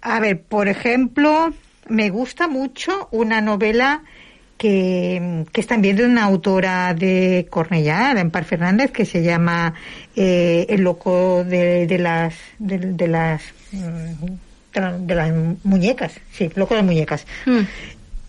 a 0.00 0.20
ver, 0.20 0.42
por 0.42 0.68
ejemplo, 0.68 1.52
me 1.88 2.10
gusta 2.10 2.46
mucho 2.48 3.08
una 3.10 3.40
novela 3.40 4.02
que, 4.56 5.44
que 5.52 5.60
es 5.60 5.66
también 5.66 5.96
de 5.96 6.04
una 6.06 6.24
autora 6.24 6.94
de 6.94 7.46
Cornellá, 7.50 8.14
de 8.14 8.20
Ampar 8.20 8.44
Fernández, 8.44 8.90
que 8.92 9.04
se 9.04 9.22
llama 9.22 9.74
eh, 10.16 10.66
El 10.68 10.82
loco 10.82 11.44
de, 11.44 11.86
de 11.86 11.98
las 11.98 12.34
de, 12.58 12.78
de 12.78 13.08
las 13.08 13.42
mm, 13.72 14.24
de 14.74 14.80
la- 14.80 14.98
de 14.98 15.14
las 15.14 15.32
muñecas, 15.64 16.12
sí, 16.32 16.50
loco 16.56 16.74
de 16.74 16.80
las 16.80 16.86
muñecas. 16.86 17.26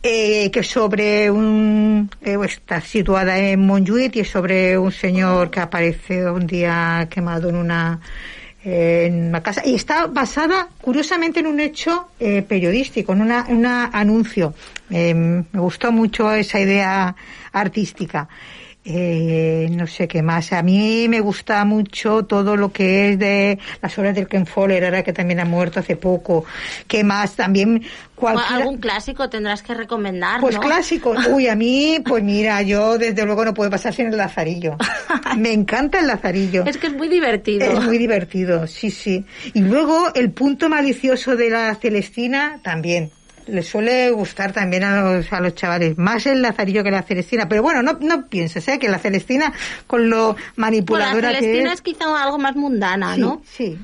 Eh, 0.07 0.51
que 0.51 0.61
sobre 0.61 1.31
un 1.31 2.11
eh, 2.21 2.37
está 2.45 2.79
situada 2.81 3.39
en 3.39 3.65
Montjuïc 3.65 4.15
y 4.17 4.19
es 4.19 4.29
sobre 4.29 4.77
un 4.77 4.91
señor 4.91 5.49
que 5.49 5.59
aparece 5.59 6.29
un 6.29 6.45
día 6.45 7.07
quemado 7.09 7.49
en 7.49 7.55
una 7.55 7.99
en 8.65 9.27
una 9.27 9.43
casa 9.43 9.61
y 9.63 9.75
está 9.75 10.07
basada 10.07 10.69
curiosamente 10.81 11.39
en 11.39 11.47
un 11.47 11.59
hecho 11.59 12.07
eh, 12.19 12.41
periodístico, 12.41 13.13
en 13.13 13.21
una, 13.21 13.45
en 13.47 13.57
una 13.57 13.85
anuncio. 13.93 14.55
Eh, 14.89 15.13
me 15.13 15.59
gustó 15.59 15.91
mucho 15.91 16.31
esa 16.33 16.59
idea 16.59 17.15
artística. 17.51 18.27
Eh, 18.87 19.67
no 19.71 19.87
sé 19.87 20.07
qué 20.07 20.21
más. 20.21 20.53
A 20.53 20.61
mí 20.61 21.07
me 21.09 21.19
gusta 21.19 21.65
mucho 21.65 22.23
todo 22.25 22.55
lo 22.55 22.71
que 22.71 23.09
es 23.13 23.19
de 23.19 23.57
las 23.81 23.97
obras 23.97 24.13
del 24.13 24.27
Ken 24.27 24.45
Foller, 24.45 24.85
ahora 24.85 25.01
que 25.03 25.11
también 25.11 25.39
ha 25.39 25.45
muerto 25.45 25.79
hace 25.79 25.95
poco. 25.95 26.45
¿Qué 26.87 27.03
más? 27.03 27.35
También. 27.35 27.83
Algún 28.47 28.77
clásico 28.77 29.27
tendrás 29.27 29.63
que 29.63 29.73
recomendar, 29.73 30.39
Pues 30.39 30.55
¿no? 30.55 30.61
clásico. 30.61 31.15
Uy, 31.31 31.47
a 31.47 31.55
mí, 31.55 31.97
pues 32.05 32.23
mira, 32.23 32.61
yo 32.61 32.99
desde 32.99 33.25
luego 33.25 33.43
no 33.43 33.53
puedo 33.55 33.71
pasar 33.71 33.91
sin 33.93 34.05
el 34.07 34.17
lazarillo. 34.17 34.77
Me 35.37 35.51
encanta 35.51 35.99
el 35.99 36.05
lazarillo. 36.07 36.63
Es 36.65 36.77
que 36.77 36.87
es 36.87 36.93
muy 36.93 37.07
divertido. 37.07 37.65
Es 37.65 37.83
muy 37.83 37.97
divertido, 37.97 38.67
sí, 38.67 38.91
sí. 38.91 39.25
Y 39.55 39.61
luego 39.61 40.13
el 40.13 40.29
punto 40.31 40.69
malicioso 40.69 41.35
de 41.35 41.49
la 41.49 41.73
Celestina 41.75 42.59
también. 42.61 43.09
Le 43.47 43.63
suele 43.63 44.09
gustar 44.11 44.51
también 44.53 44.83
a 44.83 45.01
los, 45.01 45.31
a 45.31 45.39
los 45.39 45.53
chavales. 45.55 45.97
Más 45.97 46.25
el 46.25 46.41
lazarillo 46.41 46.83
que 46.83 46.91
la 46.91 47.03
Celestina. 47.03 47.47
Pero 47.47 47.61
bueno, 47.61 47.81
no, 47.83 47.97
no 48.01 48.27
pienses, 48.27 48.67
¿eh? 48.67 48.79
Que 48.79 48.89
la 48.89 48.99
Celestina, 48.99 49.53
con 49.87 50.09
lo 50.09 50.33
la 50.33 50.41
manipuladora 50.55 51.29
que 51.29 51.35
Celestina 51.39 51.69
es... 51.69 51.75
es 51.75 51.81
quizá 51.81 52.23
algo 52.23 52.37
más 52.37 52.55
mundana, 52.55 53.15
Sí, 53.15 53.21
¿no? 53.21 53.41
Sí, 53.45 53.77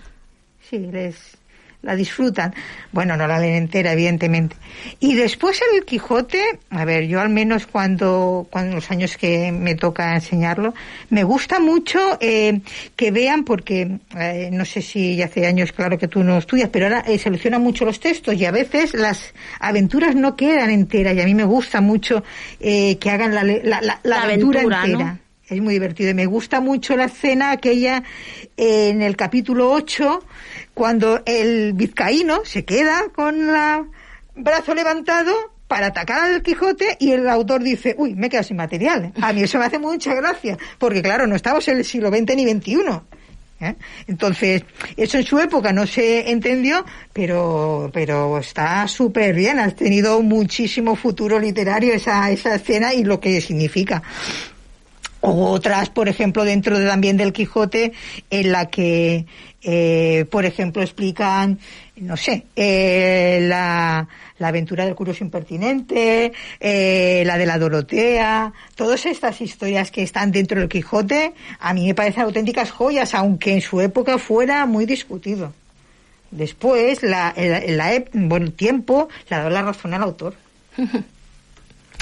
sí, 0.70 0.80
les 0.80 1.41
la 1.82 1.96
disfrutan. 1.96 2.54
Bueno, 2.92 3.18
no 3.18 3.28
la 3.28 3.40
leen 3.40 3.56
entera, 3.56 3.94
evidentemente. 3.94 4.56
Y 5.00 5.16
después 5.16 5.62
el 5.74 5.84
Quijote, 5.86 6.60
a 6.70 6.86
ver, 6.86 7.08
yo 7.08 7.20
al 7.22 7.30
menos 7.30 7.66
cuando, 7.68 8.48
cuando 8.52 8.76
los 8.76 8.92
años 8.92 9.18
que 9.18 9.52
me 9.52 9.76
toca 9.76 10.14
enseñarlo, 10.14 10.74
me 11.10 11.24
gusta 11.24 11.60
mucho 11.60 12.18
eh, 12.20 12.62
que 12.96 13.12
vean, 13.12 13.44
porque 13.44 13.98
eh, 14.18 14.50
no 14.52 14.66
sé 14.66 14.82
si 14.82 15.16
ya 15.16 15.26
hace 15.26 15.46
años, 15.48 15.72
claro 15.72 15.98
que 15.98 16.08
tú 16.08 16.24
no 16.24 16.38
estudias, 16.38 16.70
pero 16.70 16.86
ahora 16.86 17.04
eh, 17.08 17.18
mucho 17.60 17.86
los 17.86 18.00
textos 18.00 18.36
y 18.36 18.46
a 18.46 18.52
veces 18.52 18.94
las 18.94 19.34
aventuras 19.60 20.16
no 20.16 20.36
quedan 20.36 20.70
enteras 20.70 21.16
y 21.16 21.22
a 21.22 21.26
mí 21.26 21.34
me 21.36 21.44
gusta 21.46 21.82
mucho 21.82 22.24
eh, 22.60 22.98
que 22.98 23.10
hagan 23.10 23.34
la, 23.34 23.44
la, 23.44 23.82
la- 23.82 24.00
la 24.04 24.22
aventura, 24.24 24.86
¿no? 24.88 25.20
Es 25.52 25.62
muy 25.62 25.74
divertido 25.74 26.12
y 26.12 26.14
me 26.14 26.28
gusta 26.28 26.62
mucho 26.62 26.96
la 26.96 27.06
escena 27.06 27.52
aquella 27.52 28.04
eh, 28.56 28.88
en 28.88 29.02
el 29.02 29.18
capítulo 29.18 29.70
8 29.70 30.24
cuando 30.74 31.24
el 31.26 31.74
vizcaíno 31.74 32.46
se 32.46 32.64
queda 32.64 33.10
con 33.14 33.50
el 33.50 33.86
brazo 34.34 34.74
levantado 34.74 35.34
para 35.68 35.88
atacar 35.88 36.24
al 36.24 36.42
Quijote 36.42 36.96
y 37.02 37.12
el 37.12 37.28
autor 37.28 37.62
dice, 37.64 37.96
uy, 37.98 38.16
me 38.16 38.28
he 38.28 38.30
quedado 38.30 38.48
sin 38.48 38.56
material. 38.56 39.12
A 39.22 39.34
mí 39.34 39.44
eso 39.44 39.60
me 39.60 39.66
hace 39.66 39.78
mucha 39.78 40.14
gracia, 40.14 40.58
porque 40.78 41.02
claro, 41.02 41.28
no 41.28 41.36
estamos 41.36 41.68
en 41.68 41.80
el 41.80 41.84
siglo 41.84 42.08
XX 42.08 42.34
ni 42.38 42.50
XXI. 42.50 42.76
¿eh? 43.60 43.76
Entonces, 44.08 44.64
eso 44.96 45.18
en 45.18 45.26
su 45.26 45.38
época 45.38 45.74
no 45.74 45.86
se 45.86 46.32
entendió, 46.32 46.86
pero, 47.12 47.90
pero 47.94 48.38
está 48.38 48.88
súper 48.88 49.36
bien. 49.36 49.60
Ha 49.60 49.70
tenido 49.72 50.22
muchísimo 50.22 50.96
futuro 50.96 51.38
literario 51.40 51.94
esa, 51.94 52.32
esa 52.32 52.56
escena 52.56 52.94
y 52.94 53.04
lo 53.04 53.20
que 53.20 53.42
significa. 53.42 54.02
Otras, 55.22 55.90
por 55.90 56.10
ejemplo, 56.10 56.44
dentro 56.44 56.80
de, 56.80 56.88
también 56.88 57.16
del 57.18 57.32
Quijote, 57.32 57.94
en 58.32 58.52
la 58.52 58.66
que, 58.70 59.26
eh, 59.62 60.26
por 60.32 60.46
ejemplo, 60.46 60.82
explican, 60.82 61.60
no 61.98 62.18
sé, 62.18 62.46
eh, 62.56 63.38
la, 63.44 64.08
la 64.40 64.48
aventura 64.48 64.84
del 64.86 64.96
curioso 64.96 65.24
impertinente, 65.24 66.34
eh, 66.60 67.24
la 67.26 67.38
de 67.38 67.46
la 67.46 67.60
Dorotea, 67.60 68.52
todas 68.74 69.06
estas 69.06 69.40
historias 69.42 69.92
que 69.92 70.02
están 70.02 70.32
dentro 70.32 70.60
del 70.60 70.70
Quijote, 70.70 71.34
a 71.60 71.74
mí 71.76 71.86
me 71.86 71.94
parecen 71.94 72.24
auténticas 72.24 72.72
joyas, 72.72 73.14
aunque 73.14 73.54
en 73.54 73.62
su 73.62 73.80
época 73.80 74.18
fuera 74.18 74.66
muy 74.66 74.88
discutido. 74.88 75.54
Después, 76.32 77.04
la, 77.04 77.34
la, 77.38 77.94
ep- 77.94 78.10
bueno, 78.14 78.46
el 78.48 78.54
tiempo 78.54 79.08
le 79.30 79.36
ha 79.36 79.40
dado 79.40 79.52
la 79.52 79.62
razón 79.62 79.94
al 79.94 80.02
autor. 80.02 80.34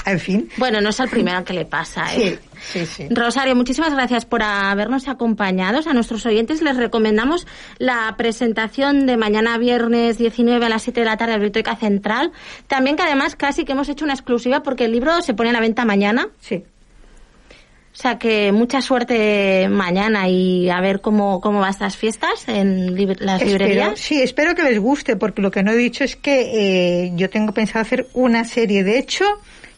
En 0.06 0.18
fin. 0.18 0.48
Bueno, 0.56 0.80
no 0.80 0.88
es 0.90 0.98
el 1.00 1.08
primero 1.08 1.44
que 1.44 1.52
le 1.52 1.64
pasa, 1.66 2.14
¿eh? 2.14 2.38
Sí, 2.60 2.84
sí, 2.84 2.86
sí. 2.86 3.08
Rosario, 3.10 3.54
muchísimas 3.54 3.92
gracias 3.94 4.24
por 4.24 4.42
habernos 4.42 5.08
acompañado. 5.08 5.80
A 5.88 5.92
nuestros 5.92 6.24
oyentes 6.26 6.62
les 6.62 6.76
recomendamos 6.76 7.46
la 7.78 8.14
presentación 8.16 9.06
de 9.06 9.16
mañana 9.16 9.58
viernes 9.58 10.18
19 10.18 10.64
a 10.64 10.68
las 10.68 10.82
7 10.82 11.00
de 11.00 11.06
la 11.06 11.16
tarde 11.16 11.32
la 11.32 11.38
Biblioteca 11.38 11.76
Central. 11.76 12.32
También 12.66 12.96
que 12.96 13.02
además 13.02 13.36
casi 13.36 13.64
que 13.64 13.72
hemos 13.72 13.88
hecho 13.88 14.04
una 14.04 14.14
exclusiva 14.14 14.62
porque 14.62 14.86
el 14.86 14.92
libro 14.92 15.20
se 15.22 15.34
pone 15.34 15.50
a 15.50 15.52
la 15.52 15.60
venta 15.60 15.84
mañana. 15.84 16.28
Sí. 16.40 16.64
O 17.92 17.96
sea 18.02 18.18
que 18.18 18.52
mucha 18.52 18.80
suerte 18.80 19.68
mañana 19.68 20.28
y 20.28 20.70
a 20.70 20.80
ver 20.80 21.00
cómo, 21.00 21.40
cómo 21.40 21.58
van 21.60 21.70
estas 21.70 21.96
fiestas 21.96 22.48
en 22.48 22.96
lib- 22.96 23.18
las 23.18 23.42
Espero- 23.42 23.58
librerías. 23.66 23.98
sí, 23.98 24.22
espero 24.22 24.54
que 24.54 24.62
les 24.62 24.78
guste, 24.78 25.16
porque 25.16 25.42
lo 25.42 25.50
que 25.50 25.62
no 25.64 25.72
he 25.72 25.76
dicho 25.76 26.04
es 26.04 26.14
que 26.16 27.04
eh, 27.06 27.12
yo 27.16 27.28
tengo 27.28 27.52
pensado 27.52 27.80
hacer 27.82 28.06
una 28.14 28.44
serie. 28.44 28.84
De 28.84 28.96
hecho, 28.98 29.24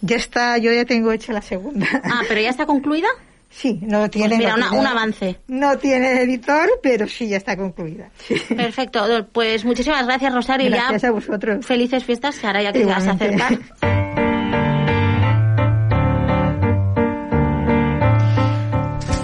ya 0.02 0.16
está, 0.16 0.58
yo 0.58 0.72
ya 0.72 0.84
tengo 0.84 1.10
hecha 1.12 1.32
la 1.32 1.40
segunda. 1.42 1.86
Ah, 2.04 2.20
pero 2.28 2.40
ya 2.40 2.50
está 2.50 2.66
concluida. 2.66 3.08
Sí, 3.50 3.78
no 3.82 4.08
tiene... 4.08 4.28
Pues 4.30 4.38
mira, 4.38 4.50
no 4.52 4.56
una- 4.56 4.68
tiene- 4.70 4.80
un 4.80 4.86
avance. 4.86 5.36
No 5.48 5.76
tiene 5.78 6.22
editor, 6.22 6.68
pero 6.82 7.06
sí 7.06 7.28
ya 7.28 7.36
está 7.36 7.56
concluida. 7.56 8.08
Perfecto, 8.48 9.04
pues 9.32 9.64
muchísimas 9.64 10.06
gracias 10.06 10.32
Rosario. 10.32 10.68
y 10.68 10.70
Gracias 10.70 11.02
ya 11.02 11.08
a 11.08 11.12
vosotros. 11.12 11.66
Felices 11.66 12.02
fiestas, 12.04 12.38
que 12.38 12.46
ahora 12.46 12.62
ya 12.62 12.72
que 12.72 12.80
se 12.80 12.86
vas 12.86 13.06
a 13.06 13.10
acercar. 13.12 13.58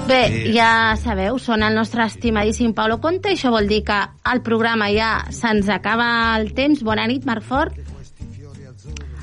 Bé, 0.09 0.20
ja 0.57 0.97
sabeu, 0.97 1.37
són 1.37 1.61
el 1.66 1.74
nostre 1.76 2.07
estimadíssim 2.09 2.70
Paulo 2.72 2.97
Conte, 3.03 3.29
i 3.29 3.37
això 3.37 3.51
vol 3.53 3.66
dir 3.68 3.83
que 3.85 3.99
el 4.33 4.41
programa 4.47 4.89
ja 4.95 5.11
se'ns 5.37 5.68
acaba 5.68 6.07
el 6.41 6.55
temps. 6.57 6.81
Bona 6.87 7.05
nit, 7.11 7.26
Marc 7.29 7.45
Fort. 7.45 7.76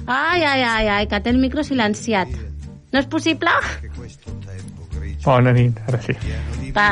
Ai, 0.07 0.43
ai, 0.43 0.61
ai, 0.63 0.87
ai, 0.87 1.07
que 1.07 1.19
té 1.19 1.31
el 1.33 1.39
micro 1.41 1.63
silenciat. 1.63 2.29
No 2.93 3.01
és 3.01 3.07
possible? 3.09 3.51
Bona 5.25 5.51
nit, 5.55 5.79
ara 5.89 5.99
sí. 6.03 6.13
Va, 6.75 6.91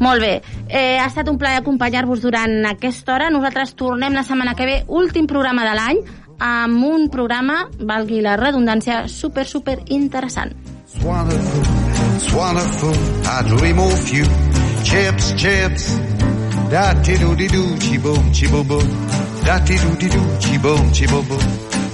molt 0.00 0.24
bé. 0.24 0.32
Eh, 0.66 0.96
ha 0.98 1.06
estat 1.10 1.28
un 1.28 1.36
plaer 1.38 1.60
acompanyar-vos 1.60 2.22
durant 2.24 2.64
aquesta 2.70 3.14
hora. 3.14 3.28
Nosaltres 3.30 3.74
tornem 3.76 4.16
la 4.16 4.24
setmana 4.24 4.56
que 4.56 4.66
ve, 4.66 4.78
últim 4.88 5.28
programa 5.28 5.66
de 5.68 5.74
l'any, 5.76 6.00
amb 6.40 6.84
un 6.88 7.08
programa, 7.12 7.66
valgui 7.78 8.22
la 8.24 8.38
redundància, 8.40 9.04
super, 9.08 9.44
super 9.46 9.76
interessant. 9.88 10.56
It's 10.86 11.04
wonderful, 11.04 11.62
it's 12.16 12.32
wonderful. 12.32 12.96
I 13.28 13.42
dream 13.52 13.78
of 13.78 14.12
you. 14.12 14.24
Chips, 14.82 15.34
chips. 15.36 15.92
Da 16.70 16.94
ti 17.02 17.18
do 17.18 17.34
di 17.34 17.46
do, 17.48 17.76
chi 17.78 17.98
boom, 17.98 18.30
chi 18.32 18.48
boom 18.48 18.66
boom. 18.66 18.88
Da 19.44 19.60
ti 19.60 19.76
do 19.76 19.94
di 19.98 20.08
do, 20.08 20.24
chi 20.38 20.58
boom, 20.58 20.90
chi 20.90 21.06
boom 21.06 21.28
boom. 21.28 21.79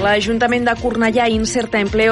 L'Ajuntament 0.00 0.64
de 0.64 0.72
Cornellà 0.80 1.26
inserta 1.28 1.76
empleo 1.76 2.08